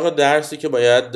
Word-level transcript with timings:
درسی 0.00 0.56
که 0.56 0.68
باید 0.68 1.10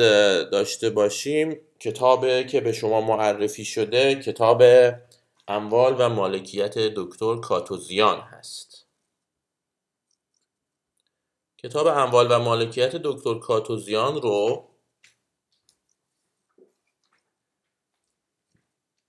داشته 0.51 0.89
باشیم 0.89 1.57
کتابی 1.79 2.43
که 2.43 2.61
به 2.61 2.71
شما 2.71 3.01
معرفی 3.01 3.65
شده 3.65 4.15
کتاب 4.15 4.63
اموال 5.47 5.95
و 5.99 6.09
مالکیت 6.09 6.77
دکتر 6.77 7.35
کاتوزیان 7.35 8.19
هست. 8.19 8.85
کتاب 11.57 11.87
اموال 11.87 12.31
و 12.31 12.39
مالکیت 12.39 12.95
دکتر 12.95 13.33
کاتوزیان 13.33 14.21
رو 14.21 14.69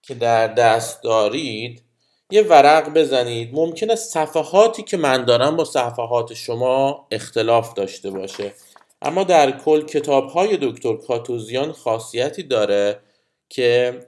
که 0.03 0.15
در 0.15 0.47
دست 0.49 1.03
دارید 1.03 1.85
یه 2.31 2.43
ورق 2.43 2.95
بزنید. 2.95 3.55
ممکنه 3.55 3.95
صفحاتی 3.95 4.83
که 4.83 4.97
من 4.97 5.25
دارم 5.25 5.57
با 5.57 5.65
صفحات 5.65 6.35
شما 6.35 7.09
اختلاف 7.11 7.75
داشته 7.75 8.11
باشه. 8.11 8.55
اما 9.03 9.25
در 9.25 9.51
کل 9.59 9.83
کتاب 9.87 10.29
های 10.29 10.59
دکتر 10.63 10.97
کاتوزیان 10.97 11.73
خاصیتی 11.73 12.43
داره 12.43 13.01
که 13.49 14.01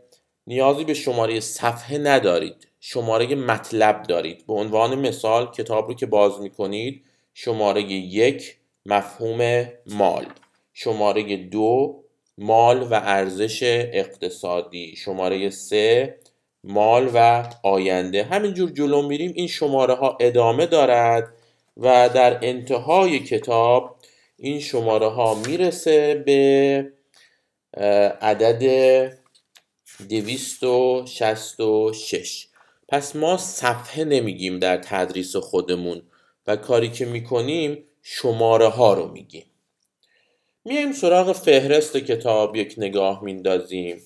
نیازی 0.47 0.85
به 0.85 0.95
شماره 0.95 1.41
صفحه 1.41 1.99
ندارید 1.99 2.69
شماره 2.81 3.35
مطلب 3.35 4.03
دارید. 4.03 4.47
به 4.47 4.53
عنوان 4.53 4.95
مثال 4.95 5.51
کتاب 5.51 5.89
رو 5.89 5.95
که 5.95 6.07
باز 6.07 6.41
می‌کنید 6.41 7.05
شماره 7.35 7.83
یک 7.83 8.57
مفهوم 8.87 9.69
مال. 9.87 10.27
شماره 10.73 11.37
دو 11.37 12.03
مال 12.39 12.83
و 12.83 12.95
ارزش 12.95 13.61
اقتصادی. 13.93 14.97
شماره 14.97 15.51
سه 15.51 16.19
مال 16.65 17.11
و 17.15 17.49
آینده. 17.63 18.25
همینجور 18.25 18.71
جلو 18.71 19.03
میریم 19.03 19.33
این 19.35 19.47
شماره 19.47 19.95
ها 19.95 20.19
ادامه 20.21 20.67
دارد 20.67 21.35
و 21.77 22.09
در 22.15 22.39
انتهای 22.43 23.19
کتاب 23.19 23.97
این 24.45 24.61
شماره 24.61 25.09
ها 25.09 25.35
می‌رسه 25.35 26.15
به 26.15 26.93
عدد 28.21 28.63
266 30.09 32.49
پس 32.89 33.17
ما 33.17 33.37
صفحه 33.37 34.05
نمیگیم 34.05 34.59
در 34.59 34.77
تدریس 34.77 35.37
خودمون 35.37 36.03
و 36.47 36.57
کاری 36.57 36.91
که 36.91 37.05
می‌کنیم 37.05 37.85
شماره 38.03 38.69
ها 38.69 38.95
رو 38.95 39.09
میگیم. 39.09 39.45
میایم 40.65 40.93
سراغ 40.93 41.33
فهرست 41.33 41.97
کتاب 41.97 42.57
یک 42.57 42.75
نگاه 42.79 43.25
میندازیم. 43.25 44.03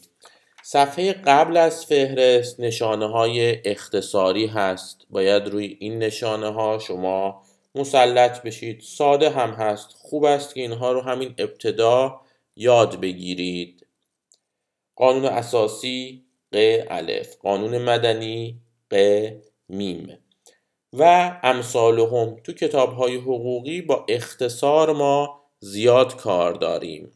صفحه 0.62 1.12
قبل 1.12 1.56
از 1.56 1.86
فهرست 1.86 2.60
نشانه 2.60 3.10
های 3.10 3.70
اختصاری 3.70 4.46
هست. 4.46 5.06
باید 5.10 5.48
روی 5.48 5.76
این 5.80 5.98
نشانه 5.98 6.52
ها 6.52 6.78
شما 6.78 7.45
مسلط 7.76 8.42
بشید. 8.42 8.80
ساده 8.80 9.30
هم 9.30 9.50
هست. 9.50 9.88
خوب 9.98 10.24
است 10.24 10.54
که 10.54 10.60
اینها 10.60 10.92
رو 10.92 11.00
همین 11.00 11.34
ابتدا 11.38 12.20
یاد 12.56 13.00
بگیرید. 13.00 13.86
قانون 14.96 15.24
اساسی 15.24 16.24
ق 16.52 16.84
الف. 16.90 17.36
قانون 17.36 17.78
مدنی 17.78 18.60
ق 18.90 18.96
میم. 19.68 20.18
و 20.92 21.32
امثالهم. 21.42 22.36
تو 22.44 22.52
کتاب 22.52 22.92
های 22.92 23.16
حقوقی 23.16 23.82
با 23.82 24.06
اختصار 24.08 24.92
ما 24.92 25.42
زیاد 25.60 26.16
کار 26.16 26.52
داریم. 26.52 27.12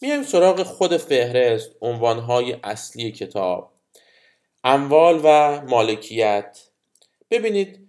میایم 0.00 0.22
سراغ 0.22 0.62
خود 0.62 0.96
فهرست 0.96 1.70
عنوانهای 1.80 2.56
اصلی 2.64 3.12
کتاب. 3.12 3.72
اموال 4.64 5.20
و 5.24 5.60
مالکیت. 5.68 6.68
ببینید 7.30 7.81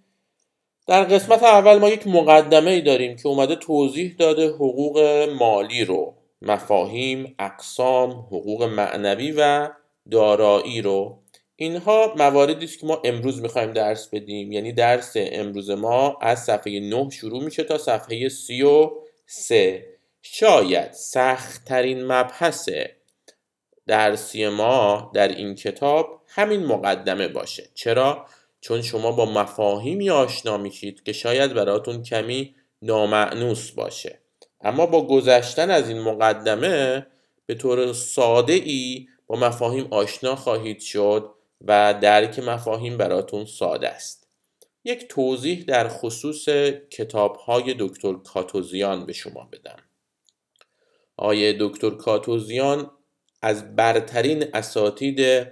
در 0.86 1.04
قسمت 1.04 1.42
اول 1.42 1.78
ما 1.78 1.88
یک 1.88 2.06
مقدمه 2.06 2.70
ای 2.70 2.80
داریم 2.80 3.16
که 3.16 3.28
اومده 3.28 3.56
توضیح 3.56 4.14
داده 4.18 4.48
حقوق 4.48 4.98
مالی 5.38 5.84
رو 5.84 6.14
مفاهیم، 6.42 7.34
اقسام، 7.38 8.10
حقوق 8.10 8.62
معنوی 8.62 9.34
و 9.38 9.70
دارایی 10.10 10.82
رو. 10.82 11.18
اینها 11.56 12.14
مواردی 12.16 12.64
است 12.64 12.78
که 12.80 12.86
ما 12.86 13.02
امروز 13.04 13.42
می‌خوایم 13.42 13.72
درس 13.72 14.08
بدیم. 14.08 14.52
یعنی 14.52 14.72
درس 14.72 15.12
امروز 15.16 15.70
ما 15.70 16.18
از 16.20 16.44
صفحه 16.44 16.80
9 16.80 17.10
شروع 17.10 17.44
میشه 17.44 17.64
تا 17.64 17.78
صفحه 17.78 18.28
33 18.28 19.86
شاید 20.22 20.92
سختترین 20.92 22.04
مبحث 22.04 22.68
درسی 23.86 24.48
ما 24.48 25.10
در 25.14 25.28
این 25.28 25.54
کتاب 25.54 26.20
همین 26.28 26.66
مقدمه 26.66 27.28
باشه. 27.28 27.70
چرا؟ 27.74 28.26
چون 28.64 28.82
شما 28.82 29.12
با 29.12 29.24
مفاهیمی 29.24 30.10
آشنا 30.10 30.56
میشید 30.56 31.02
که 31.02 31.12
شاید 31.12 31.54
براتون 31.54 32.02
کمی 32.02 32.54
نامعنوس 32.82 33.70
باشه. 33.70 34.20
اما 34.60 34.86
با 34.86 35.06
گذشتن 35.06 35.70
از 35.70 35.88
این 35.88 36.00
مقدمه 36.00 37.06
به 37.46 37.54
طور 37.54 37.92
ساده 37.92 38.52
ای 38.52 39.06
با 39.26 39.36
مفاهیم 39.36 39.88
آشنا 39.90 40.36
خواهید 40.36 40.80
شد 40.80 41.30
و 41.60 41.94
درک 42.02 42.38
مفاهیم 42.38 42.96
براتون 42.96 43.44
ساده 43.44 43.88
است. 43.88 44.28
یک 44.84 45.08
توضیح 45.08 45.64
در 45.68 45.88
خصوص 45.88 46.48
کتاب 46.90 47.36
های 47.36 47.74
دکتر 47.78 48.12
کاتوزیان 48.12 49.06
به 49.06 49.12
شما 49.12 49.48
بدم. 49.52 49.76
آیه 51.16 51.56
دکتر 51.60 51.90
کاتوزیان 51.90 52.90
از 53.42 53.76
برترین 53.76 54.44
اساتید 54.54 55.46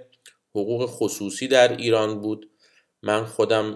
حقوق 0.55 0.85
خصوصی 0.85 1.47
در 1.47 1.77
ایران 1.77 2.21
بود 2.21 2.49
من 3.03 3.25
خودم 3.25 3.75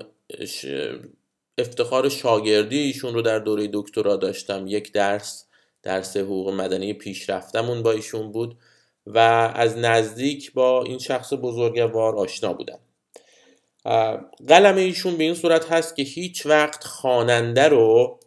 افتخار 1.57 2.09
شاگردی 2.09 2.79
ایشون 2.79 3.13
رو 3.13 3.21
در 3.21 3.39
دوره 3.39 3.69
دکترا 3.73 4.15
داشتم. 4.15 4.67
یک 4.67 4.91
درس 4.91 5.45
درس 5.83 6.17
حقوق 6.17 6.49
مدنی 6.49 6.93
پیشرفتمون 6.93 7.83
با 7.83 7.91
ایشون 7.91 8.31
بود 8.31 8.57
و 9.05 9.17
از 9.55 9.77
نزدیک 9.77 10.53
با 10.53 10.83
این 10.83 10.99
شخص 10.99 11.33
بزرگوار 11.33 12.15
آشنا 12.15 12.53
بودم. 12.53 12.79
قلم 14.47 14.75
ایشون 14.75 15.17
به 15.17 15.23
این 15.23 15.35
صورت 15.35 15.71
هست 15.71 15.95
که 15.95 16.03
هیچ 16.03 16.45
وقت 16.45 16.83
خواننده 16.83 17.67
رو 17.67 18.19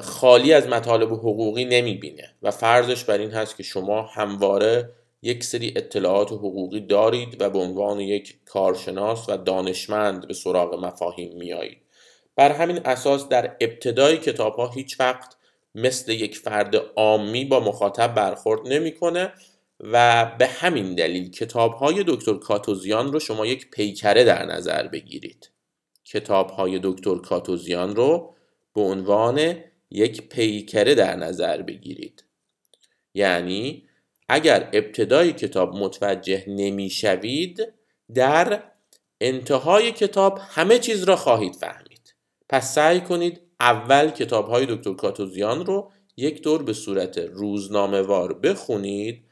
خالی 0.00 0.52
از 0.52 0.66
مطالب 0.66 1.12
حقوقی 1.12 1.64
نمی‌بینه 1.64 2.34
و 2.42 2.50
فرضش 2.50 3.04
بر 3.04 3.18
این 3.18 3.30
هست 3.30 3.56
که 3.56 3.62
شما 3.62 4.02
همواره 4.02 4.90
یک 5.22 5.44
سری 5.44 5.72
اطلاعات 5.76 6.32
حقوقی 6.32 6.80
دارید 6.80 7.42
و 7.42 7.50
به 7.50 7.58
عنوان 7.58 8.00
یک 8.00 8.38
کارشناس 8.44 9.28
و 9.28 9.36
دانشمند 9.36 10.28
به 10.28 10.34
سراغ 10.34 10.84
مفاهیم 10.84 11.38
میایید. 11.38 11.78
بر 12.36 12.52
همین 12.52 12.80
اساس 12.84 13.28
در 13.28 13.56
ابتدای 13.60 14.16
کتاب 14.16 14.56
ها 14.56 14.68
هیچ 14.68 15.00
وقت 15.00 15.36
مثل 15.74 16.12
یک 16.12 16.38
فرد 16.38 16.76
عامی 16.96 17.44
با 17.44 17.60
مخاطب 17.60 18.14
برخورد 18.14 18.68
نمی‌کنه 18.68 19.32
و 19.80 20.26
به 20.38 20.46
همین 20.46 20.94
دلیل 20.94 21.30
کتاب 21.30 21.72
های 21.72 22.04
دکتر 22.06 22.34
کاتوزیان 22.34 23.12
رو 23.12 23.20
شما 23.20 23.46
یک 23.46 23.70
پیکره 23.70 24.24
در 24.24 24.44
نظر 24.44 24.88
بگیرید. 24.88 25.50
کتاب 26.04 26.50
های 26.50 26.80
دکتر 26.82 27.18
کاتوزیان 27.18 27.96
رو 27.96 28.34
به 28.74 28.80
عنوان 28.80 29.54
یک 29.90 30.28
پیکره 30.28 30.94
در 30.94 31.16
نظر 31.16 31.62
بگیرید. 31.62 32.24
یعنی 33.14 33.87
اگر 34.28 34.68
ابتدای 34.72 35.32
کتاب 35.32 35.74
متوجه 35.74 36.44
نمی‌شوید 36.48 37.72
در 38.14 38.62
انتهای 39.20 39.92
کتاب 39.92 40.38
همه 40.48 40.78
چیز 40.78 41.04
را 41.04 41.16
خواهید 41.16 41.54
فهمید. 41.54 42.14
پس 42.48 42.74
سعی 42.74 43.00
کنید 43.00 43.40
اول 43.60 44.10
کتاب 44.10 44.48
های 44.48 44.66
دکتر 44.66 44.94
کاتوزیان 44.94 45.66
رو 45.66 45.90
یک 46.16 46.42
دور 46.42 46.62
به 46.62 46.72
صورت 46.72 47.18
روزنامه 47.18 48.02
وار 48.02 48.34
بخونید. 48.34 49.24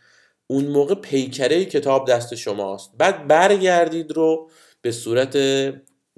اون 0.47 0.67
موقع 0.67 0.95
پیکره 0.95 1.65
کتاب 1.65 2.09
دست 2.09 2.35
شماست. 2.35 2.91
بعد 2.99 3.27
برگردید 3.27 4.13
رو 4.13 4.51
به 4.83 4.93
صورت 4.93 5.37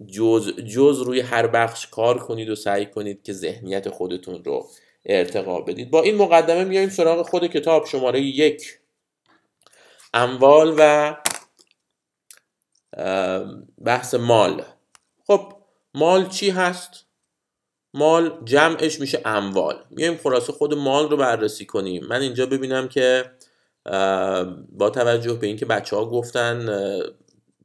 جز, 0.06 0.56
جز 0.56 1.02
روی 1.02 1.20
هر 1.20 1.46
بخش 1.46 1.86
کار 1.86 2.18
کنید 2.18 2.50
و 2.50 2.54
سعی 2.54 2.86
کنید 2.86 3.22
که 3.22 3.32
ذهنیت 3.32 3.88
خودتون 3.88 4.44
رو 4.44 4.66
ارتقا 5.08 5.60
بدید. 5.60 5.90
با 5.90 6.02
این 6.02 6.16
مقدمه 6.16 6.64
میایم 6.64 6.88
سراغ 6.88 7.28
خود 7.28 7.46
کتاب 7.46 7.86
شماره 7.86 8.20
یک. 8.20 8.78
اموال 10.14 10.74
و 10.78 11.16
بحث 13.84 14.14
مال. 14.14 14.62
خب 15.26 15.52
مال 15.94 16.28
چی 16.28 16.50
هست؟ 16.50 16.90
مال 17.94 18.40
جمعش 18.44 19.00
میشه 19.00 19.22
اموال. 19.24 19.84
میایم 19.90 20.16
خلاصه 20.16 20.52
خود 20.52 20.74
مال 20.74 21.10
رو 21.10 21.16
بررسی 21.16 21.66
کنیم. 21.66 22.04
من 22.04 22.20
اینجا 22.20 22.46
ببینم 22.46 22.88
که 22.88 23.30
با 24.72 24.90
توجه 24.94 25.34
به 25.34 25.46
اینکه 25.46 25.66
بچه 25.66 25.96
ها 25.96 26.04
گفتن 26.10 26.68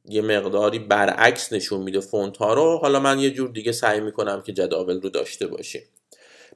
یه 0.04 0.22
مقداری 0.22 0.78
برعکس 0.78 1.52
نشون 1.52 1.82
میده 1.82 2.00
فونت 2.00 2.36
ها 2.36 2.54
رو 2.54 2.78
حالا 2.78 3.00
من 3.00 3.18
یه 3.18 3.30
جور 3.30 3.48
دیگه 3.48 3.72
سعی 3.72 4.00
می‌کنم 4.00 4.42
که 4.42 4.52
جداول 4.52 5.00
رو 5.00 5.08
داشته 5.08 5.46
باشیم. 5.46 5.82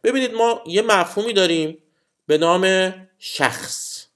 ببینید 0.04 0.34
ما 0.34 0.62
یه 0.66 0.82
مفهومی 0.82 1.32
داریم 1.32 1.82
به 2.26 2.38
نام 2.38 2.94
شخص. 3.18 4.06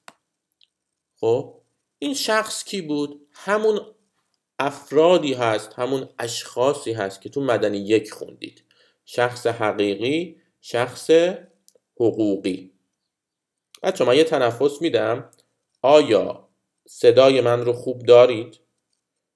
خب؟ 1.17 1.55
این 1.99 2.14
شخص 2.14 2.64
کی 2.64 2.82
بود؟ 2.82 3.26
همون 3.32 3.81
افرادی 4.58 5.34
هست 5.34 5.73
همون 5.76 6.08
اشخاصی 6.19 6.93
هست 6.93 7.20
که 7.20 7.29
تو 7.29 7.40
مدنی 7.40 7.79
یک 7.79 8.12
خوندید. 8.12 8.64
شخص 9.05 9.46
حقیقی 9.46 10.40
شخص 10.61 11.11
حقوقی. 11.96 12.73
بچه 13.82 14.05
من 14.05 14.17
یه 14.17 14.25
تنفس 14.25 14.82
میدم. 14.82 15.31
آیا 15.82 16.49
صدای 16.88 17.40
من 17.40 17.64
رو 17.64 17.73
خوب 17.73 18.06
دارید؟ 18.06 18.58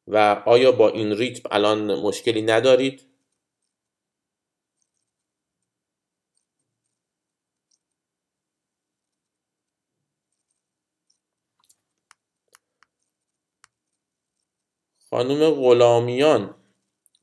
و 0.07 0.43
آیا 0.47 0.73
با 0.73 0.89
این 0.89 1.17
ریتم 1.17 1.49
الان 1.53 1.95
مشکلی 1.95 2.43
ندارید؟ 2.43 3.07
خانم 15.17 15.51
غلامیان 15.51 16.55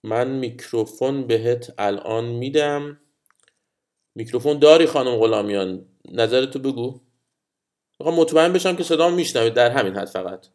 من 0.04 0.28
میکروفون 0.28 1.28
بهت 1.28 1.74
الان 1.78 2.26
میدم 2.26 3.02
میکروفون 4.16 4.60
داری 4.60 4.86
خانم 4.86 5.16
غلامیان 5.16 5.86
نظرتو 6.12 6.60
بگو 6.60 7.02
می‌خوام 8.00 8.20
مطمئن 8.20 8.54
بشم 8.54 8.76
که 8.76 8.84
صدام 8.84 9.14
میشنوید 9.14 9.54
در 9.54 9.72
همین 9.72 9.96
حد 9.96 10.08
فقط 10.08 10.48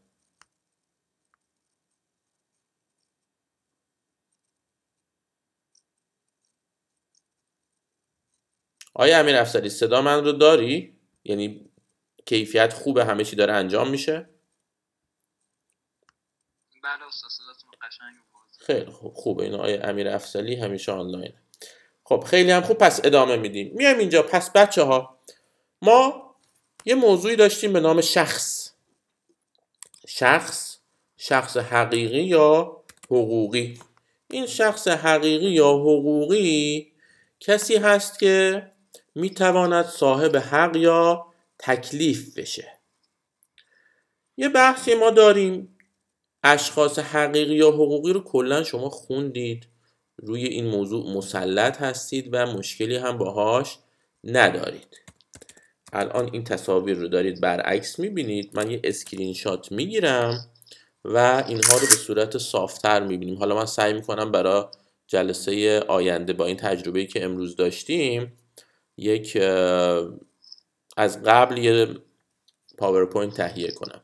آیا 8.94 9.18
امیر 9.18 9.36
افسری 9.36 9.68
صدا 9.68 10.02
من 10.02 10.24
رو 10.24 10.32
داری؟ 10.32 10.98
یعنی 11.24 11.70
کیفیت 12.26 12.72
خوبه 12.72 13.04
همه 13.04 13.24
چی 13.24 13.36
داره 13.36 13.52
انجام 13.52 13.90
میشه؟ 13.90 14.37
بله 16.82 17.04
خیلی 18.58 18.90
خوب. 18.90 19.14
خوبه 19.14 19.44
این 19.44 19.54
آقای 19.54 19.76
امیر 19.76 20.08
افسلی 20.08 20.56
همیشه 20.56 20.92
آنلاین. 20.92 21.32
خب 22.04 22.24
خیلی 22.26 22.50
هم 22.50 22.62
خوب. 22.62 22.78
پس 22.78 23.00
ادامه 23.04 23.36
میدیم. 23.36 23.72
میایم 23.74 23.98
اینجا. 23.98 24.22
پس 24.22 24.50
بچه 24.50 24.82
ها 24.82 25.18
ما 25.82 26.34
یه 26.84 26.94
موضوعی 26.94 27.36
داشتیم 27.36 27.72
به 27.72 27.80
نام 27.80 28.00
شخص. 28.00 28.72
شخص 30.08 30.78
شخص 31.16 31.56
حقیقی 31.56 32.22
یا 32.22 32.82
حقوقی؟ 33.06 33.80
این 34.30 34.46
شخص 34.46 34.88
حقیقی 34.88 35.50
یا 35.50 35.68
حقوقی 35.68 36.92
کسی 37.40 37.76
هست 37.76 38.18
که 38.18 38.62
می‌تواند 39.14 39.86
صاحب 39.86 40.36
حق 40.36 40.76
یا 40.76 41.26
تکلیف 41.58 42.38
بشه. 42.38 42.78
یه 44.36 44.48
بحثی 44.48 44.94
ما 44.94 45.10
داریم 45.10 45.77
اشخاص 46.42 46.98
حقیقی 46.98 47.54
یا 47.54 47.70
حقوقی 47.70 48.12
رو 48.12 48.20
کلا 48.20 48.64
شما 48.64 48.88
خوندید. 48.88 49.66
روی 50.16 50.44
این 50.44 50.66
موضوع 50.66 51.16
مسلط 51.16 51.82
هستید 51.82 52.28
و 52.32 52.46
مشکلی 52.46 52.96
هم 52.96 53.18
باهاش 53.18 53.78
ندارید. 54.24 55.00
الان 55.92 56.30
این 56.32 56.44
تصاویر 56.44 56.96
رو 56.96 57.08
دارید 57.08 57.40
برعکس 57.40 57.98
می‌بینید. 57.98 58.50
من 58.54 58.70
یه 58.70 58.80
اسکرین 58.84 59.34
شات 59.34 59.72
می‌گیرم 59.72 60.50
و 61.04 61.44
اینها 61.48 61.74
رو 61.74 61.80
به 61.80 61.96
صورت 61.96 62.38
صافتر 62.38 63.06
می‌بینیم. 63.06 63.38
حالا 63.38 63.56
من 63.56 63.66
سعی 63.66 63.92
می‌کنم 63.92 64.32
برای 64.32 64.64
جلسه 65.06 65.80
آینده 65.80 66.32
با 66.32 66.46
این 66.46 66.56
تجربه 66.56 67.06
که 67.06 67.24
امروز 67.24 67.56
داشتیم 67.56 68.38
یک 68.96 69.36
از 70.96 71.22
قبل 71.22 71.58
یه 71.58 71.88
PowerPoint 72.78 73.34
تهیه 73.34 73.70
کنم. 73.70 74.00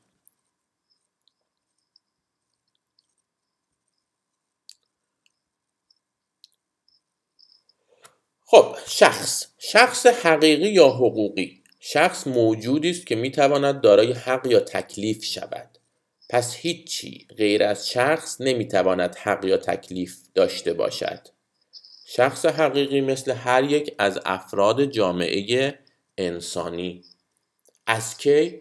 خب 8.55 8.77
شخص. 8.87 9.47
شخص 9.59 10.07
حقیقی 10.07 10.69
یا 10.69 10.89
حقوقی؟ 10.89 11.63
شخص 11.81 12.27
موجودی 12.27 12.91
است 12.91 13.07
که 13.07 13.17
می‌تواند 13.17 13.81
دارای 13.81 14.13
حق 14.13 14.47
یا 14.47 14.61
تکلیف 14.61 15.25
شود. 15.25 15.79
پس 16.31 16.55
هیچی 16.57 17.27
غیر 17.37 17.65
از 17.65 17.89
شخص 17.89 18.41
نمی‌تواند 18.41 19.17
حق 19.17 19.45
یا 19.45 19.57
تکلیف 19.57 20.17
داشته 20.35 20.73
باشد. 20.73 21.21
شخص 22.07 22.47
حقیقی 22.47 23.01
مثل 23.01 23.33
هر 23.33 23.65
یک 23.65 23.95
از 23.99 24.21
افراد 24.25 24.85
جامعه 24.85 25.75
انسانی. 26.19 27.03
از 27.87 28.17
کی؟ 28.17 28.61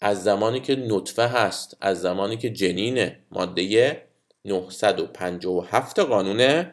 از 0.00 0.24
زمانی 0.24 0.60
که 0.60 0.76
نطفه 0.76 1.26
هست 1.26 1.76
از 1.80 2.00
زمانی 2.00 2.36
که 2.36 2.50
جنین 2.50 3.12
ماده 3.30 4.02
957 4.44 5.98
قانون 5.98 6.72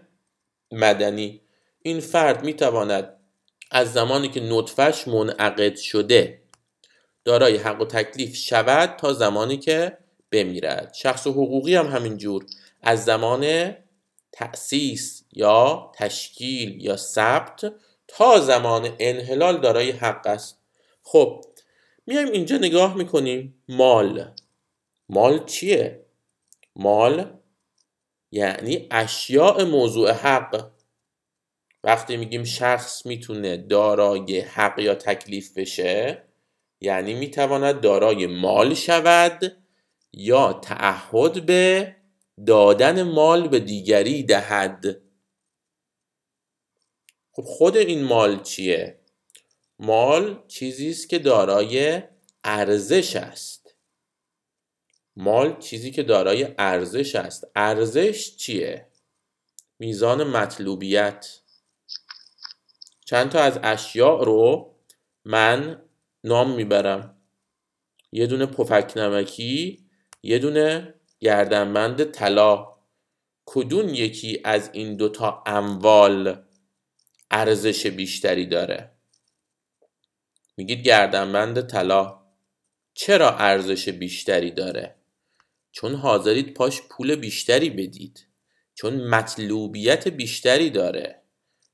مدنی. 0.72 1.42
این 1.84 2.00
فرد 2.00 2.44
می‌تواند 2.44 3.14
از 3.72 3.94
زمانی 3.94 4.30
که 4.30 4.40
نطفهش 4.40 5.08
منعقد 5.08 5.76
شده 5.76 6.42
دارای 7.26 7.58
حق 7.58 7.82
و 7.82 7.86
تکلیف 7.86 8.36
شود 8.36 8.96
تا 8.96 9.14
زمانی 9.14 9.58
که 9.58 9.98
بمیرد. 10.32 10.94
شخص 10.94 11.28
حقوقی 11.28 11.76
هم 11.76 11.88
همینجور 11.88 12.46
از 12.82 13.06
زمان 13.06 13.74
تأسیس 14.32 15.24
یا 15.34 15.92
تشکیل 15.96 16.82
یا 16.82 16.98
ثبت 16.98 17.74
تا 18.08 18.40
زمان 18.40 18.96
انحلال 19.00 19.62
دارای 19.62 19.92
حق 19.92 20.28
است. 20.28 20.58
خب 21.04 21.46
میایم 22.08 22.32
اینجا 22.32 22.58
نگاه 22.58 22.98
می‌کنیم. 22.98 23.64
مال. 23.70 24.32
مال 25.10 25.46
چیه؟ 25.46 26.06
مال 26.76 27.34
یعنی 28.32 28.88
اشیاء 28.92 29.66
موضوع 29.66 30.12
حق. 30.12 30.70
وقتی 31.84 32.18
میگیم 32.18 32.44
شخص 32.44 33.06
می‌تونه 33.06 33.58
دارای 33.58 34.40
حق 34.40 34.80
یا 34.80 34.96
تکلیف 34.96 35.58
بشه 35.58 36.24
یعنی 36.82 37.14
می‌تواند 37.14 37.82
دارای 37.82 38.28
مال 38.28 38.74
شود 38.74 39.58
یا 40.14 40.54
تعهد 40.54 41.46
به 41.46 41.96
دادن 42.46 43.04
مال 43.04 43.48
به 43.48 43.60
دیگری 43.60 44.24
دهد. 44.24 45.02
خب 47.32 47.44
خود 47.44 47.78
این 47.78 48.04
مال 48.04 48.44
چیه؟ 48.44 49.00
مال 49.80 50.44
چیزی 50.48 50.90
است 50.90 51.10
که 51.10 51.20
دارای 51.20 52.04
ارزش 52.44 53.16
است. 53.16 53.76
مال 55.16 55.60
چیزی 55.60 55.92
که 55.92 56.04
دارای 56.04 56.48
ارزش 56.58 57.16
است. 57.16 57.48
ارزش 57.56 58.36
چیه؟ 58.36 58.88
میزان 59.80 60.24
مطلوبیت. 60.24 61.41
چند 63.12 63.30
تا 63.30 63.40
از 63.40 63.60
اشیاء 63.64 64.24
رو 64.24 64.76
من 65.26 65.82
نام 66.24 66.56
می‌برم. 66.56 67.18
یه 68.12 68.28
دونه 68.28 68.46
پفک 68.46 68.94
نمکی 68.96 69.86
یه 70.24 70.40
دونه 70.40 70.94
گردنبند 71.20 72.04
طلا. 72.04 72.78
کدون 73.46 73.90
یکی 73.90 74.42
از 74.44 74.70
این 74.74 74.96
دوتا 74.96 75.44
اموال 75.46 76.44
ارزش 77.32 77.88
بیشتری 77.88 78.46
داره؟ 78.46 78.92
میگید 80.58 80.82
گردنبند 80.82 81.68
طلا. 81.68 82.22
چرا 82.94 83.38
ارزش 83.38 83.90
بیشتری 83.90 84.52
داره؟ 84.52 84.96
چون 85.72 85.96
حاضرید 85.96 86.54
پاش 86.54 86.82
پول 86.82 87.16
بیشتری 87.16 87.70
بدید. 87.70 88.28
چون 88.74 89.08
مطلوبیت 89.08 90.08
بیشتری 90.08 90.70
داره. 90.70 91.21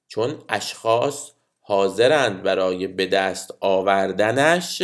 چون 0.07 0.43
اشخاص 0.49 1.31
حاضرند 1.59 2.43
برای 2.43 2.87
به 2.87 3.05
دست 3.05 3.51
آوردنش 3.59 4.83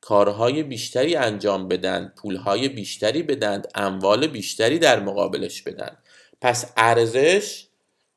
کارهای 0.00 0.62
بیشتری 0.62 1.16
انجام 1.16 1.68
بدن 1.68 2.12
پولهای 2.16 2.68
بیشتری 2.68 3.22
بدن 3.22 3.62
اموال 3.74 4.26
بیشتری 4.26 4.78
در 4.78 5.00
مقابلش 5.00 5.62
بدن. 5.62 5.96
پس 6.40 6.72
ارزش 6.76 7.66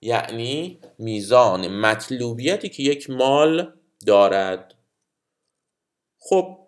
یعنی 0.02 0.80
میزان 1.00 1.68
مطلوبیتی 1.68 2.70
که 2.70 2.84
یک 2.84 3.10
مال 3.10 3.74
دارد. 4.06 4.76
خب 6.20 6.59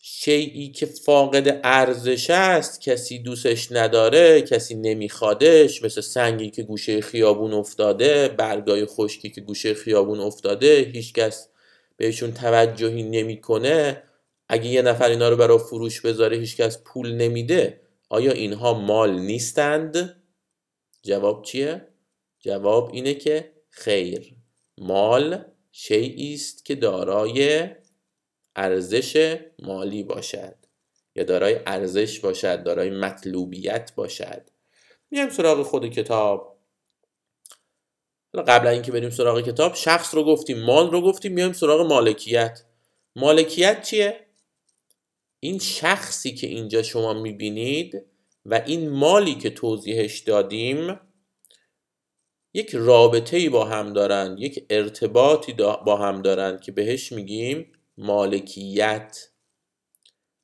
شیعی 0.00 0.68
که 0.72 0.86
فاقد 0.86 1.60
ارزش 1.64 2.30
است 2.30 2.80
کسی 2.80 3.18
دوستش 3.18 3.72
نداره 3.72 4.42
کسی 4.42 4.74
نمیخوادش 4.74 5.82
مثل 5.82 6.00
سنگی 6.00 6.50
که 6.50 6.62
گوشه 6.62 7.00
خیابون 7.00 7.54
افتاده 7.54 8.28
برگای 8.28 8.86
خشکی 8.86 9.30
که 9.30 9.40
گوشه 9.40 9.74
خیابون 9.74 10.20
افتاده 10.20 10.90
هیچکس 10.92 11.48
بهشون 11.96 12.32
توجهی 12.32 13.02
نمی‌کنه. 13.02 14.02
اگه 14.48 14.66
یه 14.66 14.82
نفر 14.82 15.08
اینا 15.08 15.28
رو 15.28 15.36
برای 15.36 15.58
فروش 15.58 16.00
بذاره 16.00 16.36
هیچکس 16.36 16.78
پول 16.84 17.12
نمیده. 17.12 17.80
آیا 18.08 18.32
اینها 18.32 18.74
مال 18.74 19.18
نیستند؟ 19.18 20.22
جواب 21.02 21.44
چیه؟ 21.44 21.88
جواب 22.40 22.90
اینه 22.92 23.14
که 23.14 23.52
خیر. 23.70 24.34
مال 24.78 25.44
شیعی 25.72 26.34
است 26.34 26.64
که 26.64 26.74
دارای 26.74 27.66
ارزش 28.58 29.36
مالی 29.58 30.02
باشد 30.02 30.54
یا 31.14 31.24
دارای 31.24 31.60
ارزش 31.66 32.20
باشد 32.20 32.62
دارای 32.62 32.90
مطلوبیت 32.90 33.92
باشد. 33.94 34.50
میایم 35.10 35.28
سراغ 35.28 35.62
خود 35.62 35.86
کتاب. 35.86 36.58
حالا 38.34 38.44
قبل 38.46 38.66
اینکه 38.66 38.92
بریم 38.92 39.10
سراغ 39.10 39.40
کتاب 39.40 39.74
شخص 39.74 40.14
رو 40.14 40.24
گفتیم 40.24 40.60
مال 40.62 40.90
رو 40.90 41.00
گفتیم 41.00 41.32
میایم 41.32 41.52
سراغ 41.52 41.86
مالکیت. 41.86 42.62
مالکیت 43.16 43.82
چیه؟ 43.82 44.26
این 45.40 45.58
شخصی 45.58 46.34
که 46.34 46.46
اینجا 46.46 46.82
شما 46.82 47.12
می‌بینید 47.14 48.02
و 48.46 48.62
این 48.66 48.88
مالی 48.88 49.34
که 49.34 49.50
توضیحش 49.50 50.18
دادیم 50.18 51.00
یک 52.54 52.70
رابطه 52.74 53.36
ای 53.36 53.48
با 53.48 53.64
هم 53.64 53.92
دارن 53.92 54.36
یک 54.38 54.66
ارتباطی 54.70 55.52
با 55.86 55.96
هم 55.96 56.22
دارن 56.22 56.58
که 56.58 56.72
بهش 56.72 57.12
میگیم 57.12 57.72
مالکیت. 57.98 59.28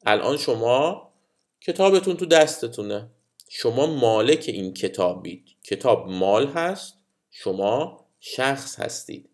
الان 0.07 0.37
شما 0.37 1.13
کتابتون 1.61 2.17
تو 2.17 2.27
دستتونه. 2.27 3.11
شما 3.49 3.87
مالک 3.87 4.45
این 4.47 4.75
کتابید 4.75 5.45
کتاب 5.63 6.09
مال 6.09 6.47
هست 6.47 6.95
شما 7.31 8.07
شخص 8.21 8.81
هستید. 8.81 9.31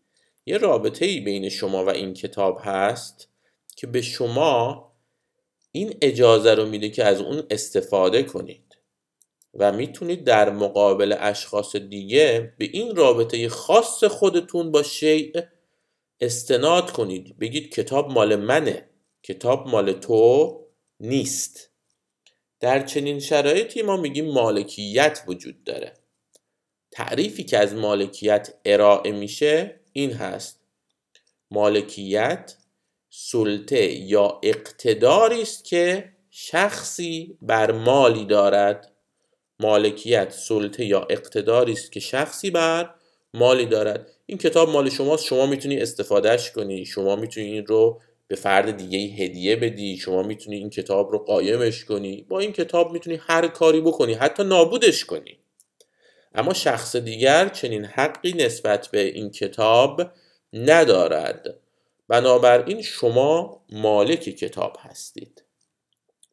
یه 0.46 0.58
رابطه 0.58 1.04
ای 1.04 1.20
بین 1.20 1.48
شما 1.48 1.84
و 1.84 1.90
این 1.90 2.14
کتاب 2.14 2.58
هست 2.62 3.28
که 3.76 3.86
به 3.86 4.02
شما 4.02 4.86
این 5.72 5.98
اجازه 6.02 6.54
رو 6.54 6.66
میده 6.66 6.90
که 6.90 7.04
از 7.04 7.20
اون 7.20 7.42
استفاده 7.50 8.22
کنید 8.22 8.76
و 9.54 9.72
می‌تونید 9.72 10.24
در 10.24 10.50
مقابل 10.50 11.16
اشخاص 11.18 11.76
دیگه 11.76 12.54
به 12.58 12.64
این 12.72 12.96
رابطه 12.96 13.48
خاص 13.48 14.04
خودتون 14.04 14.70
با 14.70 14.82
شیء 14.82 15.42
استناد 16.20 16.90
کنید. 16.90 17.38
بگید 17.38 17.74
کتاب 17.74 18.12
مال 18.12 18.36
منه. 18.36 18.88
کتاب 19.22 19.68
مال 19.68 19.92
تو 19.92 20.60
نیست. 21.00 21.70
در 22.60 22.86
چنین 22.86 23.20
شرایطی 23.20 23.82
ما 23.82 23.96
میگیم 23.96 24.32
مالکیت 24.32 25.22
وجود 25.26 25.64
داره. 25.64 25.94
تعریفی 26.90 27.44
که 27.44 27.58
از 27.58 27.74
مالکیت 27.74 28.54
ارائه 28.64 29.12
میشه 29.12 29.80
این 29.92 30.12
هست. 30.12 30.60
مالکیت 31.50 32.56
سلطه 33.10 33.92
یا 33.92 34.40
اقتداری 34.42 35.42
است 35.42 35.64
که 35.64 36.12
شخصی 36.30 37.38
بر 37.42 37.72
مالی 37.72 38.24
دارد. 38.24 38.92
مالکیت 39.60 40.32
سلطه 40.32 40.84
یا 40.84 41.06
اقتداری 41.10 41.72
است 41.72 41.92
که 41.92 42.00
شخصی 42.00 42.50
بر 42.50 42.94
مالی 43.34 43.66
دارد. 43.66 44.10
این 44.26 44.38
کتاب 44.38 44.68
مال 44.68 44.90
شماست. 44.90 45.25
شما 45.25 45.46
می‌تونی 45.46 45.78
استفادهش 45.78 46.50
کنی. 46.50 46.84
شما 46.84 47.16
می‌تونی 47.16 47.46
این 47.46 47.66
رو 47.66 48.00
به 48.28 48.37
فرد 48.37 48.76
دیگه 48.76 49.25
هدیه 49.25 49.56
بدی. 49.56 49.96
شما 49.96 50.22
می‌تونی 50.22 50.56
این 50.56 50.70
کتاب 50.70 51.12
رو 51.12 51.18
قایمش 51.18 51.84
کنی. 51.84 52.26
با 52.28 52.38
این 52.38 52.52
کتاب 52.52 52.92
می‌تونی 52.92 53.20
هر 53.22 53.49
کاری 53.49 53.80
بکنی. 53.80 54.14
حتی 54.14 54.44
نابودش 54.44 55.04
کنی. 55.04 55.38
اما 56.34 56.54
شخص 56.54 56.96
دیگر 56.96 57.49
چنین 57.49 57.84
حقی 57.84 58.32
نسبت 58.32 58.88
به 58.88 59.00
این 59.00 59.30
کتاب 59.30 60.02
ندارد. 60.52 61.54
بنابراین 62.08 62.82
شما 62.82 63.62
مالک 63.72 64.20
کتاب 64.20 64.76
هستید. 64.80 65.44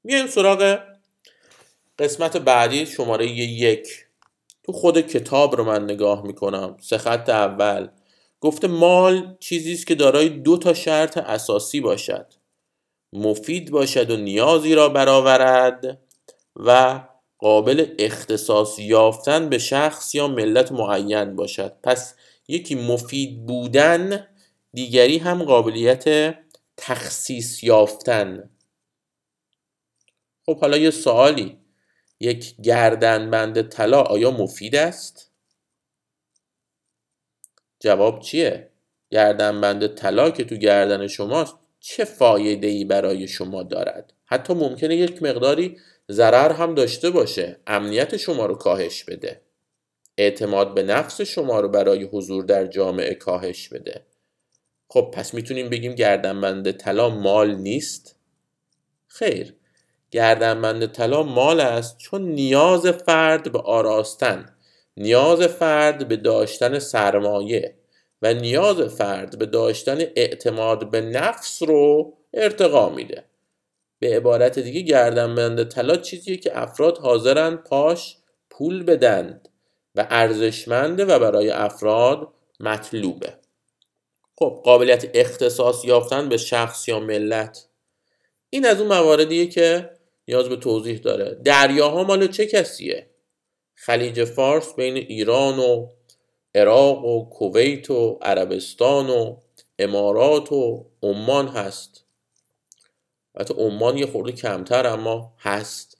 میایم 0.03 0.27
سراغ 0.27 0.79
قسمت 1.99 2.37
بعدی 2.37 2.85
شماره 2.85 3.27
یک. 3.27 4.06
تو 4.67 4.73
خود 4.73 5.01
کتاب 5.01 5.55
رو 5.55 5.63
من 5.63 5.83
نگاه 5.83 6.23
می‌کنم 6.23 6.77
سه 6.79 6.97
خط 6.97 7.29
اول. 7.29 7.87
گفته 8.41 8.67
مال 8.67 9.37
چیزی 9.39 9.73
است 9.73 9.87
که 9.87 9.95
دارای 9.95 10.29
دو 10.29 10.57
تا 10.57 10.73
شرط 10.73 11.17
اساسی 11.17 11.79
باشد. 11.79 12.33
مفید 13.13 13.71
باشد 13.71 14.11
و 14.11 14.17
نیازی 14.17 14.75
را 14.75 14.89
برآورد 14.89 16.01
و 16.55 17.01
قابل 17.37 17.95
اختصاص 17.99 18.79
یافتن 18.79 19.49
به 19.49 19.57
شخص 19.57 20.15
یا 20.15 20.27
ملت 20.27 20.71
معین 20.71 21.35
باشد. 21.35 21.73
پس 21.83 22.15
یکی 22.47 22.75
مفید 22.75 23.45
بودن 23.45 24.27
دیگری 24.73 25.17
هم 25.17 25.43
قابلیت 25.43 26.35
تخصیص 26.77 27.63
یافتن. 27.63 28.49
خب 30.45 30.59
حالا 30.59 30.77
یه 30.77 30.91
سوالی. 30.91 31.56
یک 32.19 32.55
گردنبند 32.61 33.69
طلا 33.69 34.01
آیا 34.01 34.31
مفید 34.31 34.75
است؟ 34.75 35.31
جواب 37.79 38.19
چیه؟ 38.19 38.69
گردنبند 39.09 39.95
طلا 39.95 40.29
که 40.29 40.43
تو 40.43 40.55
گردن 40.55 41.07
شماست 41.07 41.55
چه 41.79 42.05
فایده 42.05 42.67
ای 42.67 42.85
برای 42.85 43.27
شما 43.27 43.63
دارد؟ 43.63 44.13
حتی 44.25 44.53
ممکنه 44.53 44.95
یک 44.95 45.23
مقداری 45.23 45.77
ضرر 46.11 46.51
هم 46.51 46.75
داشته 46.75 47.09
باشه 47.09 47.59
امنیت 47.67 48.17
شما 48.17 48.45
رو 48.45 48.55
کاهش 48.55 49.03
بده. 49.03 49.41
اعتماد 50.17 50.73
به 50.73 50.83
نفس 50.83 51.21
شما 51.21 51.59
رو 51.59 51.69
برای 51.69 52.03
حضور 52.03 52.43
در 52.43 52.67
جامعه 52.67 53.13
کاهش 53.13 53.69
بده. 53.69 54.05
خب 54.89 55.11
پس 55.13 55.33
می‌تونیم 55.33 55.69
بگیم 55.69 55.95
گردنبند 55.95 56.71
طلا 56.71 57.09
مال 57.09 57.55
نیست؟ 57.55 58.15
خیر. 59.07 59.56
گردنبند 60.11 60.91
طلا 60.91 61.23
مال 61.23 61.59
است 61.59 61.97
چون 61.97 62.21
نیاز 62.21 62.87
فرد 62.87 63.51
به 63.51 63.59
آراستن 63.59 64.45
نیاز 64.97 65.41
فرد 65.41 66.07
به 66.07 66.15
داشتن 66.15 66.79
سرمایه 66.79 67.75
و 68.21 68.33
نیاز 68.33 68.81
فرد 68.81 69.39
به 69.39 69.45
داشتن 69.45 69.97
اعتماد 70.15 70.91
به 70.91 71.01
نفس 71.01 71.63
رو 71.63 72.13
ارتقا 72.33 72.89
میده. 72.89 73.23
به 73.99 74.15
عبارت 74.15 74.59
دیگه 74.59 74.81
گردنبند 74.81 75.69
طلا 75.69 75.95
چیزیه 75.95 76.37
که 76.37 76.61
افراد 76.61 76.97
حاضرن 76.97 77.55
پاش 77.55 78.17
پول 78.49 78.83
بدند 78.83 79.49
و 79.95 80.07
ارزشمنده 80.09 81.05
و 81.05 81.19
برای 81.19 81.49
افراد 81.49 82.27
مطلوبه. 82.59 83.33
خب 84.35 84.61
قابلیت 84.63 85.05
اختصاص 85.13 85.85
یافتن 85.85 86.29
به 86.29 86.37
شخص 86.37 86.87
یا 86.87 86.99
ملت. 86.99 87.67
این 88.49 88.65
از 88.65 88.81
اون 88.81 88.87
مواردیه 88.87 89.47
که 89.47 89.96
نیاز 90.27 90.49
به 90.49 90.55
توضیح 90.55 90.97
داره. 90.97 91.41
دریاها 91.43 92.03
مال 92.03 92.27
چه 92.27 92.45
کسیه؟ 92.45 93.09
خلیج 93.75 94.23
فارس 94.23 94.73
بین 94.75 94.95
ایران 94.95 95.59
و 95.59 95.87
عراق 96.55 97.05
و 97.05 97.29
کویت 97.29 97.91
و 97.91 98.19
عربستان 98.21 99.09
و 99.09 99.37
امارات 99.79 100.51
و 100.51 100.85
عمان 101.03 101.47
هست. 101.47 102.05
حتی 103.39 103.53
عمان 103.53 103.97
یه 103.97 104.05
خورده 104.05 104.31
کمتر 104.31 104.87
اما 104.87 105.33
هست. 105.39 105.97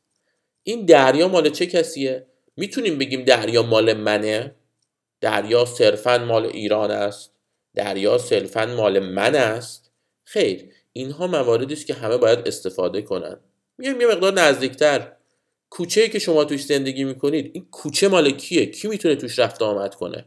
این 0.63 0.85
دریا 0.85 1.27
مال 1.27 1.49
چه 1.49 1.65
کسیه؟ 1.65 2.27
می‌تونیم 2.57 2.97
بگیم 2.97 3.23
دریا 3.23 3.63
مال 3.63 3.93
منه؟ 3.93 4.55
دریا 5.21 5.65
صرفا 5.65 6.17
مال 6.17 6.45
ایران 6.45 6.91
است. 6.91 7.31
دریا 7.75 8.17
صرفا 8.17 8.65
مال 8.65 8.99
من 8.99 9.35
است. 9.35 9.91
خیر 10.23 10.73
اینها 10.93 11.27
مواردی 11.27 11.73
است 11.73 11.87
که 11.87 11.93
همه 11.93 12.17
باید 12.17 12.47
استفاده 12.47 13.01
کنن. 13.01 13.39
میایم 13.77 14.01
یه 14.01 14.07
مقدار 14.07 14.33
نزدیکتر. 14.33 15.11
کوچه 15.69 16.09
که 16.09 16.19
شما 16.19 16.45
توش 16.45 16.65
زندگی 16.65 17.03
می‌کنید 17.03 17.51
این 17.53 17.67
کوچه 17.71 18.07
مال 18.07 18.31
کیه؟ 18.31 18.65
کی 18.65 18.87
می‌تونه 18.87 19.15
توش 19.15 19.39
رفت 19.39 19.61
آمد 19.61 19.95
کنه؟ 19.95 20.25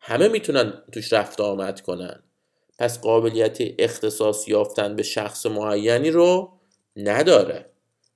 همه 0.00 0.28
می‌تونن 0.28 0.82
توش 0.92 1.12
رفت 1.12 1.40
آمد 1.40 1.80
کنن. 1.80 2.22
پس 2.78 3.00
قابلیت 3.00 3.58
اختصاص 3.78 4.48
یافتن 4.48 4.96
به 4.96 5.02
شخص 5.02 5.46
معینی 5.46 6.10
رو 6.10 6.52
نداره. 6.96 7.66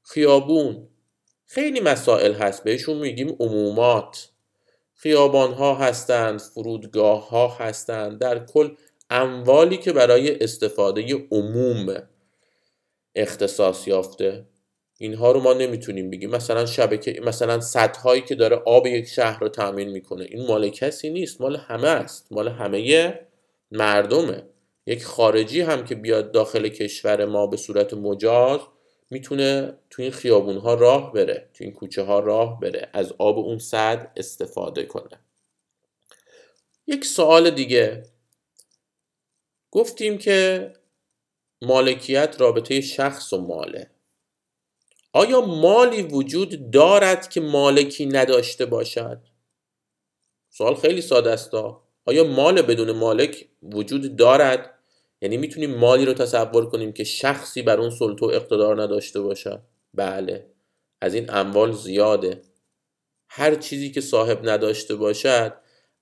خیابون. 0.03 0.89
خیلی 1.47 1.81
مسائل 1.81 2.33
هست 2.33 2.65
بهشون 2.65 2.97
میگیم 2.97 3.37
عمومات. 3.41 4.29
خیابان 4.95 5.53
ها 5.53 5.75
هستند 5.75 6.41
فرودگاه 6.41 7.29
ها 7.29 7.49
هستند 7.49 8.19
در 8.19 8.47
کل 8.47 8.75
اموالی 9.11 9.77
که 9.77 9.93
برای 9.93 10.39
استفاده 10.39 11.27
عموم 11.31 12.03
اختصاص 13.15 13.89
یافته. 13.89 14.45
اینها 14.99 15.33
رو 15.33 15.41
ما 15.41 15.53
نمی‌تونیم 15.53 16.11
بگیم. 16.11 16.31
مثلا 16.31 16.67
شبکه 16.67 17.21
مثلا 17.25 17.61
هایی 18.03 18.23
که 18.23 18.35
داره 18.35 18.57
آب 18.57 18.87
یک 18.87 19.07
شهر 19.07 19.41
رو 19.41 19.49
تامین 19.49 19.89
می‌کنه 19.89 20.25
این 20.25 20.47
مال 20.47 20.69
کسی 20.69 21.11
نیست. 21.11 21.41
مال 21.41 21.57
همه 21.57 21.89
است. 21.89 22.27
مال 22.31 22.49
همه 22.49 23.21
مردمه. 23.71 24.43
یک 24.87 25.05
خارجی 25.05 25.61
هم 25.61 25.85
که 25.85 25.95
بیاد 25.95 26.33
داخل 26.33 26.69
کشور 26.69 27.25
ما 27.25 27.47
به 27.47 27.57
صورت 27.57 27.95
مجاز 27.95 28.61
می‌تونه 29.11 29.79
تو 29.91 30.03
این 30.03 30.11
خیابون 30.11 30.57
ها 30.57 30.75
راه 30.75 31.13
بره 31.13 31.49
تو 31.55 31.65
این 31.65 31.73
کوچه 31.73 32.03
ها 32.03 32.21
راه 32.21 32.61
بره 32.61 32.89
از 32.93 33.13
آب 33.19 33.39
اون 33.39 33.59
صد 33.59 34.13
استفاده 34.17 34.83
کنه. 34.83 35.21
یک 36.87 37.05
سوال 37.05 37.51
دیگه. 37.51 38.03
گفتیم 39.71 40.19
که 40.19 40.73
مالکیت 41.63 42.37
رابطه 42.39 42.81
شخص 42.81 43.33
و 43.33 43.41
ماله. 43.41 43.91
آیا 45.17 45.41
مالی 45.41 46.03
وجود 46.03 46.71
دارد 46.71 47.29
که 47.29 47.41
مالکی 47.41 48.07
نداشته 48.07 48.67
باشد؟ 48.67 49.21
سوال 50.51 50.75
خیلی 50.75 51.03
ساده 51.03 51.31
است 51.31 51.55
آیا 52.05 52.25
مال 52.25 52.63
بدون 52.63 52.93
مالک 52.93 53.49
وجود 53.63 54.17
دارد؟ 54.17 54.79
یعنی 55.21 55.37
می‌تونیم 55.37 55.75
مالی 55.75 56.05
رو 56.05 56.13
تصور 56.13 56.71
کنیم 56.71 56.93
که 56.93 57.05
شخصی 57.05 57.63
بر 57.63 57.81
اون 57.81 57.91
سلطه 57.91 58.27
و 58.27 58.29
اقتدار 58.29 58.83
نداشته 58.83 59.21
باشد؟ 59.21 59.63
بله. 59.95 60.47
از 61.01 61.15
این 61.15 61.31
اموال 61.31 61.73
زیاده. 61.73 62.43
هر 63.29 63.55
چیزی 63.55 63.91
که 63.91 64.01
صاحب 64.01 64.49
نداشته 64.49 64.95
باشد 64.95 65.53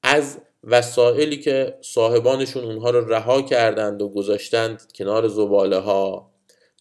از 0.02 0.38
وسایلی 0.64 1.37
که 1.37 1.78
صاحبانشون 1.80 2.64
اونها 2.64 2.90
رو 2.90 3.09
رها 3.12 3.42
کردند 3.42 4.02
و 4.02 4.09
گذاشتند 4.09 4.92
کنار 4.94 5.28
زباله 5.28 5.78
ها 5.78 6.33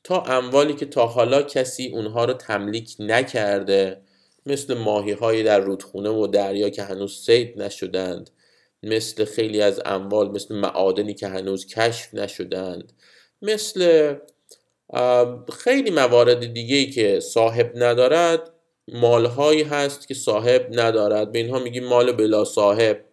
تا 0.03 0.21
اموالی 0.21 0.73
که 0.73 0.85
تا 0.85 1.05
حالا 1.05 1.41
کسی 1.41 1.87
اونها 1.87 2.25
رو 2.25 2.33
تملیک 2.33 2.95
نکرده 2.99 4.01
مثل 4.45 4.73
ماهی 4.73 5.43
در 5.43 5.59
رودخونه 5.59 6.09
و 6.09 6.27
دریا 6.27 6.69
که 6.69 6.83
هنوز 6.83 7.23
سید 7.25 7.61
نشدند 7.61 8.29
مثل 8.83 9.25
خیلی 9.25 9.61
از 9.61 9.81
اموال 9.85 10.31
مثل 10.31 10.55
معادنی 10.55 11.13
که 11.13 11.27
هنوز 11.27 11.65
کشف 11.65 12.13
نشدند 12.13 12.93
مثل 13.41 14.15
خیلی 15.53 15.91
موارد 15.91 16.53
دیگه 16.53 16.85
که 16.85 17.19
صاحب 17.19 17.71
ندارد 17.75 18.49
مالهایی 18.87 19.63
هست 19.63 20.07
که 20.07 20.13
صاحب 20.13 20.67
ندارد. 20.71 21.31
به 21.31 21.39
اینها 21.39 21.59
میگیم 21.59 21.83
مال 21.83 22.11
بلا 22.11 22.45
صاحب 22.45 23.05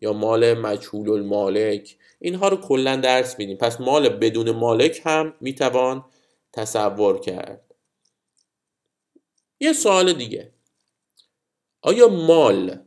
یا 0.00 0.12
مال 0.12 0.54
مجهول 0.54 1.10
المالک. 1.10 1.96
اینها 2.18 2.48
رو 2.48 2.56
کلا 2.56 2.96
درس 2.96 3.38
میدیم. 3.38 3.56
پس 3.56 3.80
مال 3.80 4.08
بدون 4.08 4.50
مالک 4.50 5.00
هم 5.04 5.34
می‌توان 5.40 6.04
تصور 6.58 7.20
کرد. 7.20 7.74
یه 9.60 9.72
سوال 9.72 10.12
دیگه. 10.12 10.52
آیا 11.82 12.08
مال 12.08 12.78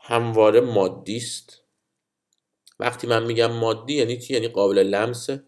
همواره 0.00 0.60
مادی 0.60 1.16
است؟ 1.16 1.62
وقتی 2.78 3.06
من 3.06 3.26
میگم 3.26 3.52
مادی 3.52 3.94
یعنی 3.94 4.18
چی؟ 4.18 4.34
یعنی 4.34 4.48
قابل 4.48 4.78
لمسه 4.78 5.44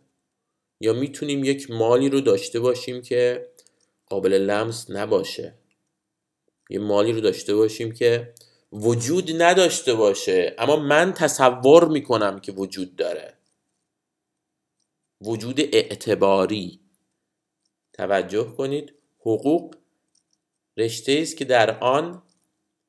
یا 0.80 0.92
می‌تونیم 0.92 1.44
یک 1.44 1.70
مالی 1.70 2.08
رو 2.08 2.20
داشته 2.20 2.60
باشیم 2.60 3.02
که 3.02 3.50
قابل 4.06 4.32
لمس 4.32 4.90
نباشه؟ 4.90 5.58
یه 6.70 6.78
مالی 6.78 7.12
رو 7.12 7.20
داشته 7.20 7.54
باشیم 7.54 7.92
که 7.92 8.34
وجود 8.72 9.42
نداشته 9.42 9.94
باشه 9.94 10.54
اما 10.58 10.76
من 10.76 11.12
تصور 11.12 11.88
می‌کنم 11.88 12.40
که 12.40 12.52
وجود 12.52 12.96
داره. 12.96 13.38
وجود 15.20 15.60
اعتباری. 15.60 16.83
توجه 17.94 18.44
کنید. 18.44 18.94
حقوق 19.20 19.74
رشته 20.76 21.18
است 21.22 21.36
که 21.36 21.44
در 21.44 21.78
آن 21.78 22.22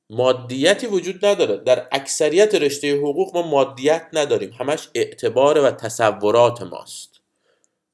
مادیتی 0.10 0.88
وجود 0.88 1.26
نداره. 1.26 1.58
در 1.58 1.88
اکثریت 1.92 2.56
رشته 2.56 2.98
حقوق 2.98 3.38
ما 3.38 3.42
مادیت 3.42 4.08
نداریم. 4.14 4.52
همش 4.52 4.90
اعتبار 4.96 5.64
و 5.64 5.72
تصورات 5.72 6.62
ماست. 6.62 7.22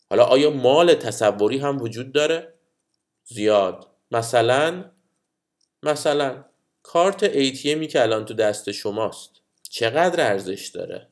حالا 0.10 0.24
آیا 0.24 0.50
مال 0.50 0.94
تصوری 0.94 1.58
هم 1.58 1.82
وجود 1.82 2.12
داره؟ 2.12 2.54
زیاد. 3.26 3.88
مثلا 4.12 4.92
مثلا 5.84 6.46
کارت 6.84 7.28
ATMی 7.28 7.88
که 7.88 8.02
الان 8.02 8.26
تو 8.26 8.34
دست 8.34 8.72
شماست 8.72 9.32
چقدر 9.70 10.32
ارزش 10.32 10.68
داره؟ 10.68 11.08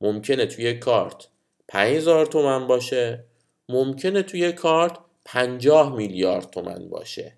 ممکنه 0.00 0.46
توی 0.46 0.74
کارت 0.74 1.28
5000 1.68 2.26
تومن 2.26 2.66
باشه. 2.66 3.24
ممکنه 3.68 4.22
توی 4.22 4.52
کارت 4.52 4.98
50 5.24 5.96
میلیارد 5.96 6.50
تومن 6.50 6.88
باشه. 6.88 7.32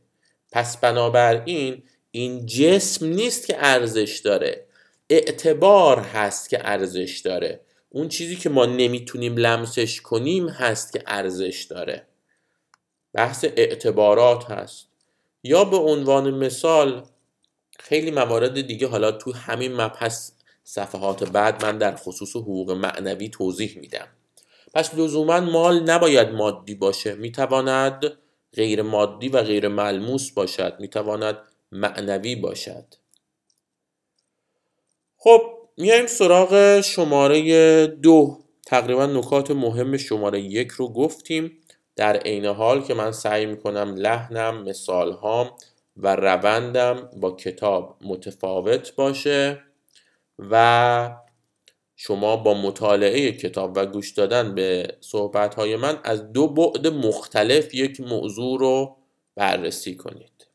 پس 0.53 0.77
بنابراین 0.77 1.83
این 2.11 2.47
جسم 2.47 3.07
نیست 3.07 3.47
که 3.47 3.57
ارزش 3.59 4.21
داره. 4.25 4.67
اعتبار 5.11 5.99
هست 5.99 6.49
که 6.49 6.69
ارزش 6.69 7.19
داره. 7.25 7.61
اون 7.91 8.09
چیزی 8.09 8.37
که 8.37 8.49
ما 8.49 8.67
نمی‌تونیم 8.67 9.37
لمسش 9.37 10.01
کنیم 10.01 10.49
هست 10.49 10.93
که 10.93 11.03
ارزش 11.07 11.67
داره. 11.71 12.07
بحث 13.13 13.45
اعتبارات 13.45 14.45
هست. 14.45 14.87
یا 15.43 15.65
به 15.65 15.77
عنوان 15.77 16.31
مثال 16.31 17.07
خیلی 17.79 18.11
موارد 18.11 18.61
دیگه 18.67 18.87
حالا 18.87 19.13
تو 19.13 19.33
همین 19.33 19.81
مبحث 19.81 20.31
صفحات 20.65 21.25
بعد 21.25 21.65
من 21.65 21.79
در 21.79 21.97
خصوص 21.97 22.37
حقوق 22.37 22.71
معنوی 22.71 23.29
توضیح 23.29 23.79
میدم. 23.79 24.09
پس 24.75 24.95
لزوما 24.95 25.41
مال 25.41 25.91
نباید 25.91 26.29
مادی 26.29 26.75
باشه. 26.75 27.15
می‌تواند 27.15 28.05
غیر 28.55 28.83
مادی 28.83 29.29
و 29.29 29.43
غیر 29.43 29.69
ملموس 29.69 30.31
باشد. 30.31 30.77
می‌تواند 30.81 31.39
معنوی 31.73 32.37
باشد. 32.37 32.85
خب 35.17 35.43
میایم 35.77 36.07
سراغ 36.07 36.81
شماره 36.81 37.87
دو. 37.87 38.39
تقریبا 38.67 39.07
نکات 39.07 39.51
مهم 39.51 39.97
شماره 39.97 40.41
یک 40.41 40.69
رو 40.69 40.93
گفتیم. 40.93 41.61
در 41.97 42.17
عین 42.17 42.47
حال 42.47 42.83
که 42.83 42.95
من 42.95 43.13
سعی 43.13 43.47
می‌کنم 43.47 43.95
لحنم 43.97 44.63
مثالهام 44.63 45.51
و 45.97 46.17
روندم 46.17 47.11
با 47.17 47.31
کتاب 47.31 47.97
متفاوت 48.05 48.95
باشه 48.95 49.61
و 50.39 51.11
شما 52.01 52.37
با 52.37 52.55
مطالعه 52.55 53.33
کتاب 53.33 53.73
و 53.77 53.87
گوش 53.87 54.11
دادن 54.11 54.55
به 54.55 54.89
صحبت 55.01 55.59
من 55.59 55.99
از 56.05 56.33
دو 56.33 56.49
بعد 56.49 56.87
مختلف 56.87 57.75
یک 57.75 58.01
موضوع 58.01 58.59
رو 58.59 58.97
بررسی 59.35 59.97
کنید. 59.97 60.47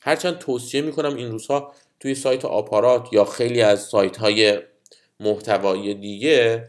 هرچند 0.00 0.38
توصیه 0.38 0.80
می‌کنم 0.80 1.16
این 1.16 1.30
روزها 1.30 1.72
توی 2.00 2.14
سایت 2.14 2.44
آپارات 2.44 3.08
یا 3.12 3.24
خیلی 3.24 3.62
از 3.62 3.82
سایت 3.82 4.16
های 4.16 4.58
محتوای 5.20 5.94
دیگه 5.94 6.68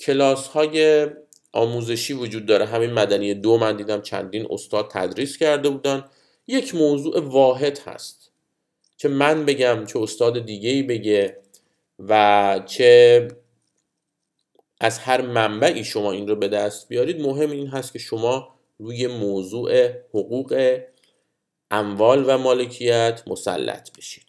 کلاس 0.00 0.46
های 0.46 1.06
آموزشی 1.52 2.12
وجود 2.12 2.46
داره. 2.46 2.64
همین 2.66 2.92
مدنی 2.92 3.34
دو 3.34 3.58
من 3.58 3.76
دیدم 3.76 4.00
چندین 4.00 4.46
استاد 4.50 4.90
تدریس 4.90 5.36
کرده 5.36 5.68
بودن. 5.68 6.04
یک 6.46 6.74
موضوع 6.74 7.20
واحد 7.20 7.78
هست 7.78 8.30
چه 8.96 9.08
من 9.08 9.44
بگم 9.44 9.84
چه 9.86 9.98
استاد 9.98 10.46
دیگه 10.46 10.70
ای 10.70 10.82
بگه 10.82 11.36
و 11.98 12.62
چه 12.66 13.28
از 14.80 14.98
هر 14.98 15.20
منبعی 15.20 15.84
شما 15.84 16.12
این 16.12 16.28
رو 16.28 16.36
به 16.36 16.48
دست 16.48 16.88
بیارید 16.88 17.20
مهم 17.20 17.50
این 17.50 17.66
هست 17.66 17.92
که 17.92 17.98
شما 17.98 18.54
روی 18.78 19.06
موضوع 19.06 19.88
حقوق 19.88 20.80
اموال 21.70 22.24
و 22.26 22.38
مالکیت 22.38 23.22
مسلط 23.26 23.96
بشید. 23.98 24.24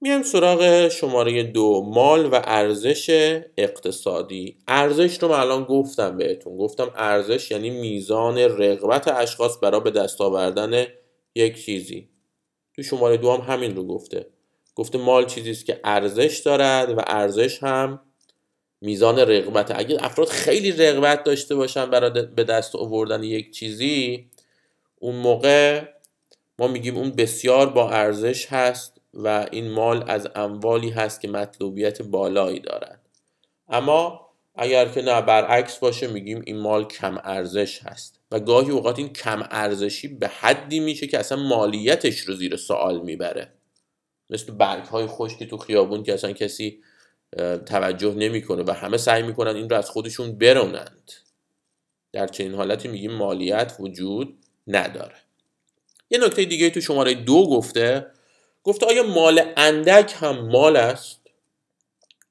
میایم 0.00 0.22
سراغ 0.22 0.88
شماره 0.88 1.42
دو 1.42 1.82
مال 1.82 2.26
و 2.26 2.40
ارزش 2.44 3.10
اقتصادی. 3.56 4.58
ارزش 4.68 5.22
رو 5.22 5.28
من 5.28 5.40
الان 5.40 5.64
گفتم 5.64 6.16
بهتون. 6.16 6.56
گفتم 6.56 6.92
ارزش 6.96 7.50
یعنی 7.50 7.70
میزان 7.70 8.38
رغبت 8.38 9.08
اشخاص 9.08 9.58
برای 9.62 9.80
به 9.80 9.90
دست 9.90 10.20
آوردن 10.20 10.86
یک 11.34 11.64
چیزی. 11.64 12.08
تو 12.76 12.82
شماره 12.82 13.16
دو 13.16 13.32
هم 13.32 13.54
همین 13.54 13.76
رو 13.76 13.86
گفته. 13.86 14.26
گفته 14.74 14.98
مال 14.98 15.26
چیزی 15.26 15.50
است 15.50 15.66
که 15.66 15.80
ارزش 15.84 16.38
دارد 16.38 16.98
و 16.98 17.02
ارزش 17.06 17.62
هم 17.62 18.00
میزان 18.80 19.18
رغبت. 19.18 19.78
اگه 19.78 20.04
افراد 20.04 20.28
خیلی 20.28 20.72
رغبت 20.72 21.24
داشته 21.24 21.54
باشن 21.54 21.90
برای 21.90 22.26
به 22.26 22.44
دست 22.44 22.76
آوردن 22.76 23.22
یک 23.22 23.50
چیزی 23.50 24.30
اون 24.96 25.16
موقع 25.16 25.82
ما 26.58 26.68
میگیم 26.68 26.96
اون 26.96 27.10
بسیار 27.10 27.70
با 27.70 27.90
ارزش 27.90 28.46
هست 28.46 29.00
و 29.14 29.46
این 29.50 29.70
مال 29.70 30.04
از 30.06 30.28
اموالی 30.34 30.90
هست 30.90 31.20
که 31.20 31.28
مطلوبیت 31.28 32.02
بالایی 32.02 32.60
دارد 32.60 33.00
اما 33.68 34.30
اگر 34.54 34.88
که 34.88 35.02
نه 35.02 35.22
برعکس 35.22 35.78
باشه 35.78 36.06
میگیم 36.06 36.42
این 36.46 36.58
مال 36.58 36.84
کم 36.84 37.18
ارزش 37.24 37.82
هست 37.82 38.20
و 38.30 38.40
گاهی 38.40 38.70
اوقات 38.70 38.98
این 38.98 39.12
کم 39.12 39.42
ارزشی 39.50 40.08
به 40.08 40.28
حدی 40.28 40.80
میشه 40.80 41.06
که 41.06 41.18
اصلا 41.18 41.42
مالیتش 41.42 42.20
رو 42.20 42.34
زیر 42.34 42.56
سوال 42.56 43.00
می‌بره. 43.00 43.52
مثل 44.30 44.52
برگ 44.52 44.84
های 44.84 45.06
خشکی 45.06 45.46
تو 45.46 45.56
خیابون 45.56 46.02
که 46.02 46.14
اصلا 46.14 46.32
کسی 46.32 46.82
توجه 47.66 48.14
نمی‌کنه 48.14 48.62
و 48.62 48.70
همه 48.70 48.96
سعی 48.96 49.22
می‌کنن 49.22 49.56
این 49.56 49.70
رو 49.70 49.76
از 49.76 49.90
خودشون 49.90 50.38
برونند. 50.38 51.12
در 52.12 52.26
چنین 52.26 52.54
حالتی 52.54 52.88
میگیم 52.88 53.12
مالیت 53.12 53.76
وجود 53.80 54.38
نداره. 54.66 55.16
یه 56.10 56.18
نکته 56.18 56.44
دیگه 56.44 56.70
تو 56.70 56.80
شماره 56.80 57.14
دو 57.14 57.46
گفته 57.46 58.06
گفته 58.64 58.86
آیا 58.86 59.02
مال 59.02 59.52
اندک 59.56 60.14
هم 60.16 60.38
مال 60.38 60.76
است؟ 60.76 61.20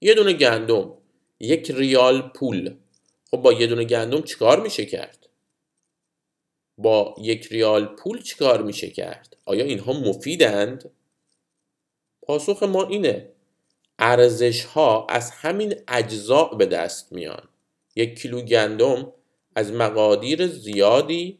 یه 0.01 0.13
دونه 0.13 0.33
گندم 0.33 0.93
یک 1.39 1.71
ریال 1.71 2.21
پول. 2.21 2.75
خب 3.31 3.37
با 3.37 3.53
یه 3.53 3.67
دونه 3.67 3.83
گندم 3.83 4.21
چیکار 4.21 4.61
میشه 4.61 4.85
کرد؟ 4.85 5.29
با 6.77 7.15
یک 7.21 7.47
ریال 7.47 7.85
پول 7.85 8.21
چیکار 8.21 8.63
میشه 8.63 8.89
کرد؟ 8.89 9.37
آیا 9.45 9.65
اینها 9.65 9.93
مفیدند؟ 9.93 10.91
پاسخ 12.21 12.63
ما 12.63 12.87
اینه. 12.87 13.31
ارزش 13.99 14.65
ها 14.65 15.05
از 15.09 15.31
همین 15.31 15.75
اجزاء 15.87 16.55
به 16.55 16.65
دست 16.65 17.13
میان. 17.13 17.49
یک 17.95 18.19
کیلو 18.21 18.41
گندم 18.41 19.13
از 19.55 19.71
مقادیر 19.71 20.47
زیادی 20.47 21.39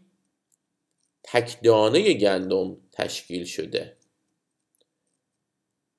تکدانه 1.24 2.14
گندم 2.14 2.78
تشکیل 2.92 3.46
شده. 3.46 3.98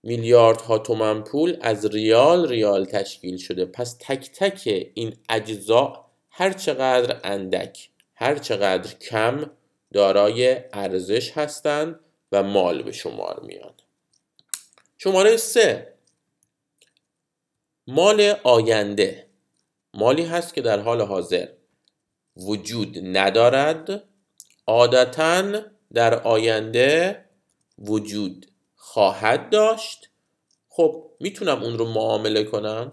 میلیاردها 0.02 0.78
تومن 0.78 1.24
پول 1.24 1.56
از 1.60 1.86
ریال 1.86 2.48
ریال 2.48 2.84
تشکیل 2.84 3.36
شده. 3.36 3.64
پس 3.64 3.96
تک 4.00 4.30
تک 4.30 4.90
این 4.94 5.16
اجزا 5.28 6.06
هر 6.30 6.52
چقدر 6.52 7.20
اندک 7.24 7.90
هر 8.14 8.38
چقدر 8.38 8.94
کم 8.94 9.50
دارای 9.92 10.56
ارزش 10.72 11.32
هستند 11.32 12.00
و 12.32 12.42
مال 12.42 12.82
به 12.82 12.92
شمار 12.92 13.40
میان. 13.40 13.74
شماره 14.98 15.36
سه. 15.36 15.99
مال 17.86 18.34
آینده. 18.44 19.26
مالی 19.94 20.24
هست 20.24 20.54
که 20.54 20.60
در 20.62 20.80
حال 20.80 21.00
حاضر 21.00 21.48
وجود 22.36 22.98
ندارد. 23.02 24.04
عادتا 24.66 25.60
در 25.94 26.14
آینده 26.14 27.24
وجود 27.78 28.46
خواهد 28.76 29.50
داشت. 29.50 30.08
خب 30.68 31.10
می‌تونم 31.20 31.62
اون 31.62 31.78
رو 31.78 31.92
معامله 31.92 32.44
کنم؟ 32.44 32.92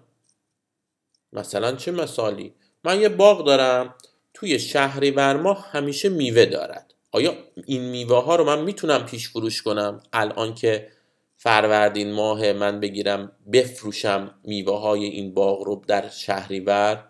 مثلا 1.33 1.71
چه 1.75 1.91
مثالی؟ 1.91 2.53
من 2.83 3.01
یه 3.01 3.09
باغ 3.09 3.45
دارم 3.45 3.95
توی 4.33 4.59
شهری 4.59 5.11
ماه 5.11 5.67
همیشه 5.71 6.09
میوه 6.09 6.45
دارد. 6.45 6.93
آیا 7.11 7.37
این 7.65 7.81
میوه 7.81 8.23
ها 8.23 8.35
رو 8.35 8.43
من 8.43 8.61
می‌تونم 8.61 9.05
پیش 9.05 9.29
فروش 9.29 9.61
کنم؟ 9.61 10.03
الان 10.13 10.55
که 10.55 10.91
فروردین 11.37 12.11
ماه 12.11 12.53
من 12.53 12.79
بگیرم 12.79 13.31
بفروشم 13.53 14.35
میوه 14.43 14.79
های 14.79 15.03
این 15.03 15.33
باغ 15.33 15.63
رو 15.63 15.81
در 15.87 16.09
شهریور. 16.09 17.07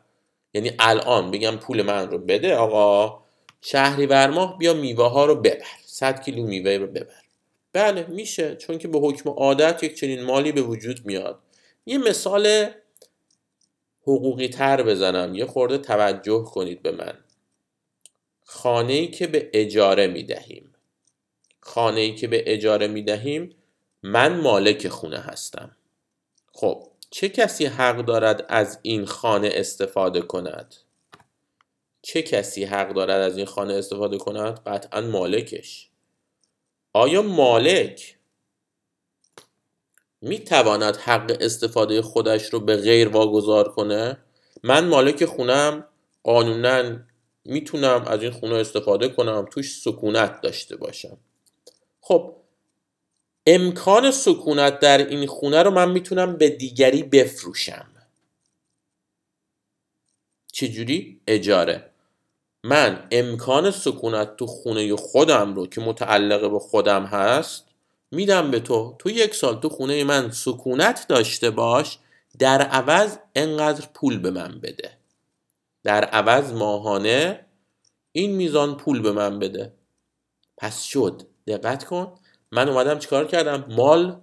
یعنی 0.53 0.71
الان 0.79 1.31
بگم 1.31 1.57
پول 1.57 1.81
من 1.81 2.11
رو 2.11 2.17
بده 2.17 2.55
آقا. 2.55 3.19
شهریور 3.61 4.29
ماه 4.29 4.57
بیا 4.57 4.73
میوه 4.73 5.09
ها 5.09 5.25
رو 5.25 5.35
ببر. 5.35 5.65
100 5.85 6.23
کیلو 6.23 6.47
میوه 6.47 6.71
رو 6.71 6.87
ببر. 6.87 7.21
بله 7.73 8.05
میشه. 8.09 8.55
چون 8.55 8.77
که 8.77 8.87
به 8.87 8.99
حکم 8.99 9.29
عادت 9.29 9.83
یک 9.83 9.95
چنین 9.95 10.23
مالی 10.23 10.51
به 10.51 10.61
وجود 10.61 11.05
میاد. 11.05 11.39
یه 11.85 11.97
مثال 11.97 12.69
حقوقی 14.01 14.47
تر 14.47 14.83
بزنم. 14.83 15.35
یه 15.35 15.45
خورده 15.45 15.77
توجه 15.77 16.43
کنید 16.43 16.81
به 16.81 16.91
من. 16.91 17.13
خانه 18.49 18.93
ای 18.93 19.07
که 19.07 19.27
به 19.27 19.49
اجاره 19.53 20.07
می 20.07 20.23
دهیم 20.23 20.73
خانه 21.59 21.99
ای 21.99 22.15
که 22.15 22.27
به 22.27 22.43
اجاره 22.53 22.87
می 22.87 23.01
دهیم 23.01 23.55
من 24.03 24.39
مالک 24.39 24.87
خونه 24.87 25.17
هستم. 25.17 25.75
خب 26.51 26.87
چه 27.09 27.29
کسی 27.29 27.65
حق 27.65 28.05
دارد 28.05 28.45
از 28.49 28.79
این 28.81 29.05
خانه 29.05 29.49
استفاده 29.53 30.21
کند؟ 30.21 30.75
چه 32.01 32.21
کسی 32.21 32.63
حق 32.63 32.93
دارد 32.93 33.21
از 33.21 33.37
این 33.37 33.45
خانه 33.45 33.73
استفاده 33.73 34.17
کند؟ 34.17 34.59
قطعا 34.65 35.01
مالکش. 35.01 35.89
آیا 36.93 37.21
مالک 37.21 38.17
می 40.21 40.39
تواند 40.39 40.95
حق 40.95 41.37
استفاده 41.39 42.01
خودش 42.01 42.45
رو 42.45 42.59
به 42.59 42.77
غیر 42.77 43.07
واگذار 43.07 43.71
کنه؟ 43.71 44.17
من 44.63 44.87
مالک 44.87 45.25
خونم 45.25 45.87
قانونا 46.23 46.99
می‌تونم 47.45 48.05
از 48.07 48.23
این 48.23 48.31
خونه 48.31 48.55
استفاده 48.55 49.09
کنم. 49.09 49.45
توش 49.51 49.81
سکونت 49.81 50.41
داشته 50.41 50.75
باشم. 50.75 51.17
خب 52.01 52.36
امکان 53.49 54.11
سکونت 54.11 54.79
در 54.79 55.07
این 55.07 55.27
خونه 55.27 55.63
رو 55.63 55.71
من 55.71 55.91
می‌تونم 55.91 56.37
به 56.37 56.49
دیگری 56.49 57.03
بفروشم. 57.03 57.87
چجوری؟ 60.53 61.21
اجاره. 61.27 61.89
من 62.63 63.07
امکان 63.11 63.71
سکونت 63.71 64.35
تو 64.35 64.47
خونه 64.47 64.95
خودم 64.95 65.55
رو 65.55 65.67
که 65.67 65.81
متعلق 65.81 66.51
به 66.51 66.59
خودم 66.59 67.05
هست 67.05 67.65
میدم 68.11 68.51
به 68.51 68.59
تو. 68.59 68.95
تو 68.99 69.09
یک 69.09 69.35
سال 69.35 69.59
تو 69.59 69.69
خونه 69.69 70.03
من 70.03 70.31
سکونت 70.31 71.05
داشته 71.09 71.49
باش 71.49 71.99
در 72.39 72.61
عوض 72.61 73.17
انقدر 73.35 73.87
پول 73.93 74.19
به 74.19 74.31
من 74.31 74.59
بده. 74.59 74.97
در 75.83 76.03
عوض 76.03 76.53
ماهانه 76.53 77.45
این 78.11 78.35
میزان 78.35 78.77
پول 78.77 79.01
به 79.01 79.11
من 79.11 79.39
بده. 79.39 79.73
پس 80.57 80.83
شد. 80.83 81.21
دقت 81.47 81.83
کن. 81.83 82.19
من 82.51 82.69
اومدم 82.69 82.99
چیکار 82.99 83.25
کردم؟ 83.25 83.65
مال 83.69 84.21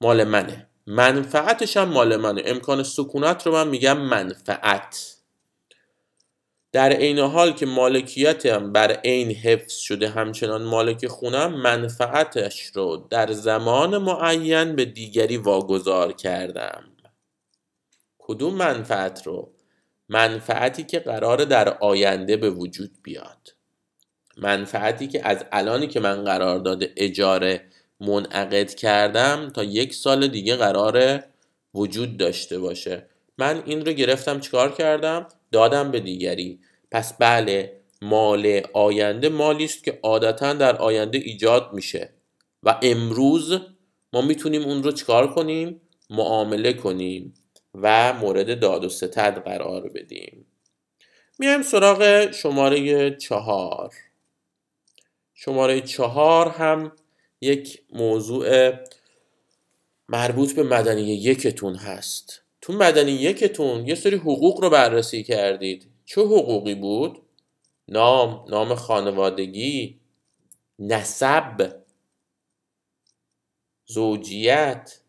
مال 0.00 0.24
منه. 0.24 0.68
منفعتش 0.86 1.76
هم 1.76 1.88
مال 1.88 2.16
منه. 2.16 2.42
امکان 2.44 2.82
سکونت 2.82 3.46
رو 3.46 3.52
من 3.52 3.68
میگم 3.68 3.98
منفعت. 3.98 5.16
در 6.72 6.92
عین 6.92 7.18
حال 7.18 7.52
که 7.52 7.66
مالکیتم 7.66 8.72
بر 8.72 8.92
عین 8.92 9.30
حفظ 9.30 9.74
شده 9.76 10.08
همچنان 10.08 10.62
مالک 10.62 11.06
خونم 11.06 11.52
منفعتش 11.52 12.62
رو 12.74 13.06
در 13.10 13.32
زمان 13.32 13.98
معین 13.98 14.76
به 14.76 14.84
دیگری 14.84 15.36
واگذار 15.36 16.12
کردم. 16.12 16.84
کدوم 18.18 18.54
منفعت 18.54 19.26
رو؟ 19.26 19.52
منفعتی 20.08 20.84
که 20.84 20.98
قرار 20.98 21.44
در 21.44 21.68
آینده 21.68 22.36
به 22.36 22.50
وجود 22.50 22.90
بیاد. 23.02 23.55
منفعتی 24.36 25.06
که 25.06 25.28
از 25.28 25.44
الانی 25.52 25.86
که 25.86 26.00
من 26.00 26.24
قرار 26.24 26.58
داده 26.58 26.92
اجاره 26.96 27.64
منعقد 28.00 28.74
کردم 28.74 29.50
تا 29.54 29.64
یک 29.64 29.94
سال 29.94 30.28
دیگه 30.28 30.56
قرار 30.56 31.24
وجود 31.74 32.16
داشته 32.16 32.58
باشه. 32.58 33.06
من 33.38 33.62
این 33.66 33.86
رو 33.86 33.92
گرفتم 33.92 34.40
چیکار 34.40 34.72
کردم؟ 34.72 35.28
دادم 35.52 35.90
به 35.90 36.00
دیگری. 36.00 36.60
پس 36.90 37.12
بله 37.12 37.80
مال 38.02 38.60
آینده 38.72 39.28
مالی 39.28 39.64
است 39.64 39.84
که 39.84 39.98
عادتا 40.02 40.52
در 40.52 40.76
آینده 40.76 41.18
ایجاد 41.18 41.70
میشه. 41.72 42.10
و 42.62 42.78
امروز 42.82 43.58
ما 44.12 44.22
می‌تونیم 44.22 44.62
اون 44.62 44.82
رو 44.82 44.92
چیکار 44.92 45.34
کنیم؟ 45.34 45.80
معامله 46.10 46.72
کنیم 46.72 47.34
و 47.74 48.12
مورد 48.12 48.60
داد 48.60 48.84
و 48.84 48.88
ستد 48.88 49.42
قرار 49.44 49.88
بدیم. 49.88 50.46
میایم 51.38 51.62
سراغ 51.62 52.30
شماره 52.32 53.10
چهار. 53.16 53.90
شماره 55.38 55.80
چهار 55.80 56.48
هم 56.48 56.92
یک 57.40 57.82
موضوع 57.92 58.72
مربوط 60.08 60.54
به 60.54 60.62
مدنی 60.62 61.02
یکتون 61.02 61.74
هست 61.74 62.42
تو 62.60 62.72
مدنی 62.72 63.12
یکتون 63.12 63.86
یه 63.86 63.94
سری 63.94 64.16
حقوق 64.16 64.60
رو 64.60 64.70
بررسی 64.70 65.22
کردید 65.22 65.90
چه 66.04 66.20
حقوقی 66.20 66.74
بود؟ 66.74 67.22
نام، 67.88 68.44
نام 68.48 68.74
خانوادگی، 68.74 70.00
نسب، 70.78 71.82
زوجیت، 73.86 75.00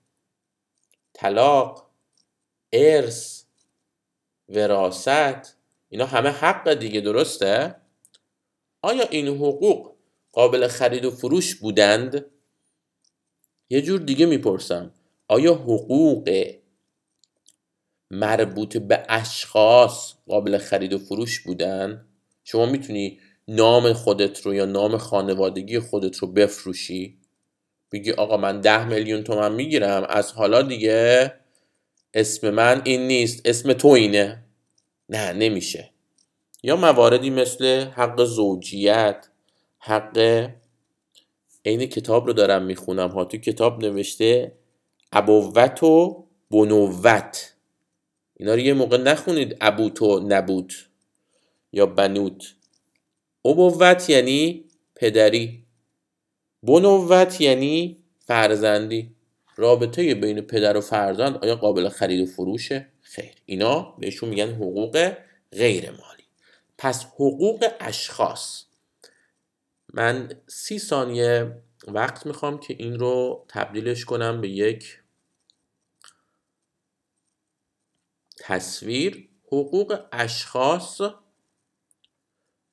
طلاق، 1.13 1.89
ارث، 2.73 3.43
وراست 4.49 5.57
اینا 5.89 6.05
همه 6.05 6.29
حق 6.29 6.73
دیگه 6.73 7.01
درسته؟ 7.01 7.75
آیا 8.81 9.07
این 9.07 9.27
حقوق 9.27 9.96
قابل 10.37 10.67
خرید 10.67 11.05
و 11.05 11.11
فروش 11.11 11.55
بودند؟ 11.55 12.25
یه 13.69 13.81
جور 13.81 13.99
دیگه 13.99 14.25
می‌پرسم. 14.25 14.91
آیا 15.27 15.53
حقوق 15.53 16.53
مربوط 18.11 18.77
به 18.77 19.03
اشخاص 19.09 20.13
قابل 20.27 20.57
خرید 20.57 20.93
و 20.93 20.97
فروش 20.97 21.39
بودن؟ 21.39 22.05
شما 22.43 22.65
می‌تونی 22.65 23.19
نام 23.47 23.93
خودت 23.93 24.41
رو 24.41 24.53
یا 24.53 24.65
نام 24.65 24.97
خانوادگی 24.97 25.79
خودت 25.79 26.17
رو 26.17 26.27
بفروشی؟ 26.27 27.17
بگی 27.91 28.11
آقا 28.11 28.37
من 28.37 28.61
ده 28.61 28.87
میلیون 28.87 29.23
تومن 29.23 29.51
می‌گیرم 29.51 30.05
از 30.09 30.31
حالا 30.31 30.61
دیگه 30.61 31.33
اسم 32.13 32.49
من 32.49 32.81
این 32.85 33.07
نیست 33.07 33.41
اسم 33.45 33.73
تو 33.73 33.87
اینه. 33.87 34.45
نه 35.09 35.33
نمیشه. 35.33 35.91
یا 36.63 36.75
مواردی 36.75 37.29
مثل 37.29 37.85
حق 37.85 38.23
زوجیت 38.23 39.27
حق 39.79 40.47
عین 41.65 41.85
کتاب 41.85 42.27
رو 42.27 42.33
دارم 42.33 42.63
می‌خونم 42.63 43.09
ها. 43.09 43.25
تو 43.25 43.37
کتاب 43.37 43.85
نوشته 43.85 44.51
ابوت 45.11 45.83
و 45.83 46.25
بنوت 46.51 47.53
اینا 48.33 48.53
رو 48.53 48.59
یه 48.59 48.73
موقع 48.73 48.97
نخونید 48.97 49.57
ابوت 49.61 50.01
و 50.01 50.19
نبوت 50.19 50.73
یا 51.71 51.85
بنوت. 51.85 52.55
ابوت 53.45 54.09
یعنی 54.09 54.65
پدری. 54.95 55.63
بنوت 56.63 57.41
یعنی 57.41 57.97
فرزندی. 58.19 59.15
رابطه 59.55 60.15
بین 60.15 60.41
پدر 60.41 60.77
و 60.77 60.81
فرزند 60.81 61.37
آیا 61.37 61.55
قابل 61.55 61.89
خرید 61.89 62.21
و 62.21 62.31
فروشه؟ 62.31 62.87
خیر. 63.01 63.33
اینا 63.45 63.95
بهشون 63.99 64.29
میگن 64.29 64.49
حقوق 64.51 65.11
غیر 65.51 65.91
مالی. 65.91 66.23
پس 66.77 67.05
حقوق 67.05 67.67
اشخاص. 67.79 68.66
من 69.93 70.41
سی 70.47 70.79
ثانیه 70.79 71.61
وقت 71.87 72.25
می‌خوام 72.25 72.59
که 72.59 72.75
این 72.79 72.99
رو 72.99 73.45
تبدیلش 73.47 74.05
کنم 74.05 74.41
به 74.41 74.49
یک 74.49 74.99
تصویر. 78.39 79.29
حقوق 79.45 79.99
اشخاص 80.11 81.01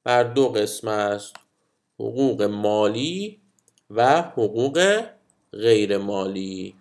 بر 0.05 0.23
دو 0.23 0.49
قسم 0.49 0.89
است. 0.89 1.35
حقوق 1.99 2.43
مالی 2.43 3.41
و 3.91 4.23
حقوق 4.23 5.05
غیر 5.53 5.99
مالی 5.99 6.77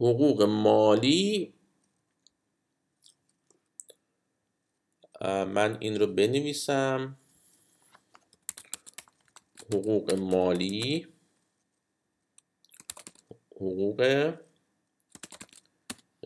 حقوق 0.00 0.42
مالی 0.42 1.54
من 5.26 5.76
این 5.80 6.00
رو 6.00 6.06
بنویسم. 6.06 7.16
حقوق 9.74 10.14
مالی. 10.14 11.06
حقوق 13.56 14.32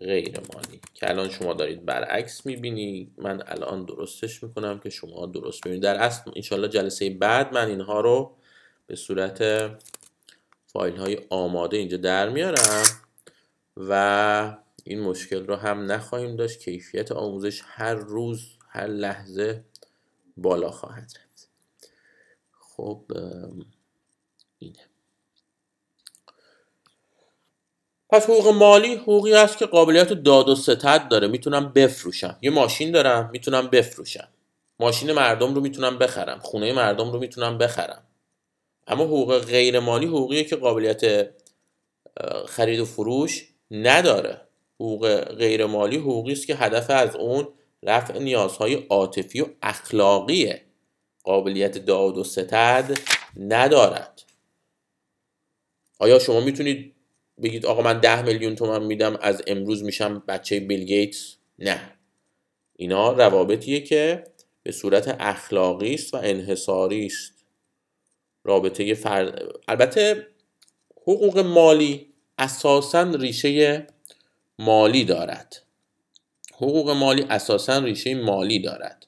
غیر 0.01 0.41
مالی. 0.55 0.81
که 0.95 1.11
الان 1.11 1.29
شما 1.29 1.55
دارید 1.55 1.85
برعکس 1.85 2.47
می‌بینید. 2.47 3.13
من 3.17 3.43
الان 3.47 3.85
درستش 3.85 4.43
می‌کنم 4.43 4.79
که 4.79 4.91
شما 4.91 5.27
درست 5.27 5.61
ببینید. 5.61 5.83
در 5.83 5.97
اصل 5.97 6.31
انشالله 6.37 6.69
جلسه 6.69 7.11
بعد 7.11 7.55
من 7.55 7.69
اینها 7.69 8.01
رو 8.01 8.37
به 8.87 8.97
صورت 8.97 9.71
فایل 10.67 10.97
های 10.97 11.19
آماده 11.31 11.77
اینجا 11.77 11.97
در 11.97 12.29
میارم 12.29 12.85
و 13.77 14.57
این 14.85 15.01
مشکل 15.01 15.47
رو 15.47 15.57
هم 15.57 15.93
نخواهیم 15.93 16.37
داشت. 16.37 16.61
کیفیت 16.61 17.13
آموزش 17.13 17.63
هر 17.65 17.95
روز 17.95 18.59
هر 18.75 18.87
لحظه 18.87 19.65
بالا 20.37 20.71
خواهد 20.71 21.03
رفت. 21.03 21.49
خب 22.61 23.05
اینه. 24.59 24.79
پس 28.11 28.25
حقوق 28.25 28.49
مالی 28.49 28.95
حقوقی 28.95 29.33
هست 29.33 29.59
که 29.59 29.67
قابلیت 29.67 30.13
داد 30.13 30.49
و 30.49 30.55
ستد 30.55 31.09
داره. 31.09 31.29
می‌تونم 31.29 31.73
بفروشم. 31.73 32.39
یه 32.43 32.51
ماشین 32.51 32.91
دارم 32.91 33.31
می‌تونم 33.33 33.69
بفروشم. 33.69 34.29
ماشین 34.81 35.13
مردم 35.13 35.55
رو 35.55 35.61
می‌تونم 35.61 35.99
بخرم. 35.99 36.39
خونه 36.39 36.73
مردم 36.73 37.13
رو 37.13 37.19
می‌تونم 37.19 37.59
بخرم. 37.59 38.07
اما 38.87 39.05
حقوق 39.05 39.39
غیر 39.39 39.81
مالی 39.81 40.07
حقوقیه 40.07 40.45
که 40.45 40.57
قابلیت 40.57 41.31
خرید 42.49 42.81
و 42.81 42.85
فروش 42.85 43.49
نداره. 43.71 44.41
حقوق 44.75 45.21
غیر 45.21 45.67
مالی 45.67 45.97
حقوقی 45.97 46.33
است 46.33 46.47
که 46.47 46.55
هدف 46.55 46.91
از 46.91 47.17
اون 47.17 47.49
رفع 47.83 48.19
نیازهای 48.19 48.75
عاطفی 48.75 49.41
و 49.41 49.47
اخلاقیه 49.63 50.63
قابلیت 51.25 51.79
داد 51.79 52.19
و 52.19 52.25
ستد 52.25 52.99
ندارد. 53.37 54.23
آیا 55.99 56.19
شما 56.19 56.41
می‌تونید 56.41 56.95
بگید 57.43 57.67
آقا 57.67 57.83
من 57.83 58.01
ده 58.01 58.23
میلیون 58.23 58.55
تومن 58.55 58.83
میدم 58.83 59.17
از 59.17 59.43
امروز 59.47 59.83
میشم 59.83 60.23
بچه 60.29 60.61
بیل 60.61 60.85
گیتس؟ 60.85 61.37
نه. 61.59 61.93
اینا 62.77 63.13
روابطیه 63.13 63.81
که 63.81 64.25
به 64.63 64.73
صورت 64.73 65.17
اخلاقی 65.21 65.95
است 65.95 66.15
و 66.15 66.17
انحصاری 66.17 67.07
است. 67.07 67.33
رابطه 68.45 68.95
فرد 68.95 69.43
البته 69.69 70.27
حقوق 71.03 71.39
مالی 71.39 72.13
اساسا 72.39 73.03
ریشه 73.03 73.87
مالی 74.59 75.05
دارد. 75.05 75.63
حقوق 76.63 76.91
مالی 76.91 77.27
اساسا 77.31 77.79
ریشه 77.79 78.15
مالی 78.15 78.59
دارد 78.59 79.07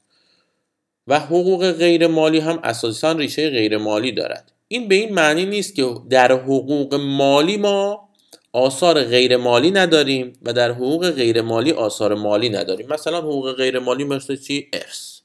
و 1.06 1.20
حقوق 1.20 1.72
غیر 1.72 2.06
مالی 2.06 2.38
هم 2.38 2.60
اساسا 2.64 3.12
ریشه 3.12 3.50
غیر 3.50 3.78
مالی 3.78 4.12
دارد. 4.12 4.52
این 4.68 4.88
به 4.88 4.94
این 4.94 5.14
معنی 5.14 5.46
نیست 5.46 5.74
که 5.74 5.94
در 6.10 6.32
حقوق 6.32 6.94
مالی 6.94 7.56
ما 7.56 8.08
آثار 8.52 9.04
غیر 9.04 9.36
مالی 9.36 9.70
نداریم 9.70 10.32
و 10.42 10.52
در 10.52 10.70
حقوق 10.70 11.10
غیر 11.10 11.42
مالی 11.42 11.72
آثار 11.72 12.14
مالی 12.14 12.48
نداریم. 12.48 12.86
مثلا 12.88 13.18
حقوق 13.18 13.52
غیر 13.52 13.78
مالی 13.78 14.04
مثل 14.04 14.36
چی؟ 14.36 14.68
ارث 14.72 15.20